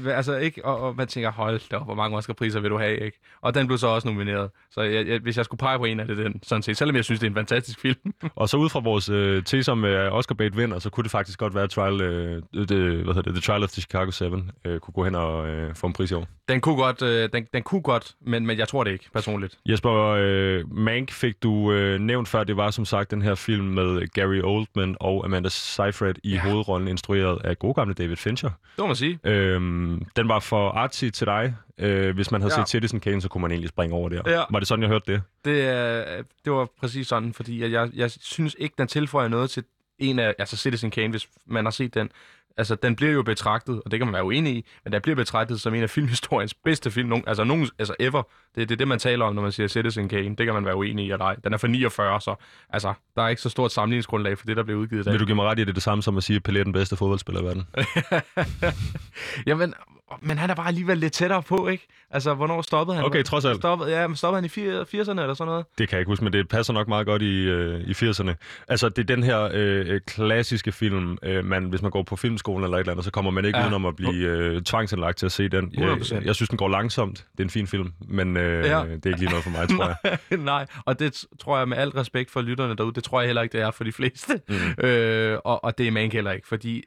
er, 0.07 0.15
altså 0.17 0.37
ikke, 0.37 0.65
og, 0.65 0.81
og, 0.81 0.97
man 0.97 1.07
tænker, 1.07 1.33
hold 1.33 1.61
da 1.71 1.79
hvor 1.79 1.95
mange 1.95 2.17
Oscar-priser 2.17 2.61
vil 2.61 2.71
du 2.71 2.79
have, 2.79 2.97
ikke? 3.05 3.21
Og 3.43 3.55
den 3.55 3.67
blev 3.67 3.79
så 3.79 3.87
også 3.87 4.09
nomineret. 4.09 4.51
Så 4.71 4.81
jeg, 4.83 5.07
jeg, 5.09 5.19
hvis 5.23 5.37
jeg 5.37 5.45
skulle 5.45 5.59
pege 5.59 5.79
på 5.79 5.85
en 5.85 6.01
af 6.01 6.07
det, 6.07 6.17
den, 6.17 6.41
sådan 6.43 6.63
set, 6.63 6.77
selvom 6.77 6.97
jeg 6.97 7.05
synes, 7.05 7.21
det 7.21 7.27
er 7.27 7.31
en 7.31 7.37
fantastisk 7.37 7.81
film. 7.81 7.97
Og 8.37 8.49
så 8.49 8.57
ud 8.57 8.69
fra 8.69 8.81
vores 8.81 9.09
øh, 9.09 9.43
tese 9.43 9.73
om 9.73 9.85
øh, 9.85 10.13
Oscar 10.13 10.35
bait 10.35 10.57
vinder, 10.57 10.79
så 10.79 10.91
kunne 10.91 11.05
det 11.05 11.11
faktisk 11.11 11.39
godt 11.39 11.55
være, 11.55 11.69
trial, 11.69 12.01
øh, 12.01 12.43
det, 12.53 12.69
hvad 12.69 13.15
hedder 13.15 13.23
det, 13.23 13.33
The 13.35 13.41
Trial 13.41 13.63
of 13.63 13.71
the 13.71 13.83
Chicago 13.83 14.11
7 14.11 14.25
øh, 14.65 14.81
kunne 14.81 14.93
gå 14.95 15.05
hen 15.05 15.15
og 15.15 15.49
øh, 15.49 15.75
få 15.75 15.87
en 15.87 15.93
pris 15.93 16.11
i 16.11 16.15
år. 16.15 16.27
Den 16.49 16.61
kunne 16.61 16.77
godt, 16.77 17.03
øh, 17.03 17.29
den, 17.33 17.47
den 17.55 17.63
kunne 17.63 17.83
godt 17.83 18.15
men, 18.21 18.47
men 18.47 18.59
jeg 18.59 18.69
tror 18.69 18.85
det 18.85 18.91
ikke, 18.93 19.05
personligt. 19.13 19.59
Jesper, 19.67 19.93
øh, 20.19 20.73
Mank 20.77 21.13
fik 21.13 21.43
du 21.43 21.73
øh, 21.73 22.01
nævnt 22.01 22.29
før, 22.29 22.45
det 22.45 22.57
var 22.57 22.71
som 22.71 22.85
sagt 22.85 23.11
den 23.11 23.23
her 23.23 23.35
film 23.35 23.65
med 23.65 24.09
Gary 24.09 24.41
Oldman 24.45 24.97
og 25.01 25.25
Amanda 25.25 25.49
Seyfried 25.49 26.15
i 26.23 26.31
ja. 26.35 26.41
Hovedrollen, 26.41 26.89
instrueret 26.89 27.39
af 27.45 27.59
gode 27.59 27.75
gamle 27.75 27.95
David 27.95 28.17
Fincher. 28.17 28.49
Det 28.51 28.79
må 28.79 28.87
man 28.87 28.97
sige. 28.97 29.19
Øhm, 29.25 30.03
den 30.17 30.29
var 30.29 30.41
for 30.41 30.71
artsy 30.71 31.05
til 31.09 31.27
dig. 31.27 31.55
Øh, 31.79 32.15
hvis 32.15 32.31
man 32.31 32.41
havde 32.41 32.55
Ja. 32.55 32.61
set 32.65 32.69
Citizen 32.69 33.01
Kane, 33.01 33.21
så 33.23 33.29
kunne 33.29 33.43
man 33.43 33.51
egentlig 33.51 33.69
springe 33.69 33.97
over 33.97 34.09
der. 34.09 34.23
Ja. 34.27 34.43
Var 34.51 34.59
det 34.59 34.69
sådan, 34.69 34.83
jeg 34.83 34.89
hørte 34.91 35.13
det? 35.13 35.23
Det, 35.45 35.61
er- 35.69 36.23
det 36.45 36.53
var 36.53 36.69
præcis 36.81 37.07
sådan, 37.07 37.33
fordi 37.35 37.63
at 37.63 37.73
jeg, 37.73 37.91
jeg 37.95 38.11
synes 38.11 38.57
ikke, 38.59 38.75
den 38.79 38.89
tilføjer 38.89 39.29
noget 39.29 39.51
til 39.51 39.65
en 39.99 40.19
af, 40.19 40.35
altså 40.39 40.57
Citizen 40.57 40.91
Kane, 40.91 41.11
hvis 41.11 41.29
man 41.47 41.65
har 41.65 41.71
set 41.73 41.95
den. 41.95 42.11
Altså, 42.59 42.75
den 42.75 42.97
bliver 42.97 43.13
jo 43.13 43.23
betragtet, 43.23 43.83
og 43.85 43.91
det 43.91 44.01
kan 44.01 44.07
man 44.07 44.15
være 44.15 44.25
uenig 44.25 44.57
i, 44.57 44.67
men 44.85 44.93
den 44.93 45.03
bliver 45.03 45.17
betragtet 45.17 45.61
som 45.61 45.75
en 45.75 45.83
af 45.83 45.91
filmhistoriens 45.91 46.55
bedste 46.55 46.91
film, 46.91 47.09
nogen, 47.09 47.25
altså, 47.27 47.45
nogen, 47.45 47.69
altså 47.79 47.95
ever. 48.01 48.23
Det, 48.55 48.69
det 48.69 48.75
er 48.75 48.77
det, 48.77 48.89
man 48.89 48.99
taler 48.99 49.25
om, 49.25 49.35
når 49.35 49.43
man 49.43 49.53
siger 49.53 49.69
Citizen 49.69 50.09
Kane. 50.09 50.37
Det 50.37 50.47
kan 50.47 50.55
man 50.55 50.65
være 50.65 50.77
uenig 50.77 51.07
i, 51.07 51.11
eller 51.11 51.25
ej. 51.25 51.37
Den 51.45 51.53
er 51.53 51.57
fra 51.57 51.69
49, 51.69 52.21
så 52.21 52.35
altså, 52.71 52.95
der 53.17 53.23
er 53.23 53.29
ikke 53.29 53.43
så 53.43 53.49
stort 53.49 53.73
sammenligningsgrundlag 53.73 54.39
for 54.39 54.47
det, 54.47 54.57
der 54.57 54.63
bliver 54.63 54.81
udgivet 54.81 55.01
i 55.01 55.05
dag. 55.05 55.13
Vil 55.13 55.21
du 55.21 55.27
give 55.27 55.37
mig 55.37 55.45
ret 55.45 55.59
i, 55.59 55.61
at 55.61 55.67
det 55.67 55.73
er 55.73 55.75
det 55.75 55.83
samme 55.83 56.03
som 56.03 56.17
at 56.17 56.23
sige, 56.23 56.37
at 56.37 56.49
Pelé 56.49 56.59
er 56.59 56.65
den 56.65 56.73
bedste 56.73 56.97
fodboldspiller 56.97 57.43
i 57.43 57.45
verden? 57.45 57.67
Jamen, 59.47 59.75
men 60.21 60.39
han 60.39 60.51
er 60.51 60.55
bare 60.55 60.69
alligevel 60.69 60.99
lidt 60.99 61.13
tættere 61.13 61.43
på, 61.43 61.69
ikke? 61.69 61.87
Altså, 62.11 62.35
hvornår 62.35 62.63
stoppede 62.63 62.97
han? 62.97 63.05
Okay, 63.05 63.23
trods 63.25 63.45
alt. 63.45 63.57
Stoppede, 63.57 63.91
ja, 63.91 64.07
men 64.07 64.17
stoppede 64.17 64.41
han 64.41 64.45
i 64.45 64.71
80'erne 64.83 65.21
eller 65.21 65.35
sådan 65.35 65.51
noget? 65.51 65.67
Det 65.79 65.89
kan 65.89 65.97
jeg 65.97 66.01
ikke 66.01 66.11
huske, 66.11 66.25
men 66.25 66.33
det 66.33 66.49
passer 66.49 66.73
nok 66.73 66.89
meget 66.89 67.07
godt 67.07 67.23
i, 67.23 67.43
øh, 67.43 67.81
i 67.81 67.93
80'erne. 67.93 68.35
Altså, 68.69 68.89
det 68.89 68.99
er 68.99 69.17
den 69.17 69.23
her 69.23 69.41
øh, 69.53 69.95
øh, 69.95 70.01
klassiske 70.07 70.73
film, 70.73 71.19
øh, 71.23 71.45
man, 71.45 71.65
hvis 71.65 71.83
man 71.83 71.91
går 71.91 72.03
på 72.03 72.17
filmskolen 72.17 72.65
eller 72.65 72.77
et 72.77 72.81
eller 72.81 72.93
andet, 72.93 73.05
så 73.05 73.11
kommer 73.11 73.31
man 73.31 73.45
ikke 73.45 73.59
ja. 73.59 73.65
Udenom 73.65 73.87
at 73.87 73.97
blive 73.97 74.27
øh, 74.27 74.63
tvangsindlagt 74.63 75.19
til 75.19 75.27
at 75.27 75.33
se 75.33 75.49
den. 75.49 75.73
Jeg, 75.75 75.93
100%. 75.93 76.25
jeg 76.25 76.35
synes, 76.35 76.49
den 76.49 76.59
går 76.59 76.69
langsomt. 76.69 77.27
Det 77.33 77.41
er 77.41 77.45
en 77.45 77.51
fin 77.51 77.67
film, 77.67 77.93
men 78.09 78.37
øh, 78.37 78.65
ja. 78.67 78.85
Det 78.85 79.07
er 79.07 79.07
ikke 79.07 79.19
lige 79.19 79.31
noget 79.31 79.45
for 79.45 79.51
mig, 79.51 79.69
tror 79.69 79.97
jeg. 80.05 80.39
Nej, 80.39 80.67
og 80.85 80.99
det 80.99 81.25
tror 81.41 81.59
jeg 81.59 81.69
med 81.69 81.77
al 81.77 81.89
respekt 81.89 82.31
for 82.31 82.41
lytterne 82.41 82.77
derude, 82.77 82.95
det 82.95 83.05
tror 83.05 83.21
jeg 83.21 83.29
heller 83.29 83.43
ikke, 83.43 83.53
det 83.53 83.61
er 83.61 83.71
for 83.71 83.85
de 83.85 83.93
fleste. 83.93 84.41
Mm. 84.49 84.85
Øh, 84.85 85.39
og, 85.45 85.65
og 85.65 85.79
det 85.79 85.87
er 85.87 85.91
man 85.91 86.13
heller 86.13 86.33
ikke, 86.33 86.49
fordi 86.49 86.85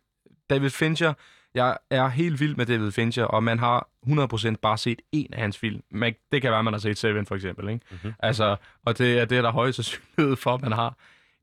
David 0.50 0.70
Fincher, 0.70 1.14
Jeg 1.54 1.78
er 1.90 2.08
helt 2.08 2.40
vild 2.40 2.56
med 2.56 2.66
David 2.66 2.92
Fincher, 2.92 3.24
og 3.24 3.44
man 3.44 3.60
har 3.60 3.88
100% 4.08 4.56
bare 4.62 4.78
set 4.78 5.02
en 5.12 5.34
af 5.34 5.42
hans 5.42 5.58
film. 5.58 5.82
Man, 5.92 6.16
det 6.32 6.42
kan 6.42 6.52
være, 6.52 6.64
man 6.64 6.74
har 6.74 6.80
set 6.80 6.98
Seven 6.98 7.26
for 7.26 7.36
eksempel. 7.36 7.70
Ikke? 7.70 7.86
Mhm. 8.04 8.14
Altså, 8.20 8.56
og 8.86 8.98
det 8.98 9.20
er 9.20 9.26
det, 9.26 9.38
er 9.38 9.42
der 9.42 9.52
højst 9.52 9.76
sandsynlighed 9.76 10.36
for, 10.36 10.54
at 10.54 10.62
man 10.62 10.72
har. 10.72 10.96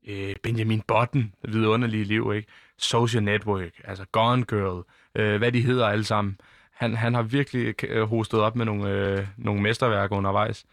Øh, 0.07 0.35
Benjamin 0.43 0.81
Button, 0.81 1.33
vidunderlige 1.47 2.03
liv, 2.03 2.31
ikke? 2.35 2.47
Social 2.77 3.23
Network, 3.23 3.71
altså 3.83 4.05
Gone 4.11 4.43
Girl, 4.43 4.83
øh, 5.15 5.37
hvad 5.37 5.51
de 5.51 5.61
hedder 5.61 5.87
alle 5.87 6.03
sammen. 6.03 6.37
Han, 6.73 6.95
han 6.95 7.13
har 7.13 7.21
virkelig 7.21 7.83
øh, 7.83 8.09
hostet 8.09 8.39
op 8.39 8.55
med 8.55 8.65
nogle, 8.65 8.89
øh, 8.89 9.27
nogle 9.37 9.61
mesterværker 9.61 10.15
undervejs. 10.15 10.65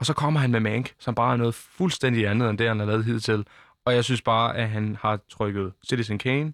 Og 0.00 0.06
så 0.06 0.12
kommer 0.12 0.40
han 0.40 0.50
med 0.50 0.60
Mank, 0.60 0.94
som 0.98 1.14
bare 1.14 1.32
er 1.32 1.36
noget 1.36 1.54
fuldstændig 1.54 2.26
andet 2.28 2.50
end 2.50 2.58
det, 2.58 2.68
han 2.68 2.78
har 2.78 2.86
lavet 2.86 3.04
hidtil. 3.04 3.46
Og 3.84 3.94
jeg 3.94 4.04
synes 4.04 4.22
bare, 4.22 4.56
at 4.56 4.68
han 4.68 4.96
har 5.00 5.18
trykket 5.30 5.72
Citizen 5.88 6.18
Kane, 6.18 6.52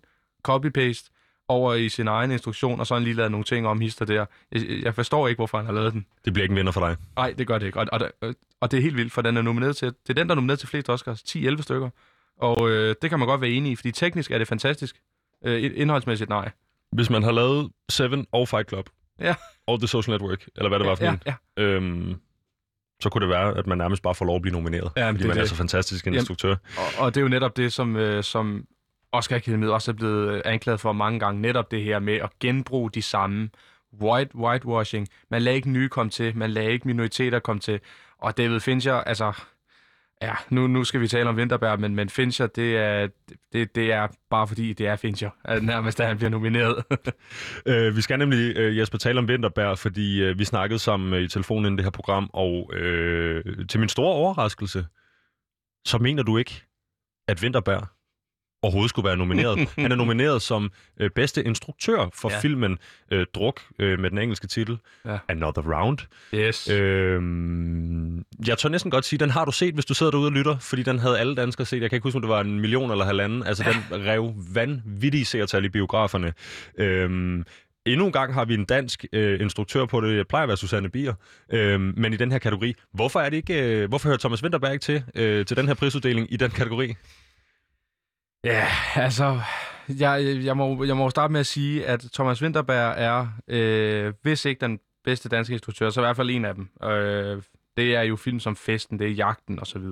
copy-paste, 0.48 1.10
over 1.48 1.74
i 1.74 1.88
sin 1.88 2.08
egen 2.08 2.30
instruktion, 2.30 2.80
og 2.80 2.86
så 2.86 2.94
har 2.94 2.98
han 2.98 3.04
lige 3.04 3.14
lavet 3.16 3.30
nogle 3.30 3.44
ting 3.44 3.66
om 3.66 3.80
hister 3.80 4.04
der. 4.04 4.26
Jeg, 4.52 4.62
jeg 4.82 4.94
forstår 4.94 5.28
ikke, 5.28 5.38
hvorfor 5.38 5.58
han 5.58 5.66
har 5.66 5.72
lavet 5.72 5.92
den. 5.92 6.06
Det 6.24 6.32
bliver 6.32 6.42
ikke 6.44 6.52
en 6.52 6.56
vinder 6.56 6.72
for 6.72 6.86
dig. 6.88 6.96
Nej, 7.16 7.34
det 7.38 7.46
gør 7.46 7.58
det 7.58 7.66
ikke. 7.66 7.80
Og, 7.80 7.86
og, 7.92 8.34
og, 8.60 8.70
det 8.70 8.76
er 8.78 8.82
helt 8.82 8.96
vildt, 8.96 9.12
for 9.12 9.22
den 9.22 9.36
er 9.36 9.42
nomineret 9.42 9.76
til, 9.76 9.88
det 9.88 10.10
er 10.10 10.14
den, 10.14 10.26
der 10.28 10.32
er 10.32 10.36
nomineret 10.36 10.58
til 10.58 10.68
flest 10.68 10.88
Oscars. 10.90 11.20
10-11 11.20 11.62
stykker. 11.62 11.90
Og 12.40 12.70
øh, 12.70 12.94
det 13.02 13.10
kan 13.10 13.18
man 13.18 13.28
godt 13.28 13.40
være 13.40 13.50
enig 13.50 13.72
i, 13.72 13.76
fordi 13.76 13.90
teknisk 13.92 14.30
er 14.30 14.38
det 14.38 14.48
fantastisk. 14.48 14.96
Øh, 15.44 15.70
indholdsmæssigt 15.74 16.30
nej. 16.30 16.50
Hvis 16.92 17.10
man 17.10 17.22
har 17.22 17.32
lavet 17.32 17.70
Seven 17.88 18.26
og 18.32 18.48
Fight 18.48 18.68
Club, 18.68 18.88
Ja. 19.20 19.34
og 19.66 19.78
The 19.80 19.88
Social 19.88 20.12
Network, 20.12 20.44
eller 20.56 20.68
hvad 20.68 20.78
det 20.78 20.86
var 20.88 20.94
for 20.94 21.04
ja, 21.04 21.10
en, 21.12 21.20
ja. 21.26 21.62
øhm, 21.62 22.14
så 23.02 23.08
kunne 23.10 23.20
det 23.22 23.28
være, 23.28 23.56
at 23.58 23.66
man 23.66 23.78
nærmest 23.78 24.02
bare 24.02 24.14
får 24.14 24.24
lov 24.24 24.36
at 24.36 24.42
blive 24.42 24.52
nomineret. 24.52 24.90
Ja, 24.96 25.08
fordi 25.08 25.18
det 25.18 25.24
er 25.24 25.28
man 25.28 25.36
er 25.36 25.40
det. 25.40 25.48
så 25.50 25.54
fantastisk 25.56 26.06
en 26.06 26.12
Jamen, 26.12 26.20
instruktør. 26.20 26.50
Og, 26.76 26.84
og 27.04 27.14
det 27.14 27.20
er 27.20 27.22
jo 27.22 27.28
netop 27.28 27.56
det, 27.56 27.72
som, 27.72 27.96
øh, 27.96 28.24
som 28.24 28.64
Oscar 29.12 29.36
Akademiet 29.36 29.72
også 29.72 29.90
er 29.90 29.94
blevet 29.94 30.34
øh, 30.34 30.42
anklaget 30.44 30.80
for 30.80 30.92
mange 30.92 31.20
gange. 31.20 31.40
Netop 31.40 31.70
det 31.70 31.82
her 31.82 31.98
med 31.98 32.14
at 32.14 32.30
genbruge 32.40 32.90
de 32.90 33.02
samme 33.02 33.50
white, 34.02 34.36
whitewashing. 34.36 35.08
Man 35.30 35.42
lader 35.42 35.56
ikke 35.56 35.70
nye 35.70 35.88
komme 35.88 36.10
til, 36.10 36.36
man 36.36 36.50
lader 36.50 36.68
ikke 36.68 36.88
minoriteter 36.88 37.38
komme 37.38 37.60
til. 37.60 37.80
Og 38.18 38.36
David 38.36 38.60
Fincher, 38.60 38.94
altså... 38.94 39.32
Ja, 40.22 40.32
nu, 40.50 40.66
nu 40.66 40.84
skal 40.84 41.00
vi 41.00 41.08
tale 41.08 41.28
om 41.28 41.36
Winterberg, 41.36 41.80
men, 41.80 41.94
men 41.94 42.08
Fincher, 42.08 42.46
det 42.46 42.76
er, 42.76 43.08
det, 43.52 43.74
det 43.74 43.92
er 43.92 44.08
bare 44.30 44.48
fordi, 44.48 44.72
det 44.72 44.86
er 44.86 44.96
Fincher. 44.96 45.30
at 45.44 45.62
Nærmest, 45.62 45.98
da 45.98 46.06
han 46.06 46.16
bliver 46.16 46.30
nomineret. 46.30 46.84
Øh, 47.66 47.96
vi 47.96 48.00
skal 48.00 48.18
nemlig, 48.18 48.56
øh, 48.56 48.78
Jesper, 48.78 48.98
tale 48.98 49.18
om 49.18 49.26
Winterberg, 49.26 49.78
fordi 49.78 50.22
øh, 50.22 50.38
vi 50.38 50.44
snakkede 50.44 50.78
sammen 50.78 51.14
øh, 51.14 51.20
i 51.20 51.28
telefonen 51.28 51.64
inden 51.64 51.78
det 51.78 51.84
her 51.84 51.90
program, 51.90 52.30
og 52.32 52.70
øh, 52.74 53.44
til 53.68 53.80
min 53.80 53.88
store 53.88 54.12
overraskelse, 54.12 54.86
så 55.84 55.98
mener 55.98 56.22
du 56.22 56.36
ikke, 56.36 56.62
at 57.28 57.42
Winterberg 57.42 57.86
overhovedet 58.62 58.90
skulle 58.90 59.06
være 59.08 59.16
nomineret. 59.16 59.68
Han 59.78 59.92
er 59.92 59.96
nomineret 60.04 60.42
som 60.42 60.70
øh, 61.00 61.10
bedste 61.10 61.44
instruktør 61.44 62.08
for 62.14 62.28
Ja. 62.30 62.34
ja. 62.34 62.40
filmen 62.40 62.78
øh, 63.12 63.26
Druk 63.34 63.60
øh, 63.78 63.98
med 63.98 64.10
den 64.10 64.18
engelske 64.18 64.46
titel 64.46 64.78
Ja. 65.04 65.18
Another 65.28 65.62
Round. 65.78 65.98
yes. 66.34 66.68
Øh, 66.68 67.22
jeg 68.48 68.58
tør 68.58 68.68
næsten 68.68 68.90
godt 68.90 69.04
sige, 69.04 69.18
den 69.18 69.30
har 69.30 69.44
du 69.44 69.52
set, 69.52 69.74
hvis 69.74 69.84
du 69.84 69.94
sidder 69.94 70.12
derude 70.12 70.28
og 70.28 70.32
lytter, 70.32 70.58
fordi 70.58 70.82
den 70.82 70.98
havde 70.98 71.18
alle 71.18 71.34
danskere 71.34 71.66
set. 71.66 71.82
Jeg 71.82 71.90
kan 71.90 71.96
ikke 71.96 72.06
huske, 72.06 72.16
om 72.16 72.22
det 72.22 72.28
var 72.28 72.40
en 72.40 72.60
million 72.60 72.90
eller 72.90 73.04
halvanden. 73.04 73.42
Altså, 73.42 73.64
den 73.90 74.04
rev 74.06 74.34
vanvittige 74.54 75.24
seertal 75.24 75.64
i 75.64 75.68
biograferne. 75.68 76.32
Øh, 76.78 77.44
endnu 77.86 78.06
en 78.06 78.12
gang 78.12 78.34
har 78.34 78.44
vi 78.44 78.54
en 78.54 78.64
dansk 78.64 79.04
øh, 79.12 79.40
instruktør 79.40 79.86
på 79.86 80.00
det. 80.00 80.16
Jeg 80.16 80.26
plejer 80.26 80.42
at 80.42 80.48
være 80.48 80.56
Susanne 80.56 80.88
Bier. 80.88 81.14
Øh, 81.52 81.80
men 81.80 82.12
i 82.12 82.16
den 82.16 82.32
her 82.32 82.38
kategori. 82.38 82.74
Hvorfor 82.94 83.20
er 83.20 83.28
det 83.30 83.36
ikke... 83.36 83.62
Øh, 83.82 83.88
hvorfor 83.88 84.08
hører 84.08 84.18
Thomas 84.18 84.42
Winterberg 84.42 84.72
ikke 84.72 84.82
til, 84.82 85.02
øh, 85.14 85.46
til 85.46 85.56
den 85.56 85.66
her 85.66 85.74
prisuddeling 85.74 86.32
i 86.32 86.36
den 86.36 86.50
kategori? 86.50 86.94
Ja, 88.44 88.66
altså, 88.94 89.40
jeg, 89.88 90.40
jeg, 90.44 90.56
må, 90.56 90.84
jeg 90.84 90.96
må 90.96 91.10
starte 91.10 91.32
med 91.32 91.40
at 91.40 91.46
sige, 91.46 91.86
at 91.86 92.04
Thomas 92.14 92.42
Winterberg 92.42 92.94
er, 92.96 93.28
øh, 93.48 94.12
hvis 94.22 94.44
ikke 94.44 94.60
den 94.60 94.80
bedste 95.04 95.28
danske 95.28 95.52
instruktør, 95.52 95.90
så 95.90 96.00
i 96.00 96.04
hvert 96.04 96.16
fald 96.16 96.30
en 96.30 96.44
af 96.44 96.54
dem. 96.54 96.68
Øh, 96.82 97.42
det 97.76 97.94
er 97.96 98.02
jo 98.02 98.16
film 98.16 98.40
som 98.40 98.56
Festen, 98.56 98.98
det 98.98 99.06
er 99.06 99.10
Jagten 99.10 99.60
osv. 99.60 99.82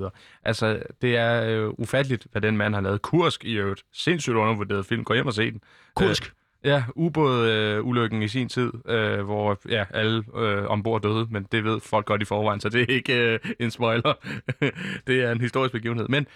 Altså, 0.45 0.83
det 1.03 1.17
er 1.17 1.43
øh, 1.43 1.71
ufatteligt, 1.79 2.27
hvad 2.33 2.43
den 2.43 2.57
mand 2.57 2.75
har 2.75 2.81
lavet. 2.81 3.03
Kursk 3.03 3.45
i 3.45 3.53
øvrigt. 3.53 3.83
Sindssygt 3.93 4.37
undervurderet 4.37 4.87
film. 4.87 5.05
Gå 5.05 5.15
hjem 5.15 5.27
og 5.27 5.35
se 5.35 5.51
den. 5.51 5.61
Kursk. 5.95 6.33
Ja, 6.65 6.85
ubåd-ulykken 6.95 8.23
i 8.23 8.29
sin 8.29 8.49
tid, 8.49 8.73
øh, 8.89 9.25
hvor 9.25 9.61
ja, 9.69 9.85
alle 9.91 10.25
øh, 10.37 10.67
ombord 10.67 11.03
døde, 11.03 11.27
men 11.31 11.47
det 11.53 11.65
ved 11.65 11.81
folk 11.81 12.07
godt 12.07 12.23
i 12.23 12.25
forvejen, 12.25 12.61
så 12.61 12.69
det 12.69 12.83
er 12.83 12.95
ikke 12.95 13.33
øh, 13.33 13.39
en 13.61 13.71
spoiler. 13.71 14.15
det 15.07 15.25
er 15.25 15.33
en 15.33 15.41
historisk 15.41 15.73
begivenhed. 15.73 16.09
Men 16.09 16.27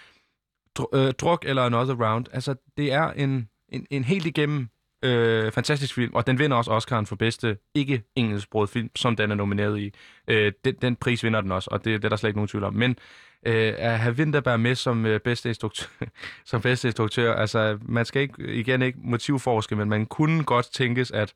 dr- 0.80 0.96
øh, 0.98 1.12
Druk 1.12 1.44
eller 1.46 1.62
Another 1.62 1.94
Round, 2.10 2.26
altså 2.32 2.54
det 2.76 2.92
er 2.92 3.10
en, 3.12 3.48
en, 3.68 3.86
en 3.90 4.04
helt 4.04 4.26
igennem 4.26 4.68
øh, 5.04 5.52
fantastisk 5.52 5.94
film, 5.94 6.14
og 6.14 6.26
den 6.26 6.38
vinder 6.38 6.56
også 6.56 6.70
Oscar'en 6.78 7.04
for 7.04 7.16
bedste 7.16 7.56
ikke 7.74 8.02
engelsksproget 8.16 8.70
film, 8.70 8.90
som 8.96 9.16
den 9.16 9.30
er 9.30 9.34
nomineret 9.34 9.78
i. 9.78 9.92
Øh, 10.28 10.52
den, 10.64 10.74
den 10.82 10.96
pris 10.96 11.24
vinder 11.24 11.40
den 11.40 11.52
også, 11.52 11.68
og 11.72 11.84
det, 11.84 12.02
det 12.02 12.04
er 12.04 12.08
der 12.08 12.16
slet 12.16 12.28
ikke 12.28 12.38
nogen 12.38 12.48
tvivl 12.48 12.64
om. 12.64 12.74
Men 12.74 12.90
øh, 13.46 13.74
at 13.78 13.98
have 13.98 14.14
Winterberg 14.14 14.60
med 14.60 14.74
som 14.74 15.06
øh, 15.06 15.20
bedste 15.20 15.48
instruktør, 15.48 15.86
som 16.44 16.60
bedste 16.60 16.88
instruktør, 16.88 17.34
altså 17.34 17.78
man 17.82 18.04
skal 18.04 18.22
ikke, 18.22 18.54
igen 18.54 18.82
ikke 18.82 18.98
motivforske, 19.02 19.76
men 19.76 19.88
man 19.88 20.06
kunne 20.06 20.44
godt 20.44 20.66
tænkes, 20.72 21.10
at 21.10 21.34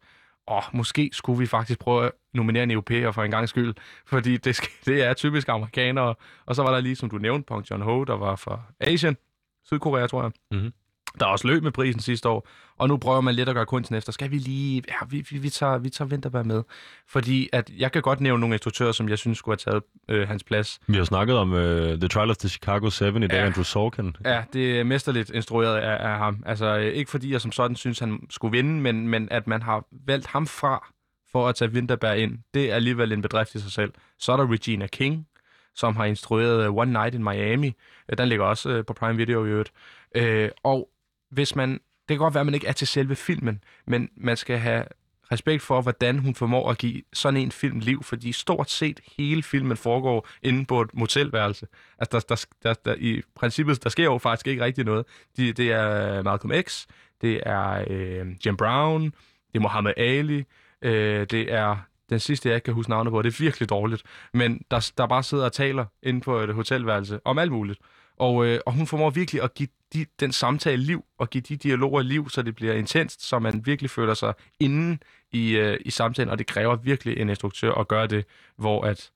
åh, 0.48 0.62
måske 0.72 1.10
skulle 1.12 1.38
vi 1.38 1.46
faktisk 1.46 1.78
prøve 1.80 2.04
at 2.06 2.12
nominere 2.34 2.62
en 2.62 2.70
europæer 2.70 3.10
for 3.12 3.22
en 3.22 3.30
gang 3.30 3.48
skyld, 3.48 3.74
fordi 4.12 4.36
det, 4.36 4.56
skal- 4.56 4.72
det 4.94 5.02
er 5.04 5.12
typisk 5.14 5.48
amerikanere. 5.48 6.14
Og 6.46 6.54
så 6.54 6.62
var 6.62 6.72
der 6.74 6.80
lige, 6.80 6.96
som 6.96 7.10
du 7.10 7.18
nævnte, 7.18 7.46
Pong 7.46 7.70
John 7.70 7.82
Ho, 7.82 8.04
der 8.04 8.16
var 8.16 8.36
fra 8.36 8.60
Asien, 8.80 9.16
Sydkorea, 9.64 10.06
tror 10.06 10.22
jeg. 10.22 10.32
Mhm. 10.60 10.72
Der 11.20 11.26
er 11.26 11.30
også 11.30 11.46
løb 11.48 11.62
med 11.62 11.72
prisen 11.72 12.00
sidste 12.00 12.28
år, 12.28 12.48
og 12.78 12.88
nu 12.88 12.96
prøver 12.96 13.20
man 13.20 13.34
lidt 13.34 13.48
at 13.48 13.54
gøre 13.54 13.66
kunsten 13.66 13.96
efter. 13.96 14.12
Skal 14.12 14.30
vi 14.30 14.38
lige... 14.38 14.82
Ja, 14.88 14.94
vi, 15.10 15.26
vi, 15.30 15.38
vi, 15.38 15.50
tager, 15.50 15.78
vi 15.78 15.90
tager 15.90 16.08
Vinterberg 16.08 16.46
med. 16.46 16.62
Fordi 17.08 17.48
at 17.52 17.70
jeg 17.78 17.92
kan 17.92 18.02
godt 18.02 18.20
nævne 18.20 18.40
nogle 18.40 18.54
instruktører, 18.54 18.92
som 18.92 19.08
jeg 19.08 19.18
synes 19.18 19.38
skulle 19.38 19.58
have 19.64 19.72
taget 19.72 19.82
øh, 20.20 20.28
hans 20.28 20.44
plads. 20.44 20.80
Vi 20.86 20.96
har 20.96 21.04
snakket 21.04 21.36
om 21.36 21.52
uh, 21.52 21.58
The 21.58 22.08
Trial 22.08 22.30
of 22.30 22.36
the 22.36 22.48
Chicago 22.48 22.90
7 22.90 23.04
i 23.06 23.20
dag, 23.20 23.30
Ja. 23.30 23.46
Andrew 23.46 23.62
Sorkin. 23.62 24.16
Ja, 24.24 24.44
det 24.52 24.80
er 24.80 24.84
mesterligt 24.84 25.30
instrueret 25.30 25.76
af, 25.76 26.12
af 26.12 26.18
ham. 26.18 26.42
Altså, 26.46 26.66
øh, 26.78 26.84
ikke 26.92 27.10
fordi 27.10 27.32
jeg 27.32 27.40
som 27.40 27.52
sådan 27.52 27.76
synes, 27.76 27.98
han 27.98 28.20
skulle 28.30 28.52
vinde, 28.56 28.80
men, 28.80 29.08
men 29.08 29.28
at 29.30 29.46
man 29.46 29.62
har 29.62 29.84
valgt 30.06 30.26
ham 30.26 30.46
fra 30.46 30.86
for 31.32 31.48
at 31.48 31.54
tage 31.54 31.72
Vinterberg 31.72 32.18
ind, 32.18 32.38
det 32.54 32.70
er 32.70 32.74
alligevel 32.74 33.12
en 33.12 33.22
bedrift 33.22 33.54
i 33.54 33.58
sig 33.60 33.72
selv. 33.72 33.92
Så 34.18 34.32
er 34.32 34.36
der 34.36 34.52
Regina 34.52 34.86
King, 34.86 35.26
som 35.74 35.96
har 35.96 36.04
instrueret 36.04 36.64
øh, 36.64 36.76
One 36.76 36.92
Night 36.92 37.14
in 37.14 37.24
Miami. 37.24 37.74
Øh, 38.08 38.18
den 38.18 38.28
ligger 38.28 38.44
også 38.44 38.70
øh, 38.70 38.84
på 38.84 38.92
Prime 38.92 39.16
Video 39.16 39.44
i 39.44 39.48
øvrigt. 39.48 39.72
Øh, 40.14 40.50
og 40.62 40.88
hvis 41.30 41.56
man... 41.56 41.80
Det 42.08 42.14
kan 42.14 42.18
godt 42.18 42.34
være, 42.34 42.40
at 42.40 42.46
man 42.46 42.54
ikke 42.54 42.66
er 42.66 42.72
til 42.72 42.86
selve 42.86 43.16
filmen, 43.16 43.64
men 43.86 44.10
man 44.16 44.36
skal 44.36 44.58
have 44.58 44.84
respekt 45.32 45.62
for, 45.62 45.82
hvordan 45.82 46.18
hun 46.18 46.34
formår 46.34 46.70
at 46.70 46.78
give 46.78 47.02
sådan 47.12 47.40
en 47.40 47.52
film 47.52 47.78
liv, 47.78 48.02
fordi 48.02 48.32
stort 48.32 48.70
set 48.70 49.00
hele 49.18 49.42
filmen 49.42 49.76
foregår 49.76 50.28
inde 50.42 50.64
på 50.64 50.80
et 50.80 50.94
motelværelse. 50.94 51.66
Altså, 51.98 52.18
der, 52.18 52.34
der, 52.34 52.46
der, 52.62 52.74
der, 52.84 52.94
i 52.98 53.22
princippet, 53.34 53.84
der 53.84 53.90
sker 53.90 54.04
jo 54.04 54.18
faktisk 54.18 54.46
ikke 54.46 54.64
rigtig 54.64 54.84
noget. 54.84 55.06
De, 55.36 55.52
det 55.52 55.72
er 55.72 56.22
Malcolm 56.22 56.62
X, 56.62 56.86
det 57.20 57.40
er 57.46 57.84
øh, 57.90 58.26
Jim 58.46 58.56
Brown, 58.56 59.04
det 59.04 59.54
er 59.54 59.60
Muhammad 59.60 59.92
Ali, 59.96 60.44
øh, 60.82 61.26
det 61.30 61.52
er 61.52 61.76
den 62.10 62.20
sidste, 62.20 62.48
jeg 62.48 62.56
ikke 62.56 62.64
kan 62.64 62.74
huske 62.74 62.90
navnet 62.90 63.10
på, 63.10 63.22
det 63.22 63.34
er 63.34 63.42
virkelig 63.44 63.68
dårligt, 63.68 64.02
men 64.32 64.62
der, 64.70 64.90
der 64.98 65.06
bare 65.06 65.22
sidder 65.22 65.44
og 65.44 65.52
taler 65.52 65.84
inde 66.02 66.20
på 66.20 66.38
et 66.38 66.54
hotelværelse 66.54 67.20
om 67.24 67.38
alt 67.38 67.52
muligt. 67.52 67.78
Og, 68.16 68.46
øh, 68.46 68.60
og 68.66 68.72
hun 68.72 68.86
formår 68.86 69.10
virkelig 69.10 69.42
at 69.42 69.54
give 69.54 69.68
de, 69.94 70.06
den 70.20 70.32
samtale 70.32 70.82
liv, 70.82 71.04
og 71.18 71.30
give 71.30 71.42
de 71.42 71.56
dialoger 71.56 72.02
liv, 72.02 72.30
så 72.30 72.42
det 72.42 72.54
bliver 72.54 72.74
intenst, 72.74 73.22
så 73.22 73.38
man 73.38 73.66
virkelig 73.66 73.90
føler 73.90 74.14
sig 74.14 74.34
inde 74.60 74.98
i, 75.32 75.56
øh, 75.56 75.78
i 75.84 75.90
samtalen, 75.90 76.30
og 76.30 76.38
det 76.38 76.46
kræver 76.46 76.76
virkelig 76.76 77.18
en 77.18 77.28
instruktør 77.28 77.72
at 77.72 77.88
gøre 77.88 78.06
det, 78.06 78.24
hvor 78.56 78.84
at, 78.84 79.10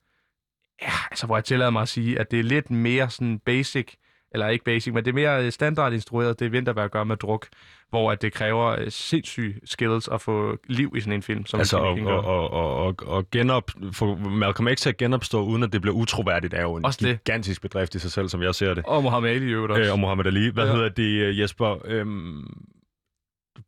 ja, 0.81 0.91
altså 1.11 1.25
hvor 1.25 1.37
jeg 1.37 1.45
tillader 1.45 1.71
mig 1.71 1.81
at 1.81 1.89
sige, 1.89 2.19
at 2.19 2.31
det 2.31 2.39
er 2.39 2.43
lidt 2.43 2.71
mere 2.71 3.09
sådan 3.09 3.39
basic, 3.39 3.95
eller 4.33 4.47
ikke 4.47 4.65
basic, 4.65 4.93
men 4.93 5.05
det 5.05 5.11
er 5.11 5.15
mere 5.15 5.45
øh, 5.45 5.51
standardinstrueret, 5.51 6.39
det 6.39 6.51
Vinterberg 6.51 6.91
gør 6.91 7.03
med 7.03 7.17
druk, 7.17 7.47
hvor 7.89 8.11
at 8.11 8.21
det 8.21 8.33
kræver 8.33 8.65
øh, 8.79 8.85
sindssyge 8.89 9.55
skills 9.65 10.07
at 10.07 10.21
få 10.21 10.57
liv 10.67 10.93
i 10.97 10.99
sådan 11.01 11.13
en 11.13 11.21
film, 11.23 11.45
som 11.45 11.59
Altså, 11.59 11.77
og, 11.77 11.97
og, 11.99 12.23
og, 12.25 12.49
og, 12.51 12.95
og, 13.07 13.25
genop, 13.31 13.71
få 13.93 14.15
Malcolm 14.15 14.69
X 14.75 14.77
til 14.81 14.89
at 14.89 14.97
genopstå, 14.97 15.43
uden 15.43 15.63
at 15.63 15.73
det 15.73 15.81
bliver 15.81 15.95
utroværdigt, 15.95 16.53
er 16.53 16.61
jo 16.61 16.75
en 16.75 16.85
Også 16.85 16.99
det. 17.05 17.23
gigantisk 17.23 17.61
bedrift 17.61 17.95
i 17.95 17.99
sig 17.99 18.11
selv, 18.11 18.29
som 18.29 18.41
jeg 18.43 18.55
ser 18.55 18.73
det. 18.73 18.83
Og 18.85 19.03
Muhammad 19.03 19.31
Ali 19.31 19.45
i 19.45 19.49
øvrigt 19.49 19.71
også. 19.71 19.83
Øh, 19.83 19.91
og 19.91 19.99
Muhammad 19.99 20.25
Ali. 20.25 20.49
Hvad 20.49 20.65
Ja. 20.65 20.73
hedder 20.73 20.89
det, 20.89 21.03
øh, 21.21 21.39
Jesper? 21.39 21.77
Øhm, 21.85 22.43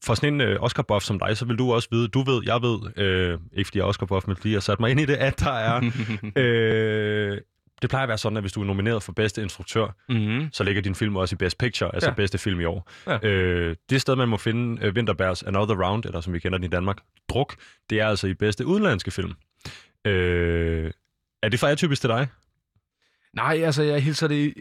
for 0.06 0.14
sådan 0.14 0.34
en 0.34 0.42
øh, 0.42 0.60
Oscar-buff 0.64 1.00
som 1.00 1.20
dig, 1.20 1.38
så 1.38 1.46
vil 1.46 1.58
du 1.58 1.74
også 1.74 1.88
vide, 1.92 2.08
du 2.08 2.24
ved, 2.24 2.42
jeg 2.46 2.62
ved, 2.62 3.04
øh, 3.06 3.40
ikke 3.54 3.68
fordi 3.68 3.78
jeg 3.80 3.84
er 3.86 3.90
Oscar-buff, 3.90 4.24
men 4.28 4.36
fordi 4.36 4.50
jeg 4.50 4.56
har 4.56 4.62
sat 4.62 4.80
mig 4.80 4.92
ind 4.92 5.00
i 5.00 5.06
det, 5.06 5.14
at 5.16 5.40
der 5.40 5.52
er... 5.52 5.82
øh, 6.36 7.38
det 7.82 7.90
plejer 7.90 8.04
at 8.04 8.10
være 8.10 8.18
sådan, 8.18 8.38
at 8.38 8.44
hvis 8.44 8.52
du 8.52 8.62
er 8.62 8.66
nomineret 8.66 9.04
for 9.04 9.12
bedste 9.12 9.42
instruktør, 9.42 9.88
mm-hmm. 10.10 10.50
så 10.54 10.64
ligger 10.64 10.82
din 10.82 10.96
film 10.96 11.16
også 11.16 11.36
i 11.36 11.38
Best 11.38 11.58
Picture, 11.58 11.94
altså 11.96 12.10
Ja. 12.10 12.14
bedste 12.14 12.38
film 12.38 12.60
i 12.60 12.66
år. 12.66 12.90
Ja. 13.08 13.28
Øh, 13.28 13.76
det 13.90 14.02
sted, 14.02 14.16
man 14.16 14.28
må 14.30 14.38
finde 14.38 14.86
øh, 14.86 14.94
Winterbergs 14.94 15.44
Another 15.44 15.86
Round, 15.86 16.06
eller 16.06 16.22
som 16.22 16.34
vi 16.34 16.40
kender 16.40 16.58
den 16.58 16.66
i 16.66 16.70
Danmark, 16.70 16.98
Druk, 17.30 17.56
det 17.90 18.00
er 18.00 18.08
altså 18.08 18.28
i 18.28 18.34
bedste 18.34 18.66
udenlandske 18.66 19.12
film. 19.12 19.34
Øh, 20.06 20.92
er 21.44 21.50
det 21.50 21.60
for 21.60 21.68
atypisk 21.68 22.02
til 22.02 22.10
dig? 22.10 22.28
Nej, 23.34 23.62
altså 23.64 23.84
jeg 23.84 24.04
hilser 24.04 24.28
det 24.28 24.54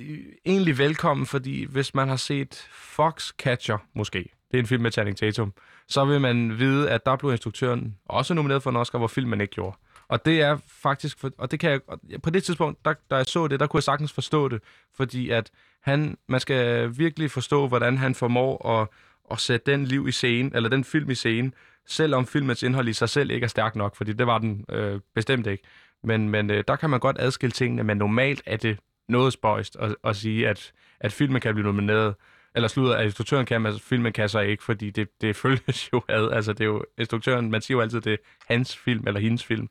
egentlig 0.46 0.78
velkommen, 0.78 1.26
fordi 1.26 1.64
hvis 1.64 1.94
man 1.94 2.08
har 2.08 2.16
set 2.16 2.68
Foxcatcher, 2.72 3.78
måske, 3.94 4.18
det 4.50 4.56
er 4.56 4.58
en 4.62 4.66
film 4.66 4.82
med 4.82 4.92
Channing 4.92 5.16
Tatum, 5.16 5.52
så 5.88 6.04
vil 6.04 6.20
man 6.20 6.58
vide, 6.58 6.90
at 6.90 7.06
der 7.06 7.16
blev 7.16 7.30
instruktøren 7.32 7.96
også 8.04 8.34
nomineret 8.34 8.62
for 8.62 8.70
en 8.70 8.76
Oscar, 8.76 8.98
hvor 8.98 9.08
filmen 9.08 9.40
ikke 9.40 9.54
gjorde. 9.54 9.76
Og 10.10 10.24
det 10.24 10.40
er 10.40 10.58
faktisk, 10.66 11.18
for, 11.18 11.30
og 11.38 11.50
det 11.50 11.60
kan 11.60 11.70
jeg, 11.70 11.80
på 12.22 12.30
det 12.30 12.44
tidspunkt, 12.44 12.84
der, 12.84 12.94
da 13.10 13.16
jeg 13.16 13.26
så 13.26 13.48
det, 13.48 13.60
der 13.60 13.66
kunne 13.66 13.78
jeg 13.78 13.82
sagtens 13.82 14.12
forstå 14.12 14.48
det, 14.48 14.62
fordi 14.96 15.30
at 15.30 15.50
han, 15.80 16.18
man 16.28 16.40
skal 16.40 16.90
virkelig 16.98 17.30
forstå, 17.30 17.68
hvordan 17.68 17.98
han 17.98 18.14
formår 18.14 18.80
at, 18.80 18.88
at 19.30 19.38
sætte 19.40 19.72
den 19.72 19.84
liv 19.84 20.08
i 20.08 20.12
scene, 20.12 20.50
eller 20.54 20.68
den 20.68 20.84
film 20.84 21.10
i 21.10 21.14
scene, 21.14 21.52
selvom 21.86 22.26
filmens 22.26 22.62
indhold 22.62 22.88
i 22.88 22.92
sig 22.92 23.08
selv 23.08 23.30
ikke 23.30 23.44
er 23.44 23.48
stærk 23.48 23.76
nok, 23.76 23.96
fordi 23.96 24.12
det 24.12 24.26
var 24.26 24.38
den 24.38 24.64
øh, 24.68 25.00
bestemt 25.14 25.46
ikke. 25.46 25.62
Men, 26.04 26.28
men 26.28 26.50
øh, 26.50 26.64
der 26.68 26.76
kan 26.76 26.90
man 26.90 27.00
godt 27.00 27.16
adskille 27.20 27.52
tingene, 27.52 27.84
men 27.84 27.96
normalt 27.96 28.42
er 28.46 28.56
det 28.56 28.78
noget 29.08 29.32
spøjst 29.32 29.76
at, 29.80 29.96
at 30.04 30.16
sige, 30.16 30.48
at, 30.48 30.72
at 31.00 31.12
filmen 31.12 31.40
kan 31.40 31.54
blive 31.54 31.66
nomineret, 31.66 32.14
eller 32.54 32.68
slutter, 32.68 32.94
at 32.94 33.04
instruktøren 33.04 33.46
kan, 33.46 33.62
men 33.62 33.78
filmen 33.78 34.12
kan 34.12 34.28
så 34.28 34.40
ikke, 34.40 34.64
fordi 34.64 34.90
det, 34.90 35.08
det 35.20 35.36
følges 35.36 35.92
jo 35.92 36.02
ad. 36.08 36.30
Altså, 36.32 36.52
det 36.52 36.60
er 36.60 36.68
jo 36.68 36.84
instruktøren, 36.98 37.50
man 37.50 37.62
siger 37.62 37.76
jo 37.76 37.82
altid, 37.82 38.00
det 38.00 38.12
er 38.12 38.16
hans 38.46 38.76
film, 38.76 39.04
eller 39.06 39.20
hendes 39.20 39.44
film, 39.44 39.68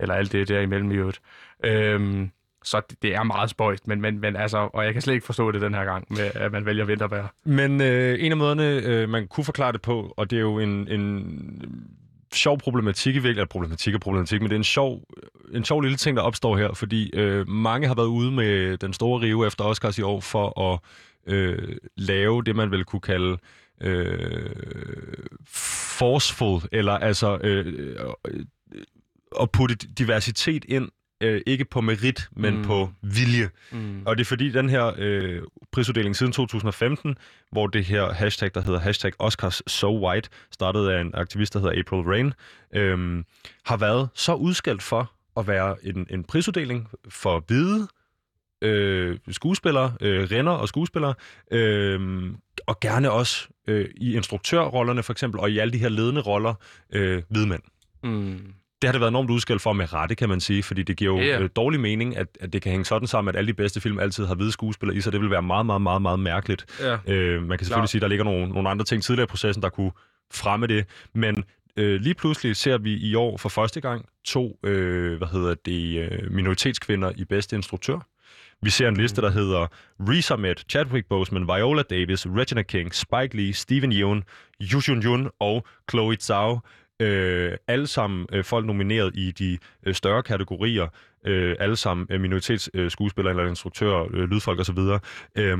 eller 0.00 0.14
alt 0.14 0.32
det 0.32 0.48
der 0.48 0.60
imellem 0.60 0.90
i 0.90 0.94
øvrigt. 0.94 1.20
Øhm, 1.64 2.30
så 2.64 2.80
det, 2.90 3.02
det 3.02 3.14
er 3.14 3.22
meget 3.22 3.50
spøjst, 3.50 3.86
men, 3.86 4.00
men, 4.00 4.20
men 4.20 4.36
altså, 4.36 4.70
og 4.72 4.84
jeg 4.84 4.92
kan 4.92 5.02
slet 5.02 5.14
ikke 5.14 5.26
forstå 5.26 5.50
det 5.50 5.60
den 5.62 5.74
her 5.74 5.84
gang, 5.84 6.06
med, 6.10 6.30
at 6.34 6.52
man 6.52 6.66
vælger 6.66 6.84
vinterbær. 6.84 7.34
Men 7.44 7.80
øh, 7.80 8.16
en 8.20 8.32
af 8.32 8.38
måderne, 8.38 8.68
øh, 8.68 9.08
man 9.08 9.28
kunne 9.28 9.44
forklare 9.44 9.72
det 9.72 9.82
på, 9.82 10.14
og 10.16 10.30
det 10.30 10.36
er 10.36 10.40
jo 10.40 10.58
en, 10.58 10.88
en 10.88 11.24
sjov 12.32 12.58
problematik 12.58 13.14
i 13.14 13.18
virkeligheden, 13.18 13.48
problematik 13.48 13.94
og 13.94 14.00
problematik, 14.00 14.40
men 14.40 14.50
det 14.50 14.54
er 14.54 14.60
en 14.60 14.64
sjov, 14.64 15.02
en 15.54 15.64
sjov 15.64 15.80
lille 15.80 15.96
ting, 15.96 16.16
der 16.16 16.22
opstår 16.22 16.56
her, 16.56 16.72
fordi 16.74 17.10
øh, 17.14 17.48
mange 17.48 17.88
har 17.88 17.94
været 17.94 18.06
ude 18.06 18.32
med 18.32 18.76
den 18.76 18.92
store 18.92 19.22
rive 19.22 19.46
efter 19.46 19.64
Oscars 19.64 19.98
i 19.98 20.02
år 20.02 20.20
for 20.20 20.72
at 20.72 20.80
øh, 21.26 21.76
lave 21.96 22.42
det, 22.42 22.56
man 22.56 22.70
vil 22.70 22.84
kunne 22.84 23.00
kalde 23.00 23.38
øh, 23.80 24.50
forceful, 25.98 26.60
eller 26.72 26.92
altså 26.92 27.38
øh, 27.44 27.66
øh, 28.28 28.44
at 29.40 29.50
putte 29.50 29.74
diversitet 29.74 30.64
ind 30.68 30.88
øh, 31.24 31.40
ikke 31.46 31.64
på 31.64 31.80
merit, 31.80 32.28
men 32.32 32.56
mm. 32.56 32.62
på 32.62 32.90
vilje. 33.02 33.50
Mm. 33.72 34.02
Og 34.06 34.16
det 34.16 34.24
er 34.24 34.28
fordi 34.28 34.50
den 34.50 34.68
her 34.68 34.92
øh, 34.96 35.42
prisuddeling 35.72 36.16
siden 36.16 36.32
2015, 36.32 37.16
hvor 37.52 37.66
det 37.66 37.84
her 37.84 38.12
hashtag, 38.12 38.50
der 38.54 38.60
hedder 38.60 38.80
hashtag 38.80 39.12
Oscars 39.18 39.62
So 39.66 40.06
White, 40.06 40.28
startet 40.50 40.88
af 40.88 41.00
en 41.00 41.10
aktivist, 41.14 41.52
der 41.54 41.60
hedder 41.60 41.80
April 41.80 42.00
Rain, 42.00 42.32
øh, 42.74 43.24
har 43.64 43.76
været 43.76 44.08
så 44.14 44.34
udskældt 44.34 44.82
for 44.82 45.12
at 45.36 45.46
være 45.46 45.76
en, 45.82 46.06
en 46.10 46.24
prisuddeling 46.24 46.88
for 47.08 47.44
hvide 47.46 47.88
øh, 48.62 49.18
skuespillere, 49.30 49.92
øh, 50.00 50.28
renner 50.30 50.52
og 50.52 50.68
skuespillere, 50.68 51.14
øh, 51.50 52.30
og 52.66 52.80
gerne 52.80 53.10
også 53.10 53.48
øh, 53.68 53.88
i 53.96 54.16
instruktørrollerne 54.16 55.02
for 55.02 55.12
eksempel, 55.12 55.40
og 55.40 55.50
i 55.50 55.58
alle 55.58 55.72
de 55.72 55.78
her 55.78 55.88
ledende 55.88 56.20
roller, 56.20 56.54
øh, 56.92 57.22
hvide 57.28 57.46
mænd. 57.46 57.62
Mm 58.02 58.54
det 58.84 58.88
har 58.88 58.92
det 58.92 59.00
været 59.00 59.10
enormt 59.10 59.30
udskæld 59.30 59.58
for 59.58 59.72
med 59.72 59.92
rette, 59.92 60.14
kan 60.14 60.28
man 60.28 60.40
sige, 60.40 60.62
fordi 60.62 60.82
det 60.82 60.96
giver 60.96 61.18
jo 61.18 61.20
yeah. 61.20 61.42
øh, 61.42 61.50
dårlig 61.56 61.80
mening, 61.80 62.16
at, 62.16 62.26
at 62.40 62.52
det 62.52 62.62
kan 62.62 62.70
hænge 62.70 62.84
sådan 62.84 63.08
sammen, 63.08 63.28
at 63.34 63.38
alle 63.38 63.48
de 63.48 63.54
bedste 63.54 63.80
film 63.80 63.98
altid 63.98 64.26
har 64.26 64.34
hvide 64.34 64.52
skuespillere 64.52 64.96
i 64.96 65.00
sig. 65.00 65.12
Det 65.12 65.20
vil 65.20 65.30
være 65.30 65.42
meget, 65.42 65.66
meget, 65.66 65.82
meget, 65.82 66.02
meget 66.02 66.20
mærkeligt. 66.20 66.66
Yeah. 66.82 66.98
Øh, 67.06 67.42
man 67.42 67.58
kan 67.58 67.64
selvfølgelig 67.64 67.68
Klar. 67.68 67.86
sige, 67.86 67.98
at 67.98 68.02
der 68.02 68.08
ligger 68.08 68.24
nogle, 68.24 68.48
nogle 68.48 68.68
andre 68.70 68.84
ting 68.84 69.02
tidligere 69.02 69.24
i 69.24 69.30
processen, 69.30 69.62
der 69.62 69.68
kunne 69.68 69.92
fremme 70.32 70.66
det, 70.66 70.86
men 71.14 71.44
øh, 71.76 72.00
lige 72.00 72.14
pludselig 72.14 72.56
ser 72.56 72.78
vi 72.78 72.96
i 72.96 73.14
år 73.14 73.36
for 73.36 73.48
første 73.48 73.80
gang 73.80 74.06
to 74.24 74.58
øh, 74.62 75.18
hvad 75.18 75.28
hedder 75.28 75.54
det, 75.54 75.98
øh, 75.98 76.32
minoritetskvinder 76.32 77.12
i 77.16 77.24
bedste 77.24 77.56
instruktør. 77.56 77.98
Vi 78.62 78.70
ser 78.70 78.88
en 78.88 78.96
liste, 78.96 79.22
der 79.22 79.28
mm. 79.28 79.34
hedder 79.34 79.66
Riz 80.08 80.30
Ahmed, 80.30 80.54
Chadwick 80.68 81.08
Boseman, 81.08 81.46
Viola 81.46 81.82
Davis, 81.82 82.26
Regina 82.26 82.62
King, 82.62 82.94
Spike 82.94 83.36
Lee, 83.36 83.52
Steven 83.52 83.92
Yeun, 83.92 84.24
Yu 84.60 84.80
Jun 84.88 85.00
Jun 85.00 85.30
og 85.40 85.66
Chloe 85.90 86.16
Zhao. 86.16 86.60
Øh, 87.04 87.56
alle 87.68 87.86
sammen 87.86 88.26
øh, 88.32 88.44
folk 88.44 88.66
nomineret 88.66 89.16
i 89.16 89.30
de 89.30 89.58
øh, 89.86 89.94
større 89.94 90.22
kategorier. 90.22 90.88
Øh, 91.26 91.56
alle 91.60 91.76
sammen 91.76 92.06
øh, 92.10 92.20
minoritetsskuespillere 92.20 93.34
øh, 93.34 93.38
eller 93.38 93.50
instruktører, 93.50 94.06
øh, 94.10 94.30
lydfolk 94.30 94.60
osv. 94.60 94.78
Øh, 95.38 95.58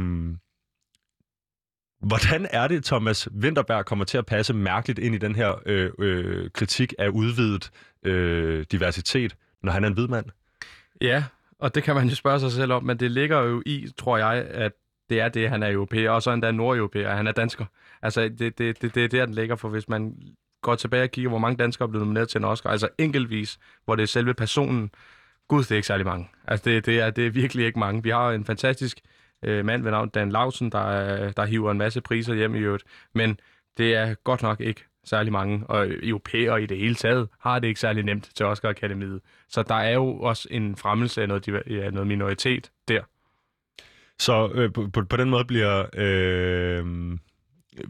Hvordan 2.00 2.46
er 2.50 2.68
det, 2.68 2.84
Thomas 2.84 3.28
Winterberg 3.42 3.84
kommer 3.84 4.04
til 4.04 4.18
at 4.18 4.26
passe 4.26 4.54
mærkeligt 4.54 4.98
ind 4.98 5.14
i 5.14 5.18
den 5.18 5.34
her 5.34 5.54
øh, 5.66 5.90
øh, 5.98 6.50
kritik 6.50 6.94
af 6.98 7.08
udvidet 7.08 7.70
øh, 8.02 8.66
diversitet, 8.72 9.36
når 9.62 9.72
han 9.72 9.84
er 9.84 9.88
en 9.88 9.94
hvid 9.94 10.08
mand? 10.08 10.26
Ja, 11.00 11.24
og 11.58 11.74
det 11.74 11.82
kan 11.82 11.94
man 11.94 12.08
jo 12.08 12.14
spørge 12.14 12.40
sig 12.40 12.52
selv 12.52 12.72
om, 12.72 12.84
men 12.84 13.00
det 13.00 13.10
ligger 13.10 13.42
jo 13.42 13.62
i, 13.66 13.88
tror 13.98 14.18
jeg, 14.18 14.46
at 14.50 14.72
det 15.10 15.20
er 15.20 15.28
det, 15.28 15.50
han 15.50 15.62
er 15.62 15.72
europæer, 15.72 16.10
og 16.10 16.22
så 16.22 16.30
endda 16.30 16.50
nordeuropæer, 16.50 17.14
han 17.14 17.26
er 17.26 17.32
dansker. 17.32 17.64
Altså, 18.02 18.28
det, 18.28 18.58
det, 18.58 18.82
det, 18.82 18.94
det 18.94 19.04
er 19.04 19.08
der, 19.08 19.26
den 19.26 19.34
ligger, 19.34 19.56
for 19.56 19.68
hvis 19.68 19.88
man 19.88 20.16
går 20.64 20.74
tilbage 20.74 21.02
og 21.02 21.10
kigger, 21.10 21.28
hvor 21.28 21.38
mange 21.38 21.56
danskere 21.56 21.86
er 21.86 21.90
blevet 21.90 22.06
nomineret 22.06 22.28
til 22.28 22.38
en 22.38 22.44
Oscar, 22.44 22.70
altså 22.70 22.88
enkeltvis, 22.98 23.58
hvor 23.84 23.96
det 23.96 24.02
er 24.02 24.06
selve 24.06 24.34
personen, 24.34 24.90
gud, 25.48 25.62
det 25.62 25.70
er 25.70 25.76
ikke 25.76 25.86
særlig 25.86 26.06
mange. 26.06 26.28
Altså, 26.48 26.70
det, 26.70 26.86
det, 26.86 27.00
er, 27.00 27.10
det 27.10 27.26
er 27.26 27.30
virkelig 27.30 27.66
ikke 27.66 27.78
mange. 27.78 28.02
Vi 28.02 28.10
har 28.10 28.30
en 28.30 28.44
fantastisk 28.44 29.00
øh, 29.44 29.64
mand 29.64 29.82
ved 29.82 29.90
navn 29.90 30.08
Dan 30.08 30.32
Lausen, 30.32 30.70
der, 30.72 30.86
øh, 30.86 31.32
der 31.36 31.44
hiver 31.44 31.70
en 31.70 31.78
masse 31.78 32.00
priser 32.00 32.34
hjem 32.34 32.54
i 32.54 32.58
øvrigt, 32.58 32.84
men 33.14 33.38
det 33.78 33.94
er 33.94 34.14
godt 34.14 34.42
nok 34.42 34.60
ikke 34.60 34.84
særlig 35.04 35.32
mange, 35.32 35.66
og 35.66 35.86
europæere 35.88 36.62
i 36.62 36.66
det 36.66 36.78
hele 36.78 36.94
taget 36.94 37.28
har 37.40 37.58
det 37.58 37.68
ikke 37.68 37.80
særlig 37.80 38.04
nemt 38.04 38.30
til 38.34 38.46
Oscar 38.46 38.68
Akademiet. 38.68 39.20
Så 39.48 39.62
der 39.62 39.74
er 39.74 39.94
jo 39.94 40.18
også 40.20 40.48
en 40.50 40.76
fremmelse 40.76 41.22
af 41.22 41.28
noget, 41.28 41.48
ja, 41.70 41.90
noget 41.90 42.06
minoritet 42.06 42.70
der. 42.88 43.02
Så 44.18 44.50
øh, 44.54 44.72
på, 44.72 44.88
på, 44.92 45.04
på 45.04 45.16
den 45.16 45.30
måde 45.30 45.44
bliver 45.44 45.86
øh, 45.96 46.84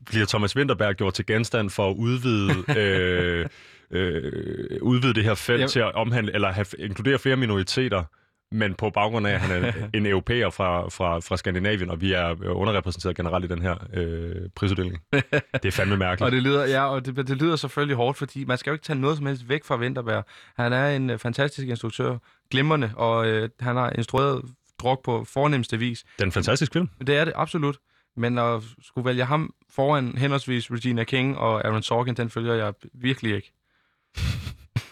bliver 0.07 0.26
Thomas 0.26 0.57
Winterberg 0.57 0.95
gjort 0.95 1.14
til 1.14 1.26
genstand 1.26 1.70
for 1.70 1.91
at 1.91 1.95
udvide, 1.97 2.64
øh, 2.80 3.47
øh, 3.91 4.82
udvide 4.82 5.14
det 5.14 5.24
her 5.24 5.35
felt 5.35 5.61
ja. 5.61 5.66
til 5.66 5.80
at 5.80 5.95
omhandle, 5.95 6.35
eller 6.35 6.53
have, 6.53 6.66
inkludere 6.78 7.18
flere 7.18 7.37
minoriteter, 7.37 8.05
men 8.53 8.74
på 8.74 8.91
baggrund 8.91 9.26
af, 9.26 9.32
at 9.32 9.41
han 9.41 9.64
er 9.64 9.72
en 9.99 10.07
europæer 10.07 10.51
fra, 10.51 10.89
fra, 10.89 11.18
fra 11.18 11.37
Skandinavien, 11.37 11.91
og 11.91 12.01
vi 12.01 12.12
er 12.12 12.49
underrepræsenteret 12.49 13.16
generelt 13.16 13.45
i 13.45 13.49
den 13.49 13.62
her 13.62 13.76
øh, 13.95 14.49
prisuddeling. 14.57 14.99
Det 15.12 15.64
er 15.64 15.70
fandme 15.70 15.97
mærkeligt. 15.97 16.26
og 16.26 16.32
det 16.32 16.43
lyder, 16.43 16.66
ja, 16.66 16.87
og 16.87 17.07
det, 17.07 17.16
det 17.16 17.37
lyder 17.37 17.57
selvfølgelig 17.57 17.97
hårdt, 17.97 18.18
fordi 18.18 18.45
man 18.45 18.59
skal 18.59 18.70
jo 18.70 18.74
ikke 18.74 18.85
tage 18.85 18.99
noget 18.99 19.16
som 19.16 19.26
helst 19.26 19.49
væk 19.49 19.64
fra 19.64 19.78
Winterberg. 19.78 20.24
Han 20.57 20.72
er 20.72 20.89
en 20.89 21.11
uh, 21.11 21.18
fantastisk 21.18 21.68
instruktør, 21.68 22.18
glimrende, 22.51 22.91
og 22.97 23.26
øh, 23.26 23.49
han 23.61 23.76
har 23.76 23.91
instrueret 23.91 24.43
druk 24.78 25.05
på 25.05 25.24
fornemmeste 25.24 25.78
vis. 25.78 26.03
Det 26.03 26.22
er 26.22 26.26
en 26.26 26.32
fantastisk 26.32 26.72
film. 26.72 26.89
Det 27.07 27.16
er 27.16 27.24
det, 27.24 27.32
absolut. 27.37 27.76
Men 28.17 28.39
at 28.39 28.62
skulle 28.83 29.05
vælge 29.05 29.25
ham 29.25 29.55
foran 29.71 30.19
henholdsvis 30.19 30.71
Regina 30.71 31.05
King 31.05 31.39
og 31.39 31.65
Aaron 31.67 31.83
Sorkin, 31.83 32.15
den 32.15 32.31
følger 32.31 32.55
jeg 32.55 32.75
virkelig 32.93 33.35
ikke. 33.37 33.53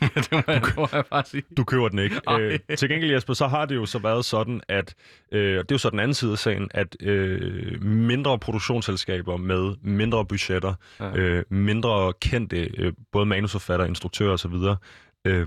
det 0.14 0.32
må 0.32 0.42
jeg, 0.46 0.62
du, 0.62 0.80
må 0.80 0.88
jeg 0.92 1.04
bare 1.10 1.24
sige. 1.24 1.42
Du 1.56 1.64
køber 1.64 1.88
den 1.88 1.98
ikke. 1.98 2.20
Øh, 2.30 2.58
til 2.76 2.88
gengæld, 2.88 3.12
Jesper, 3.12 3.34
så 3.34 3.46
har 3.46 3.66
det 3.66 3.74
jo 3.74 3.86
så 3.86 3.98
været 3.98 4.24
sådan, 4.24 4.60
at 4.68 4.94
øh, 5.32 5.40
det 5.40 5.58
er 5.58 5.64
jo 5.72 5.78
så 5.78 5.90
den 5.90 6.00
anden 6.00 6.14
side 6.14 6.32
af 6.32 6.38
sagen, 6.38 6.68
at 6.70 6.96
øh, 7.00 7.82
mindre 7.82 8.38
produktionsselskaber 8.38 9.36
med 9.36 9.74
mindre 9.82 10.26
budgetter, 10.26 10.74
ja. 11.00 11.16
øh, 11.16 11.44
mindre 11.50 12.12
kendte, 12.20 12.70
øh, 12.78 12.92
både 13.12 13.26
manusforfatter, 13.26 13.86
instruktører 13.86 14.32
osv., 14.32 14.54
øh, 15.24 15.46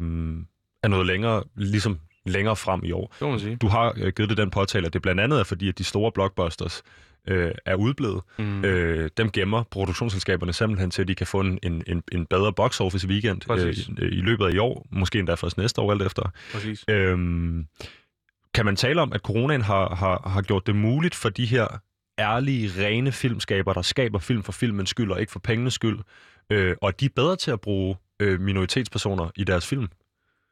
er 0.83 0.87
noget 0.87 1.05
længere, 1.05 1.43
ligesom 1.55 1.99
længere 2.25 2.55
frem 2.55 2.81
i 2.83 2.91
år. 2.91 3.07
Det 3.07 3.21
må 3.21 3.29
man 3.29 3.39
sige. 3.39 3.55
Du 3.55 3.67
har 3.67 3.93
øh, 3.97 4.13
givet 4.13 4.29
det 4.29 4.37
den 4.37 4.49
påtale, 4.49 4.87
at 4.87 4.93
det 4.93 5.01
blandt 5.01 5.21
andet 5.21 5.39
er 5.39 5.43
fordi, 5.43 5.69
at 5.69 5.77
de 5.77 5.83
store 5.83 6.11
blockbusters 6.11 6.83
øh, 7.27 7.51
er 7.65 7.75
udblevet. 7.75 8.21
Mm. 8.39 8.65
Øh, 8.65 9.09
dem 9.17 9.31
gemmer 9.31 9.63
produktionsselskaberne 9.63 10.53
simpelthen 10.53 10.91
til, 10.91 11.01
at 11.01 11.07
de 11.07 11.15
kan 11.15 11.27
få 11.27 11.39
en, 11.39 11.59
en, 11.63 12.03
en 12.11 12.25
bedre 12.25 12.53
box 12.53 12.81
office 12.81 13.07
weekend 13.07 13.51
øh, 13.51 13.73
i, 13.73 14.05
i 14.05 14.21
løbet 14.21 14.45
af 14.45 14.51
i 14.51 14.57
år, 14.57 14.87
måske 14.91 15.19
endda 15.19 15.33
først 15.33 15.57
næste 15.57 15.81
år 15.81 15.91
alt 15.91 16.01
efter. 16.01 16.31
Præcis. 16.53 16.85
Øhm, 16.87 17.65
kan 18.53 18.65
man 18.65 18.75
tale 18.75 19.01
om, 19.01 19.13
at 19.13 19.21
coronaen 19.21 19.61
har, 19.61 19.95
har, 19.95 20.29
har 20.29 20.41
gjort 20.41 20.67
det 20.67 20.75
muligt 20.75 21.15
for 21.15 21.29
de 21.29 21.45
her 21.45 21.67
ærlige, 22.19 22.71
rene 22.85 23.11
filmskaber, 23.11 23.73
der 23.73 23.81
skaber 23.81 24.19
film 24.19 24.43
for 24.43 24.51
filmens 24.51 24.89
skyld 24.89 25.11
og 25.11 25.19
ikke 25.19 25.31
for 25.31 25.39
pengenes 25.39 25.73
skyld, 25.73 25.99
øh, 26.49 26.75
og 26.81 26.99
de 26.99 27.05
er 27.05 27.09
bedre 27.15 27.35
til 27.35 27.51
at 27.51 27.61
bruge 27.61 27.95
øh, 28.19 28.39
minoritetspersoner 28.39 29.29
i 29.35 29.43
deres 29.43 29.67
film? 29.67 29.87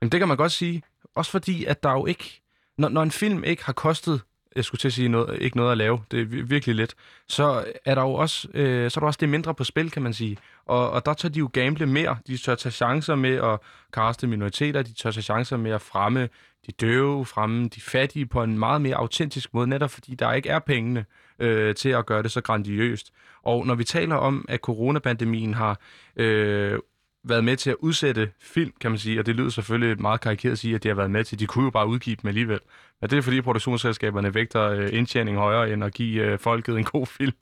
Jamen, 0.01 0.11
det 0.11 0.19
kan 0.19 0.27
man 0.27 0.37
godt 0.37 0.51
sige. 0.51 0.83
Også 1.15 1.31
fordi, 1.31 1.65
at 1.65 1.83
der 1.83 1.91
jo 1.91 2.05
ikke... 2.05 2.41
Når, 2.77 2.89
når 2.89 3.03
en 3.03 3.11
film 3.11 3.43
ikke 3.43 3.65
har 3.65 3.73
kostet 3.73 4.21
jeg 4.55 4.65
skulle 4.65 4.79
til 4.79 4.87
at 4.87 4.93
sige 4.93 5.09
noget, 5.09 5.41
ikke 5.41 5.57
noget 5.57 5.71
at 5.71 5.77
lave, 5.77 5.99
det 6.11 6.21
er 6.21 6.25
virkelig 6.45 6.75
let, 6.75 6.95
så 7.27 7.65
er 7.85 7.95
der 7.95 8.01
jo 8.01 8.13
også, 8.13 8.47
øh, 8.53 8.91
så 8.91 8.99
er 8.99 9.01
der 9.01 9.07
også 9.07 9.17
det 9.21 9.29
mindre 9.29 9.53
på 9.55 9.63
spil, 9.63 9.91
kan 9.91 10.01
man 10.01 10.13
sige. 10.13 10.37
Og, 10.65 10.91
og 10.91 11.05
der 11.05 11.13
tør 11.13 11.29
de 11.29 11.39
jo 11.39 11.49
gamble 11.53 11.85
mere. 11.85 12.17
De 12.27 12.37
tør 12.37 12.55
tage 12.55 12.71
chancer 12.71 13.15
med 13.15 13.35
at 13.35 13.59
kaste 13.93 14.27
minoriteter, 14.27 14.81
de 14.81 14.93
tør 14.93 15.11
tage 15.11 15.23
chancer 15.23 15.57
med 15.57 15.71
at 15.71 15.81
fremme 15.81 16.29
de 16.67 16.71
døve, 16.71 17.25
fremme 17.25 17.67
de 17.67 17.81
fattige 17.81 18.25
på 18.25 18.43
en 18.43 18.59
meget 18.59 18.81
mere 18.81 18.95
autentisk 18.95 19.53
måde, 19.53 19.67
netop 19.67 19.91
fordi 19.91 20.15
der 20.15 20.33
ikke 20.33 20.49
er 20.49 20.59
pengene 20.59 21.05
øh, 21.39 21.75
til 21.75 21.89
at 21.89 22.05
gøre 22.05 22.23
det 22.23 22.31
så 22.31 22.41
grandiøst. 22.41 23.11
Og 23.43 23.67
når 23.67 23.75
vi 23.75 23.83
taler 23.83 24.15
om, 24.15 24.45
at 24.49 24.59
coronapandemien 24.59 25.53
har 25.53 25.79
øh, 26.15 26.79
været 27.23 27.43
med 27.43 27.57
til 27.57 27.69
at 27.69 27.75
udsætte 27.79 28.31
film, 28.41 28.71
kan 28.81 28.91
man 28.91 28.97
sige, 28.97 29.19
og 29.19 29.25
det 29.25 29.35
lyder 29.35 29.49
selvfølgelig 29.49 30.01
meget 30.01 30.21
karikeret 30.21 30.51
at 30.51 30.59
sige, 30.59 30.75
at 30.75 30.83
de 30.83 30.87
har 30.87 30.95
været 30.95 31.11
med 31.11 31.23
til, 31.23 31.39
de 31.39 31.47
kunne 31.47 31.63
jo 31.65 31.69
bare 31.71 31.87
udgive 31.87 32.15
dem 32.21 32.27
alligevel. 32.27 32.59
Men 33.01 33.09
det 33.09 33.17
er 33.17 33.21
fordi 33.21 33.41
produktionsselskaberne 33.41 34.33
vægter 34.33 34.61
øh, 34.63 34.89
indtjening 34.93 35.37
højere, 35.37 35.73
end 35.73 35.83
at 35.83 35.93
give 35.93 36.23
øh, 36.23 36.39
folket 36.39 36.77
en 36.77 36.83
god 36.83 37.07
film. 37.07 37.33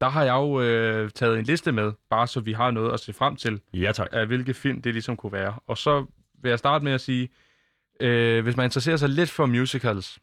der 0.00 0.08
har 0.08 0.22
jeg 0.24 0.32
jo 0.32 0.60
øh, 0.60 1.10
taget 1.10 1.38
en 1.38 1.44
liste 1.44 1.72
med, 1.72 1.92
bare 2.10 2.26
så 2.26 2.40
vi 2.40 2.52
har 2.52 2.70
noget 2.70 2.92
at 2.92 3.00
se 3.00 3.12
frem 3.12 3.36
til, 3.36 3.60
Ja, 3.74 3.92
tak. 3.92 4.08
af 4.12 4.26
hvilke 4.26 4.54
film 4.54 4.82
det 4.82 4.92
ligesom 4.92 5.16
kunne 5.16 5.32
være. 5.32 5.54
Og 5.66 5.78
så 5.78 6.06
vil 6.42 6.48
jeg 6.48 6.58
starte 6.58 6.84
med 6.84 6.92
at 6.92 7.00
sige, 7.00 7.28
øh, 8.00 8.42
hvis 8.42 8.56
man 8.56 8.64
interesserer 8.64 8.96
sig 8.96 9.08
lidt 9.08 9.30
for 9.30 9.46
musicals, 9.46 10.18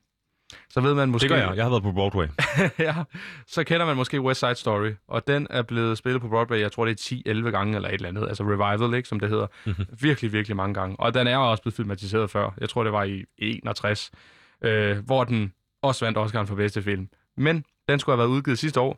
så 0.70 0.82
ved 0.82 0.94
man 0.94 1.10
måske... 1.10 1.24
Det 1.24 1.38
gør 1.38 1.48
jeg. 1.48 1.56
Jeg 1.56 1.66
har 1.66 1.70
været 1.70 1.84
på 1.84 1.92
Broadway. 1.92 2.28
ja, 2.88 2.96
så 3.48 3.64
kender 3.64 3.86
man 3.86 3.96
måske 3.96 4.22
West 4.22 4.40
Side 4.40 4.56
Story, 4.56 4.92
og 5.08 5.28
den 5.28 5.48
er 5.50 5.62
blevet 5.62 5.98
spillet 5.98 6.22
på 6.22 6.28
Broadway, 6.28 6.60
jeg 6.60 6.72
tror 6.72 6.86
det 6.86 7.12
er 7.28 7.42
10-11 7.44 7.50
gange 7.50 7.76
eller 7.76 7.90
et 7.90 7.94
eller 7.94 8.10
andet, 8.10 8.28
altså 8.28 8.44
Revival, 8.44 8.98
ikke, 8.98 9.10
som 9.10 9.20
det 9.20 9.30
hedder. 9.30 9.48
Mhm. 9.66 9.86
Virkelig, 10.02 10.34
virkelig 10.34 10.58
mange 10.58 10.74
gange. 10.74 11.00
Og 11.00 11.14
den 11.14 11.28
er 11.28 11.38
også 11.38 11.64
blevet 11.64 11.76
filmatiseret 11.76 12.30
før. 12.30 12.54
Jeg 12.62 12.70
tror, 12.70 12.84
det 12.84 12.94
var 12.94 13.04
i 13.04 13.24
61, 13.38 14.12
øh, 14.62 14.98
hvor 14.98 15.24
den 15.24 15.54
også 15.82 16.06
vandt 16.06 16.18
Oscar'en 16.18 16.46
for 16.46 16.56
bedste 16.56 16.84
film. 16.84 17.10
Men 17.38 17.66
den 17.90 18.00
skulle 18.00 18.14
have 18.14 18.20
været 18.20 18.36
udgivet 18.36 18.60
sidste 18.60 18.80
år 18.80 18.98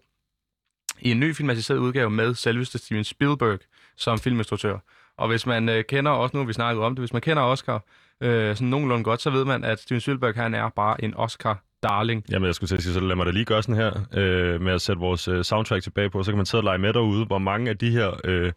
i 0.99 1.11
en 1.11 1.19
ny 1.19 1.35
filmatiseret 1.35 1.77
udgave 1.77 2.09
med 2.09 2.33
selveste 2.33 2.77
Steven 2.77 3.03
Spielberg 3.03 3.59
som 3.97 4.17
filminstruktør. 4.17 4.77
Og 5.17 5.27
hvis 5.27 5.45
man 5.45 5.69
øh, 5.69 5.83
kender, 5.83 6.11
også 6.11 6.37
nu 6.37 6.43
vi 6.43 6.53
snakket 6.53 6.83
om 6.83 6.95
det, 6.95 7.01
hvis 7.01 7.13
man 7.13 7.21
kender 7.21 7.43
Oscar 7.43 7.83
øh, 8.23 8.55
sådan 8.55 8.67
nogenlunde 8.67 9.03
godt, 9.03 9.21
så 9.21 9.29
ved 9.29 9.45
man, 9.45 9.63
at 9.63 9.79
Steven 9.79 10.01
Spielberg 10.01 10.35
han 10.35 10.53
er 10.53 10.69
bare 10.69 11.03
en 11.03 11.13
Oscar-darling. 11.17 12.21
Jamen, 12.31 12.45
jeg 12.47 12.55
skulle 12.55 12.67
til 12.67 12.75
at 12.77 12.83
sige, 12.83 12.93
så 12.93 12.99
lad 12.99 13.15
mig 13.15 13.25
da 13.25 13.31
lige 13.31 13.45
gøre 13.45 13.63
sådan 13.63 13.75
her, 13.75 13.91
øh, 14.13 14.61
med 14.61 14.73
at 14.73 14.81
sætte 14.81 14.99
vores 14.99 15.27
øh, 15.27 15.43
soundtrack 15.43 15.83
tilbage 15.83 16.09
på, 16.09 16.23
så 16.23 16.31
kan 16.31 16.37
man 16.37 16.45
sidde 16.45 16.59
og 16.61 16.63
lege 16.65 16.77
med 16.77 16.93
derude, 16.93 17.25
hvor 17.25 17.37
mange 17.37 17.69
af 17.69 17.77
de 17.77 17.89
her 17.91 18.11
øh, 18.23 18.51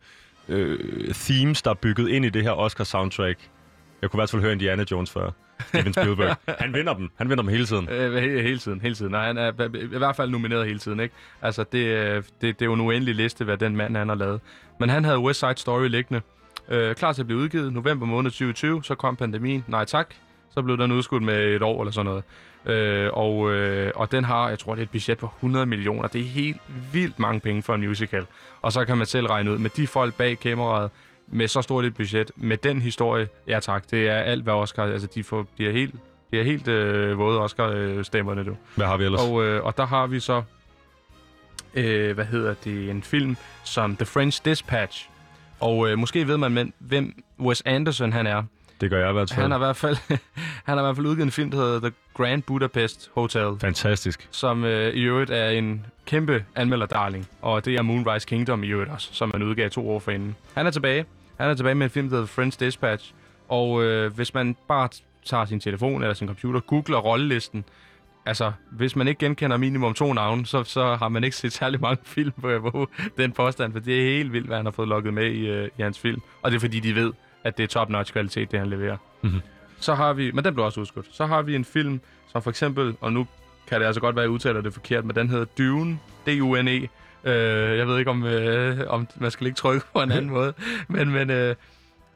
øh, 0.49 0.79
themes, 1.15 1.63
der 1.63 1.71
er 1.71 1.75
bygget 1.75 2.09
ind 2.09 2.25
i 2.25 2.29
det 2.29 2.43
her 2.43 2.51
Oscar-soundtrack. 2.53 3.39
Jeg 4.03 4.11
kunne 4.11 4.19
i 4.19 4.21
hvert 4.21 4.31
fald 4.31 4.43
høre 4.43 4.53
Indiana 4.53 4.85
Jones 4.91 5.11
før. 5.11 5.31
Steven 5.67 5.93
Spielberg. 5.93 6.37
Han 6.63 6.75
vinder 6.75 6.95
dem. 6.95 7.11
Han 7.17 7.29
vinder 7.29 7.43
dem 7.43 7.51
hele 7.53 7.67
tiden. 7.67 7.89
Øh, 7.89 8.17
he- 8.17 8.43
hele 8.43 8.59
tiden, 8.59 8.81
hele 8.81 8.95
tiden. 8.95 9.13
Nej, 9.13 9.27
han 9.27 9.39
er 9.39 9.53
i 9.95 9.99
hvert 9.99 10.17
fald 10.17 10.31
nomineret 10.31 10.67
hele 10.67 10.79
tiden, 10.79 11.01
ikke? 11.01 11.15
Altså, 11.43 11.65
det, 11.73 11.79
øh, 11.87 12.15
det, 12.17 12.25
det 12.41 12.63
er 12.63 12.67
jo 12.67 12.73
en 12.73 12.81
uendelig 12.81 13.15
liste, 13.15 13.45
hvad 13.45 13.57
den 13.57 13.77
mand 13.77 13.97
han 13.97 14.09
har 14.09 14.17
lavet. 14.17 14.41
Men 14.81 14.89
han 14.91 15.05
havde 15.05 15.19
West 15.19 15.41
Side 15.41 15.57
Story 15.57 15.89
liggende. 15.89 16.21
Øh, 16.71 16.95
klar 16.95 17.13
til 17.13 17.23
at 17.23 17.27
blive 17.27 17.41
udgivet 17.41 17.73
november 17.73 18.07
måned 18.07 18.31
2020, 18.31 18.85
så 18.85 18.95
kom 18.95 19.17
pandemien. 19.17 19.65
Nej 19.69 19.85
tak. 19.85 20.15
Så 20.51 20.63
blev 20.63 20.79
den 20.79 20.93
udskudt 20.93 21.23
med 21.23 21.55
et 21.55 21.63
år 21.63 21.81
eller 21.81 21.93
sådan 21.93 22.07
noget. 22.07 22.25
Øh, 22.67 23.11
og, 23.13 23.53
øh, 23.53 23.93
og 23.95 24.13
den 24.13 24.25
har, 24.25 24.49
jeg 24.49 24.59
tror, 24.59 24.75
det 24.75 24.83
er 24.83 24.85
et 24.85 24.91
budget 24.91 25.19
på 25.19 25.31
100 25.37 25.67
millioner. 25.67 26.09
Det 26.09 26.21
er 26.21 26.25
helt 26.25 26.61
vildt 26.93 27.19
mange 27.19 27.41
penge 27.41 27.63
for 27.63 27.75
en 27.75 27.81
musical. 27.81 28.27
Og 28.63 28.73
så 28.73 28.85
kan 28.85 28.99
man 28.99 29.07
selv 29.07 29.27
regne 29.27 29.53
ud, 29.53 29.59
med 29.59 29.71
de 29.71 29.87
folk 29.87 30.15
bag 30.15 30.39
kameraet, 30.39 30.91
med 31.27 31.49
så 31.49 31.63
stort 31.63 31.85
et 31.85 31.95
budget, 31.95 32.31
med 32.37 32.57
den 32.57 32.83
historie, 32.83 33.29
ja 33.47 33.61
tak, 33.61 33.91
det 33.91 34.09
er 34.09 34.15
alt, 34.17 34.43
hvad 34.43 34.55
Oscar, 34.55 34.83
altså 34.85 35.09
de 35.15 35.25
får, 35.25 35.47
bliver 35.57 35.73
helt, 35.73 35.95
de 36.31 36.41
er 36.41 36.45
helt 36.45 36.69
øh, 36.69 37.19
våde 37.19 37.41
Oscar-stemmerne, 37.41 38.45
du. 38.45 38.57
Hvad 38.77 38.87
har 38.87 38.97
vi 38.97 39.05
ellers? 39.05 39.21
Og, 39.21 39.45
øh, 39.45 39.65
og 39.65 39.77
der 39.77 39.87
har 39.87 40.07
vi 40.07 40.21
så, 40.21 40.43
øh, 41.75 42.15
hvad 42.15 42.25
hedder 42.25 42.55
det, 42.65 42.91
en 42.91 43.03
film 43.03 43.37
som 43.65 43.97
The 43.97 44.07
French 44.07 44.45
Dispatch. 44.45 45.09
Og 45.61 45.91
øh, 45.91 45.99
måske 45.99 46.29
ved 46.29 46.37
man, 46.37 46.53
men, 46.53 46.73
hvem 46.79 47.23
Wes 47.41 47.63
Anderson 47.67 48.13
han 48.13 48.27
er. 48.27 48.43
Det 48.81 48.91
gør 48.91 49.01
jeg 49.01 49.11
i 49.11 49.13
hvert 49.13 49.31
fald. 49.31 49.43
Han 49.43 49.51
har 49.51 49.59
i 49.59 49.65
hvert 49.65 49.77
fald, 49.77 49.97
han 50.67 50.79
har 50.79 50.79
i 50.79 50.83
hvert 50.83 50.97
fald 50.97 51.07
udgivet 51.07 51.27
en 51.27 51.31
film, 51.33 51.51
der 51.51 51.57
hedder 51.57 51.81
The 51.81 51.93
Grand 52.15 52.43
Budapest 52.43 53.11
Hotel, 53.15 53.59
Fantastisk. 53.61 54.29
som 54.31 54.65
øh, 54.65 54.95
i 54.95 55.03
øvrigt 55.03 55.31
er 55.31 55.49
en 55.49 55.87
kæmpe 56.07 56.45
anmelderdarling. 56.57 57.29
Og 57.43 57.65
det 57.65 57.75
er 57.75 57.83
Moonrise 57.83 58.27
Kingdom 58.27 58.65
i 58.65 58.67
øvrigt 58.67 58.91
også, 58.91 59.09
som 59.13 59.31
man 59.33 59.43
udgav 59.43 59.71
to 59.71 59.91
år 59.91 59.99
forinden. 59.99 60.37
Han 60.55 60.67
er 60.67 60.71
tilbage. 60.71 61.05
Han 61.41 61.51
er 61.51 61.55
tilbage 61.55 61.75
med 61.75 61.87
en 61.87 61.91
film, 61.91 62.09
der 62.09 62.17
hedder 62.17 62.27
The 62.27 62.35
French 62.35 62.61
Dispatch. 62.61 63.13
Og 63.49 63.83
øh, 63.83 64.15
hvis 64.15 64.35
man 64.35 64.57
bare 64.69 64.89
tager 65.25 65.45
sin 65.45 65.61
telefon 65.61 66.03
eller 66.03 66.15
sin 66.15 66.27
computer, 66.27 66.61
googler 66.61 66.99
rollelisten, 66.99 67.65
altså, 68.29 68.53
hvis 68.71 68.97
man 68.97 69.09
ikke 69.09 69.19
genkender 69.19 69.57
minimum 69.57 69.95
to 69.95 70.13
navne, 70.13 70.47
så, 70.47 70.65
så 70.65 70.95
har 70.95 71.09
man 71.09 71.25
ikke 71.25 71.37
set 71.37 71.53
særlig 71.53 71.81
mange 71.81 72.03
film 72.15 72.33
på, 72.41 72.89
den 73.17 73.33
påstand, 73.33 73.73
for 73.73 73.81
det 73.81 74.01
er 74.01 74.17
helt 74.17 74.33
vildt, 74.33 74.47
hvad 74.47 74.57
han 74.57 74.67
har 74.67 74.73
fået 74.73 74.89
lukket 74.89 75.15
med 75.15 75.31
i, 75.31 75.47
øh, 75.47 75.69
i 75.79 75.83
hans 75.83 75.99
film. 75.99 76.23
Og 76.43 76.51
det 76.51 76.57
er 76.57 76.61
fordi, 76.61 76.81
de 76.81 76.95
ved, 76.95 77.13
at 77.45 77.59
det 77.59 77.63
er 77.63 77.67
top-notch 77.67 78.13
kvalitet, 78.13 78.51
det 78.51 78.59
han 78.59 78.71
leverer. 78.71 78.97
Mhm. 79.23 79.41
Så 79.81 79.95
har 79.95 80.13
vi, 80.13 80.31
men 80.31 80.45
den 80.45 80.55
blev 80.55 80.67
også 80.67 80.81
udskudt. 80.81 81.07
Så 81.13 81.27
har 81.27 81.43
vi 81.43 81.55
en 81.55 81.65
film, 81.65 82.01
som 82.33 82.43
for 82.43 82.51
eksempel, 82.51 82.97
og 83.01 83.13
nu 83.13 83.27
kan 83.69 83.81
det 83.81 83.87
altså 83.87 84.01
godt 84.01 84.17
være, 84.17 84.23
at 84.23 84.27
jeg 84.27 84.35
udtaler 84.35 84.61
det 84.61 84.73
forkert, 84.73 85.05
men 85.05 85.17
den 85.17 85.29
hedder 85.29 85.45
Dune, 85.59 85.99
D-U-N-E. 86.27 86.89
Øh, 87.25 87.79
jeg 87.79 87.89
ved 87.89 87.99
ikke, 87.99 88.11
om, 88.11 88.25
øh, 88.25 88.81
om 88.89 89.09
man 89.17 89.31
skal 89.31 89.47
ikke 89.47 89.57
trykke 89.57 89.87
på 89.93 90.03
en 90.03 90.13
anden 90.13 90.31
måde, 90.39 90.53
men, 90.89 91.11
men 91.11 91.31
øh, 91.31 91.55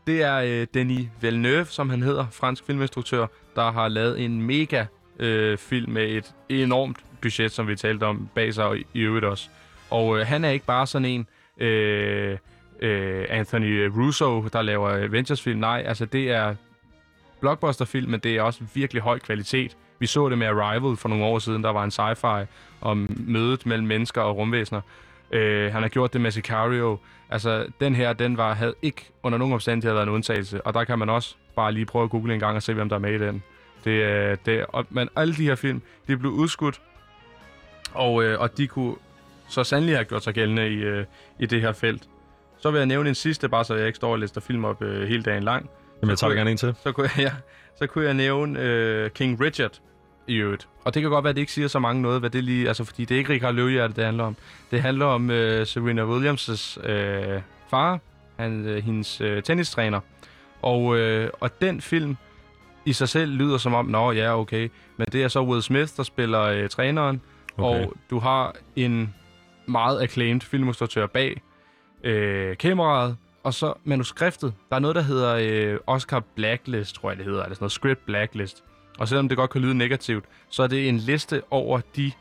det 0.06 0.22
er 0.22 0.36
øh, 0.36 0.66
Denis 0.74 1.08
Villeneuve, 1.20 1.64
som 1.64 1.90
han 1.90 2.02
hedder, 2.02 2.26
fransk 2.30 2.64
filminstruktør, 2.66 3.26
der 3.56 3.72
har 3.72 3.88
lavet 3.88 4.24
en 4.24 4.42
mega 4.42 4.84
øh, 5.22 5.58
film 5.58 5.92
med 5.92 6.08
et 6.08 6.34
enormt 6.48 6.96
budget, 7.22 7.52
som 7.52 7.68
vi 7.68 7.76
talte 7.76 8.04
om 8.04 8.28
bag 8.34 8.54
sig 8.54 8.64
og 8.64 8.76
i 8.76 9.00
øvrigt 9.00 9.24
også. 9.24 9.48
Og 9.90 10.18
øh, 10.18 10.26
han 10.26 10.44
er 10.44 10.50
ikke 10.50 10.66
bare 10.66 10.86
sådan 10.86 11.06
en 11.06 11.26
øh, 11.66 12.38
øh, 12.80 13.24
Anthony 13.28 13.86
Russo, 13.86 14.48
der 14.52 14.62
laver 14.62 14.88
Avengers-film. 14.90 15.60
Nej, 15.60 15.82
altså 15.86 16.04
det 16.06 16.30
er 16.30 16.54
blockbuster-film, 17.40 18.10
men 18.10 18.20
det 18.20 18.36
er 18.36 18.42
også 18.42 18.60
virkelig 18.74 19.02
høj 19.02 19.18
kvalitet. 19.18 19.76
Vi 19.98 20.06
så 20.06 20.28
det 20.28 20.38
med 20.38 20.46
Arrival 20.46 20.96
for 20.96 21.08
nogle 21.08 21.24
år 21.24 21.38
siden, 21.38 21.64
der 21.64 21.70
var 21.70 21.84
en 21.84 21.90
sci-fi 21.90 22.46
om 22.80 23.08
mødet 23.26 23.66
mellem 23.66 23.88
mennesker 23.88 24.20
og 24.20 24.36
rumvæsener. 24.36 24.80
Øh, 25.32 25.72
han 25.72 25.82
har 25.82 25.88
gjort 25.88 26.12
det 26.12 26.20
med 26.20 26.30
Sicario. 26.30 26.98
Altså, 27.30 27.66
den 27.80 27.94
her, 27.94 28.12
den 28.12 28.36
var, 28.36 28.54
havde 28.54 28.74
ikke 28.82 29.10
under 29.22 29.38
nogen 29.38 29.54
omstændigheder 29.54 29.94
været 29.94 30.06
en 30.06 30.14
undtagelse. 30.14 30.66
Og 30.66 30.74
der 30.74 30.84
kan 30.84 30.98
man 30.98 31.08
også 31.08 31.34
bare 31.56 31.72
lige 31.72 31.86
prøve 31.86 32.04
at 32.04 32.10
google 32.10 32.34
en 32.34 32.40
gang 32.40 32.56
og 32.56 32.62
se, 32.62 32.74
hvem 32.74 32.88
der 32.88 32.96
er 32.96 33.00
med 33.00 33.14
i 33.14 33.18
den. 33.18 33.42
Det, 33.84 34.04
er- 34.04 34.36
det, 34.36 34.66
og, 34.68 34.86
men 34.90 35.08
alle 35.16 35.34
de 35.34 35.42
her 35.44 35.54
film, 35.54 35.82
de 36.08 36.16
blev 36.16 36.32
udskudt, 36.32 36.80
og, 37.94 38.24
øh, 38.24 38.40
og 38.40 38.56
de 38.56 38.66
kunne 38.66 38.94
så 39.48 39.64
sandelig 39.64 39.96
have 39.96 40.04
gjort 40.04 40.24
sig 40.24 40.34
gældende 40.34 40.68
i, 40.68 40.74
øh, 40.76 41.04
i 41.38 41.46
det 41.46 41.60
her 41.60 41.72
felt. 41.72 42.02
Så 42.58 42.70
vil 42.70 42.78
jeg 42.78 42.86
nævne 42.86 43.08
en 43.08 43.14
sidste, 43.14 43.48
bare 43.48 43.64
så 43.64 43.74
jeg 43.74 43.86
ikke 43.86 43.96
står 43.96 44.12
og 44.12 44.18
lister 44.18 44.40
film 44.40 44.64
op 44.64 44.82
øh, 44.82 45.08
hele 45.08 45.22
dagen 45.22 45.42
lang. 45.42 45.70
Jamen, 46.02 46.10
jeg 46.10 46.18
tager 46.18 46.34
gerne 46.34 46.50
en 46.50 46.56
til. 46.56 46.74
Så 46.82 46.92
kunne 46.92 47.08
jeg, 47.16 47.24
ja, 47.26 47.32
så 47.78 47.86
kunne 47.86 48.04
jeg 48.04 48.14
nævne 48.14 48.60
øh, 48.60 49.10
King 49.10 49.40
Richard 49.40 49.80
i 50.26 50.34
øvrigt. 50.36 50.68
Og 50.84 50.94
det 50.94 51.02
kan 51.02 51.10
godt 51.10 51.24
være, 51.24 51.28
at 51.30 51.34
det 51.36 51.40
ikke 51.40 51.52
siger 51.52 51.68
så 51.68 51.78
mange 51.78 52.02
noget, 52.02 52.20
hvad 52.20 52.30
det 52.30 52.44
lige... 52.44 52.68
Altså, 52.68 52.84
fordi 52.84 53.04
det 53.04 53.14
er 53.14 53.18
ikke 53.18 53.32
Richard 53.32 53.54
Løvehjerte, 53.54 53.94
det 53.96 54.04
handler 54.04 54.24
om. 54.24 54.36
Det 54.70 54.82
handler 54.82 55.06
om 55.06 55.30
øh, 55.30 55.66
Serena 55.66 56.02
Williams' 56.02 56.88
øh, 56.90 57.40
far, 57.70 58.00
han, 58.38 58.66
øh, 58.66 58.84
hendes 58.84 59.20
øh, 59.20 59.42
tennistræner. 59.42 60.00
Og, 60.62 60.96
øh, 60.96 61.30
og 61.40 61.60
den 61.60 61.80
film 61.80 62.16
i 62.84 62.92
sig 62.92 63.08
selv 63.08 63.32
lyder 63.32 63.58
som 63.58 63.74
om, 63.74 63.86
nå 63.86 64.12
ja, 64.12 64.38
okay. 64.38 64.68
Men 64.96 65.06
det 65.12 65.22
er 65.22 65.28
så 65.28 65.42
Will 65.42 65.62
Smith, 65.62 65.92
der 65.96 66.02
spiller 66.02 66.40
øh, 66.42 66.68
træneren. 66.68 67.20
Okay. 67.58 67.84
Og 67.84 67.92
du 68.10 68.18
har 68.18 68.54
en 68.76 69.14
meget 69.66 70.02
acclaimed 70.02 70.40
filminstruktør 70.40 71.06
bag 71.06 71.42
øh, 72.04 72.56
kameraet, 72.56 73.16
og 73.44 73.54
så 73.54 73.74
manuskriptet. 73.84 74.54
Der 74.70 74.76
er 74.76 74.80
noget, 74.80 74.96
der 74.96 75.02
hedder 75.02 75.34
øh, 75.40 75.78
Oscar 75.86 76.22
Blacklist, 76.34 76.94
tror 76.94 77.10
jeg 77.10 77.16
det 77.16 77.26
hedder, 77.26 77.42
eller 77.42 77.54
sådan 77.54 77.62
noget 77.62 77.72
Script 77.72 78.06
Blacklist. 78.06 78.64
Og 78.98 79.08
selvom 79.08 79.28
det 79.28 79.38
godt 79.38 79.50
kan 79.50 79.60
lyde 79.60 79.74
negativt, 79.74 80.24
så 80.48 80.62
er 80.62 80.66
det 80.66 80.88
en 80.88 80.98
liste 80.98 81.42
over 81.50 81.80
de 81.96 82.12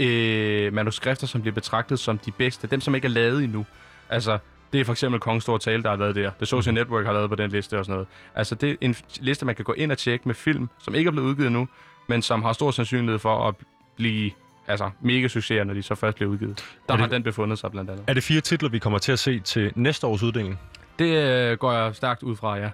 øh, 0.00 0.72
manuskripter, 0.72 1.26
som 1.26 1.40
bliver 1.40 1.54
betragtet 1.54 1.98
som 1.98 2.18
de 2.18 2.30
bedste. 2.30 2.66
Dem, 2.66 2.80
som 2.80 2.94
ikke 2.94 3.04
er 3.04 3.10
lavet 3.10 3.44
endnu. 3.44 3.66
Altså, 4.08 4.38
det 4.72 4.80
er 4.80 4.84
for 4.84 4.92
eksempel 4.92 5.20
Kongens 5.20 5.44
Store 5.44 5.58
Tale, 5.58 5.82
der 5.82 5.88
har 5.90 5.96
været 5.96 6.14
der. 6.16 6.30
The 6.36 6.46
Social 6.46 6.74
Network 6.74 7.06
har 7.06 7.12
lavet 7.12 7.30
på 7.30 7.36
den 7.36 7.50
liste 7.50 7.78
og 7.78 7.84
sådan 7.84 7.92
noget. 7.94 8.08
Altså, 8.34 8.54
det 8.54 8.70
er 8.70 8.76
en 8.80 8.94
liste, 9.20 9.46
man 9.46 9.54
kan 9.54 9.64
gå 9.64 9.72
ind 9.72 9.92
og 9.92 9.98
tjekke 9.98 10.22
med 10.28 10.34
film, 10.34 10.68
som 10.78 10.94
ikke 10.94 11.08
er 11.08 11.12
blevet 11.12 11.26
udgivet 11.28 11.46
endnu, 11.46 11.68
men 12.08 12.22
som 12.22 12.42
har 12.42 12.52
stor 12.52 12.70
sandsynlighed 12.70 13.18
for 13.18 13.48
at 13.48 13.54
blive 13.96 14.30
altså, 14.68 14.90
mega 15.00 15.28
succeser, 15.28 15.64
når 15.64 15.74
de 15.74 15.82
så 15.82 15.94
først 15.94 16.14
bliver 16.16 16.30
udgivet. 16.30 16.64
Der 16.88 16.94
Er 16.94 16.98
har 16.98 17.04
det- 17.06 17.12
den 17.14 17.22
befundet 17.22 17.58
sig 17.58 17.70
blandt 17.70 17.90
andet. 17.90 18.04
Er 18.06 18.14
det 18.14 18.22
fire 18.22 18.40
titler, 18.40 18.68
vi 18.68 18.78
kommer 18.78 18.98
til 18.98 19.12
at 19.12 19.18
se 19.18 19.38
til 19.40 19.72
næste 19.74 20.06
års 20.06 20.22
uddeling? 20.22 20.60
Det 20.98 21.16
øh, 21.50 21.58
går 21.58 21.72
jeg 21.72 21.94
stærkt 21.94 22.22
ud 22.22 22.36
fra, 22.36 22.56
ja. 22.56 22.70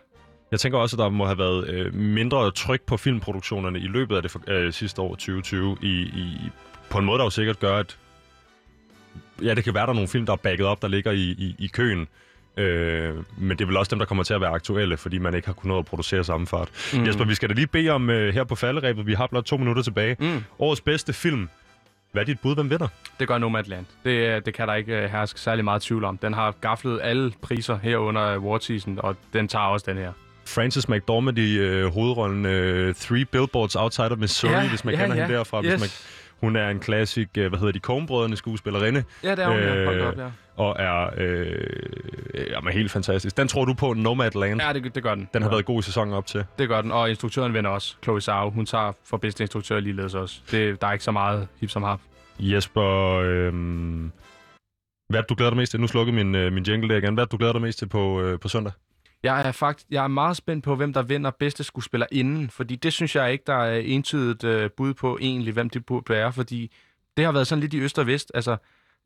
Jeg 0.51 0.61
tænker 0.61 0.79
også, 0.79 0.97
at 0.97 0.99
der 0.99 1.09
må 1.09 1.25
have 1.27 1.39
været 1.39 1.69
øh, 1.71 1.95
mindre 1.95 2.51
tryk 2.51 2.81
på 2.83 2.97
filmproduktionerne 2.97 3.79
i 3.79 3.87
løbet 3.87 4.17
af 4.17 4.23
det 4.23 4.31
for, 4.31 4.41
øh, 4.49 4.73
sidste 4.73 5.03
år, 5.03 5.09
2020, 5.15 5.77
i, 5.83 5.89
i, 6.01 6.51
på 6.91 6.99
en 6.99 7.05
måde, 7.05 7.19
der 7.19 7.25
jo 7.25 7.31
sikkert 7.31 7.59
gør, 7.61 7.77
at 7.77 7.97
ja, 9.43 9.55
det 9.55 9.65
kan 9.65 9.75
være, 9.75 9.83
der 9.83 9.91
er 9.91 9.95
nogle 9.95 10.09
film, 10.09 10.27
der 10.27 10.33
er 10.33 10.37
bagget 10.37 10.67
op, 10.67 10.83
der 10.83 10.89
ligger 10.89 11.13
i, 11.13 11.21
i, 11.21 11.55
i 11.59 11.67
køen. 11.67 12.09
Øh, 12.57 13.15
men 13.37 13.51
det 13.51 13.61
er 13.61 13.67
vel 13.67 13.77
også 13.77 13.91
dem, 13.91 13.99
der 13.99 14.07
kommer 14.07 14.25
til 14.25 14.35
at 14.35 14.41
være 14.41 14.51
aktuelle, 14.51 14.97
fordi 14.97 15.19
man 15.19 15.35
ikke 15.35 15.47
har 15.49 15.53
kunnet 15.55 15.79
at 15.79 15.85
producere 15.85 16.25
samme 16.25 16.47
fart. 16.47 16.69
Mm. 16.95 17.07
Jesper, 17.07 17.25
vi 17.25 17.35
skal 17.35 17.49
da 17.49 17.55
lige 17.55 17.67
bede 17.67 17.91
om 17.91 18.11
øh, 18.11 18.35
her 18.35 18.45
på 18.45 18.55
falderæbet, 18.55 19.07
vi 19.07 19.15
har 19.15 19.27
blot 19.27 19.45
to 19.45 19.57
minutter 19.57 19.83
tilbage. 19.83 20.17
Mm. 20.21 20.45
Årets 20.59 20.81
bedste 20.81 21.13
film. 21.13 21.49
Hvad 22.13 22.23
er 22.23 22.27
dit 22.27 22.41
bud? 22.41 22.55
Hvem 22.55 22.71
vinder? 22.71 22.89
Det 23.21 23.29
gør 23.29 23.39
Nomadland. 23.39 23.87
Det, 24.05 24.11
øh, 24.11 24.43
det 24.47 24.55
kan 24.55 24.69
der 24.69 24.75
ikke 24.75 24.97
øh, 25.03 25.11
herske 25.11 25.41
særlig 25.41 25.65
meget 25.65 25.83
tvivl 25.83 26.05
om. 26.05 26.19
Den 26.19 26.35
har 26.35 26.55
gaflet 26.61 27.01
alle 27.03 27.33
priser 27.43 27.79
her 27.83 27.97
under 27.97 28.21
award 28.21 28.61
season, 28.61 28.99
og 29.03 29.17
den 29.33 29.49
tager 29.49 29.65
også 29.65 29.87
den 29.89 29.97
her. 29.99 30.13
Frances 30.47 30.89
McDormand 30.89 31.39
i 31.39 31.59
øh, 31.59 31.87
hovedrollen 31.87 32.47
øh, 32.47 32.95
Three 32.95 33.25
Billboards 33.25 33.77
Outside 33.77 34.11
of 34.11 34.19
Missouri, 34.19 34.53
Ja, 34.55 34.69
hvis 34.69 34.85
man 34.85 34.95
ja, 34.95 35.01
kender 35.01 35.17
ja. 35.17 35.23
hende 35.23 35.37
derfra. 35.37 35.61
Hvis 35.61 35.73
Yes. 35.73 35.81
man, 35.81 35.89
hun 36.41 36.57
er 36.57 36.69
en 36.69 36.81
klassik, 36.81 37.29
øh, 37.39 37.49
hvad 37.49 37.59
hedder 37.59 37.73
de, 37.73 37.79
Coen-brødrene 37.79 38.37
skuespillerinde, 38.37 39.05
Ja, 39.23 39.31
det 39.31 39.39
er 39.39 39.49
hun, 39.49 39.57
øh, 39.59 39.97
Øh, 39.97 40.09
op, 40.09 40.19
ja. 40.19 40.27
og 40.57 40.77
er, 40.79 41.11
øh, 41.17 42.51
jamen, 42.51 42.73
helt 42.73 42.91
fantastisk. 42.91 43.37
Den 43.37 43.49
tror 43.49 43.65
du 43.65 43.75
på, 43.75 43.93
Nomadland? 43.93 44.61
Ja, 44.63 44.73
det, 44.73 44.95
det 44.95 45.03
gør 45.03 45.15
den. 45.15 45.29
Den 45.35 45.43
har 45.43 45.49
ja. 45.49 45.55
været 45.55 45.65
god 45.65 45.79
i 45.79 45.83
sæsonen 45.83 46.15
op 46.15 46.27
til. 46.27 46.45
Det 46.59 46.69
gør 46.69 46.81
den, 46.81 46.93
og 46.93 47.09
instruktøren 47.11 47.55
vinder 47.55 47.71
også. 47.71 47.97
Chloe 48.03 48.21
Zhao, 48.21 48.51
hun 48.51 48.67
tager 48.67 48.93
for 49.05 49.17
bedste 49.17 49.45
instruktør 49.45 49.81
ligeledes 49.81 50.15
også. 50.15 50.41
Det, 50.51 50.81
der 50.81 50.87
er 50.87 50.93
ikke 50.93 51.05
så 51.05 51.11
meget 51.13 51.49
hip 51.61 51.71
som 51.71 51.83
har. 51.83 52.01
Jesper, 52.39 53.15
øh, 53.25 53.53
Hvad 55.09 55.21
er 55.21 55.25
du 55.29 55.35
glæder 55.35 55.51
dig 55.51 55.57
mest 55.57 55.71
til? 55.71 55.81
Nu 55.81 55.87
slukkede 55.87 56.17
min, 56.17 56.35
øh, 56.35 56.53
min 56.53 56.63
jingle 56.65 56.89
der 56.89 56.97
igen. 56.97 57.15
Hvad 57.15 57.25
er 57.25 57.29
du 57.29 57.37
glæder 57.37 57.53
dig 57.53 57.63
mest 57.63 57.79
til 57.79 57.89
på, 57.89 58.21
øh, 58.23 58.41
på 58.41 58.49
søndag? 58.49 58.73
Jeg 59.23 59.49
er 59.49 59.53
faktisk 59.53 59.87
jeg 59.91 60.05
er 60.05 60.09
meget 60.09 60.37
spændt 60.37 60.65
på, 60.65 60.77
hvem 60.77 60.93
der 60.93 61.03
vinder 61.03 61.31
bedste 61.31 61.65
skuespiller 61.65 62.07
inden, 62.13 62.51
fordi 62.51 62.77
det 62.77 62.93
synes 62.93 63.17
jeg 63.17 63.33
ikke, 63.33 63.45
der 63.47 63.55
er 63.55 63.79
entydigt 63.79 64.45
øh, 64.45 64.71
bud 64.71 64.95
på 64.95 65.19
egentlig, 65.21 65.53
hvem 65.53 65.71
det 65.71 65.87
burde 65.87 66.15
være, 66.15 66.33
fordi 66.33 66.73
det 67.17 67.25
har 67.25 67.33
været 67.33 67.47
sådan 67.47 67.61
lidt 67.61 67.75
i 67.75 67.81
øst 67.81 67.99
og 67.99 68.07
vest. 68.07 68.33
Altså, 68.35 68.57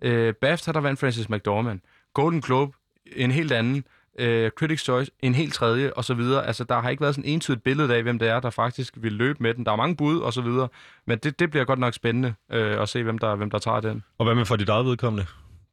øh, 0.02 0.34
BAFTA, 0.34 0.72
der 0.72 0.80
vandt 0.80 1.00
Francis 1.00 1.28
McDormand. 1.28 1.80
Golden 2.14 2.40
Globe, 2.40 2.72
en 3.16 3.30
helt 3.30 3.52
anden. 3.52 3.84
Øh, 4.18 4.50
Critics' 4.60 4.76
Choice, 4.76 5.10
en 5.20 5.34
helt 5.34 5.54
tredje, 5.54 5.92
og 5.92 6.04
så 6.04 6.14
videre. 6.14 6.46
Altså, 6.46 6.64
der 6.64 6.80
har 6.80 6.90
ikke 6.90 7.00
været 7.00 7.14
sådan 7.14 7.28
et 7.28 7.34
entydigt 7.34 7.62
billede 7.62 7.96
af, 7.96 8.02
hvem 8.02 8.18
det 8.18 8.28
er, 8.28 8.40
der 8.40 8.50
faktisk 8.50 8.94
vil 8.96 9.12
løbe 9.12 9.42
med 9.42 9.54
den. 9.54 9.66
Der 9.66 9.72
er 9.72 9.76
mange 9.76 9.96
bud, 9.96 10.18
og 10.18 10.32
så 10.32 10.40
videre. 10.40 10.68
Men 11.06 11.18
det, 11.18 11.38
det 11.38 11.50
bliver 11.50 11.64
godt 11.64 11.78
nok 11.78 11.94
spændende 11.94 12.34
øh, 12.52 12.82
at 12.82 12.88
se, 12.88 13.02
hvem 13.02 13.18
der, 13.18 13.34
hvem 13.34 13.50
der 13.50 13.58
tager 13.58 13.80
den. 13.80 14.04
Og 14.18 14.24
hvad 14.24 14.34
med 14.34 14.44
for 14.44 14.56
dit 14.56 14.68
eget 14.68 14.86
vedkommende? 14.86 15.26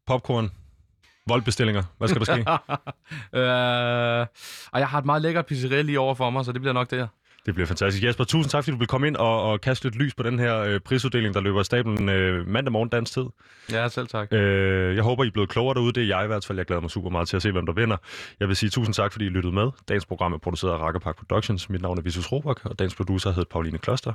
Popcorn? 0.08 0.52
Voldbestillinger? 1.30 1.84
Hvad 1.98 2.08
skal 2.08 2.26
der 2.26 2.26
ske? 2.26 2.40
øh, 3.40 4.28
og 4.72 4.80
jeg 4.80 4.88
har 4.88 4.98
et 5.00 5.06
meget 5.06 5.22
lækkert 5.22 5.46
pizzeria 5.46 5.82
lige 5.82 6.00
over 6.00 6.16
for 6.16 6.30
mig, 6.30 6.46
så 6.46 6.52
det 6.52 6.62
bliver 6.62 6.74
nok 6.74 6.92
det 6.92 7.00
her. 7.00 7.08
Det 7.46 7.54
bliver 7.54 7.68
fantastisk. 7.68 8.04
Jesper, 8.04 8.24
tusind 8.24 8.50
tak, 8.50 8.64
fordi 8.64 8.72
du 8.72 8.78
vil 8.78 8.88
komme 8.88 9.08
ind 9.08 9.16
og, 9.16 9.44
og 9.44 9.62
kaste 9.62 9.86
lidt 9.86 9.96
lys 9.96 10.16
på 10.16 10.24
den 10.24 10.40
her 10.40 10.58
øh, 10.58 10.80
prisuddeling, 10.80 11.34
der 11.34 11.42
løber 11.42 11.60
af 11.60 11.66
stablen 11.66 12.10
øh, 12.10 12.48
mandag 12.48 12.72
morgen 12.72 12.90
dansk 12.90 13.14
tid. 13.14 13.26
Ja, 13.72 13.88
selv 13.88 14.08
tak. 14.08 14.34
Øh, 14.34 14.96
jeg 14.96 15.04
håber, 15.04 15.24
I 15.24 15.28
er 15.28 15.32
blevet 15.32 15.50
klogere 15.50 15.74
derude. 15.74 15.94
Det 15.94 16.04
er 16.04 16.08
jeg 16.18 16.24
i 16.24 16.28
hvert 16.28 16.46
fald. 16.46 16.58
Jeg 16.58 16.66
glæder 16.66 16.82
mig 16.82 16.92
super 16.92 17.10
meget 17.10 17.28
til 17.28 17.36
at 17.36 17.42
se, 17.42 17.52
hvem 17.52 17.66
der 17.66 17.74
vinder. 17.74 17.98
Jeg 18.40 18.48
vil 18.48 18.56
sige 18.56 18.70
tusind 18.70 18.94
tak, 18.94 19.12
fordi 19.12 19.26
I 19.26 19.30
lyttede 19.30 19.56
med. 19.56 19.70
Dagens 19.90 20.06
program 20.06 20.34
er 20.34 20.38
produceret 20.38 20.74
af 20.74 20.78
Rakkerpark 20.78 21.18
Productions. 21.18 21.70
Mit 21.70 21.82
navn 21.82 21.98
er 21.98 22.02
Visus 22.02 22.32
Robak, 22.32 22.66
og 22.66 22.80
dagens 22.80 22.96
producer 22.96 23.30
hedder 23.30 23.50
Pauline 23.52 23.78
Kloster. 23.78 24.14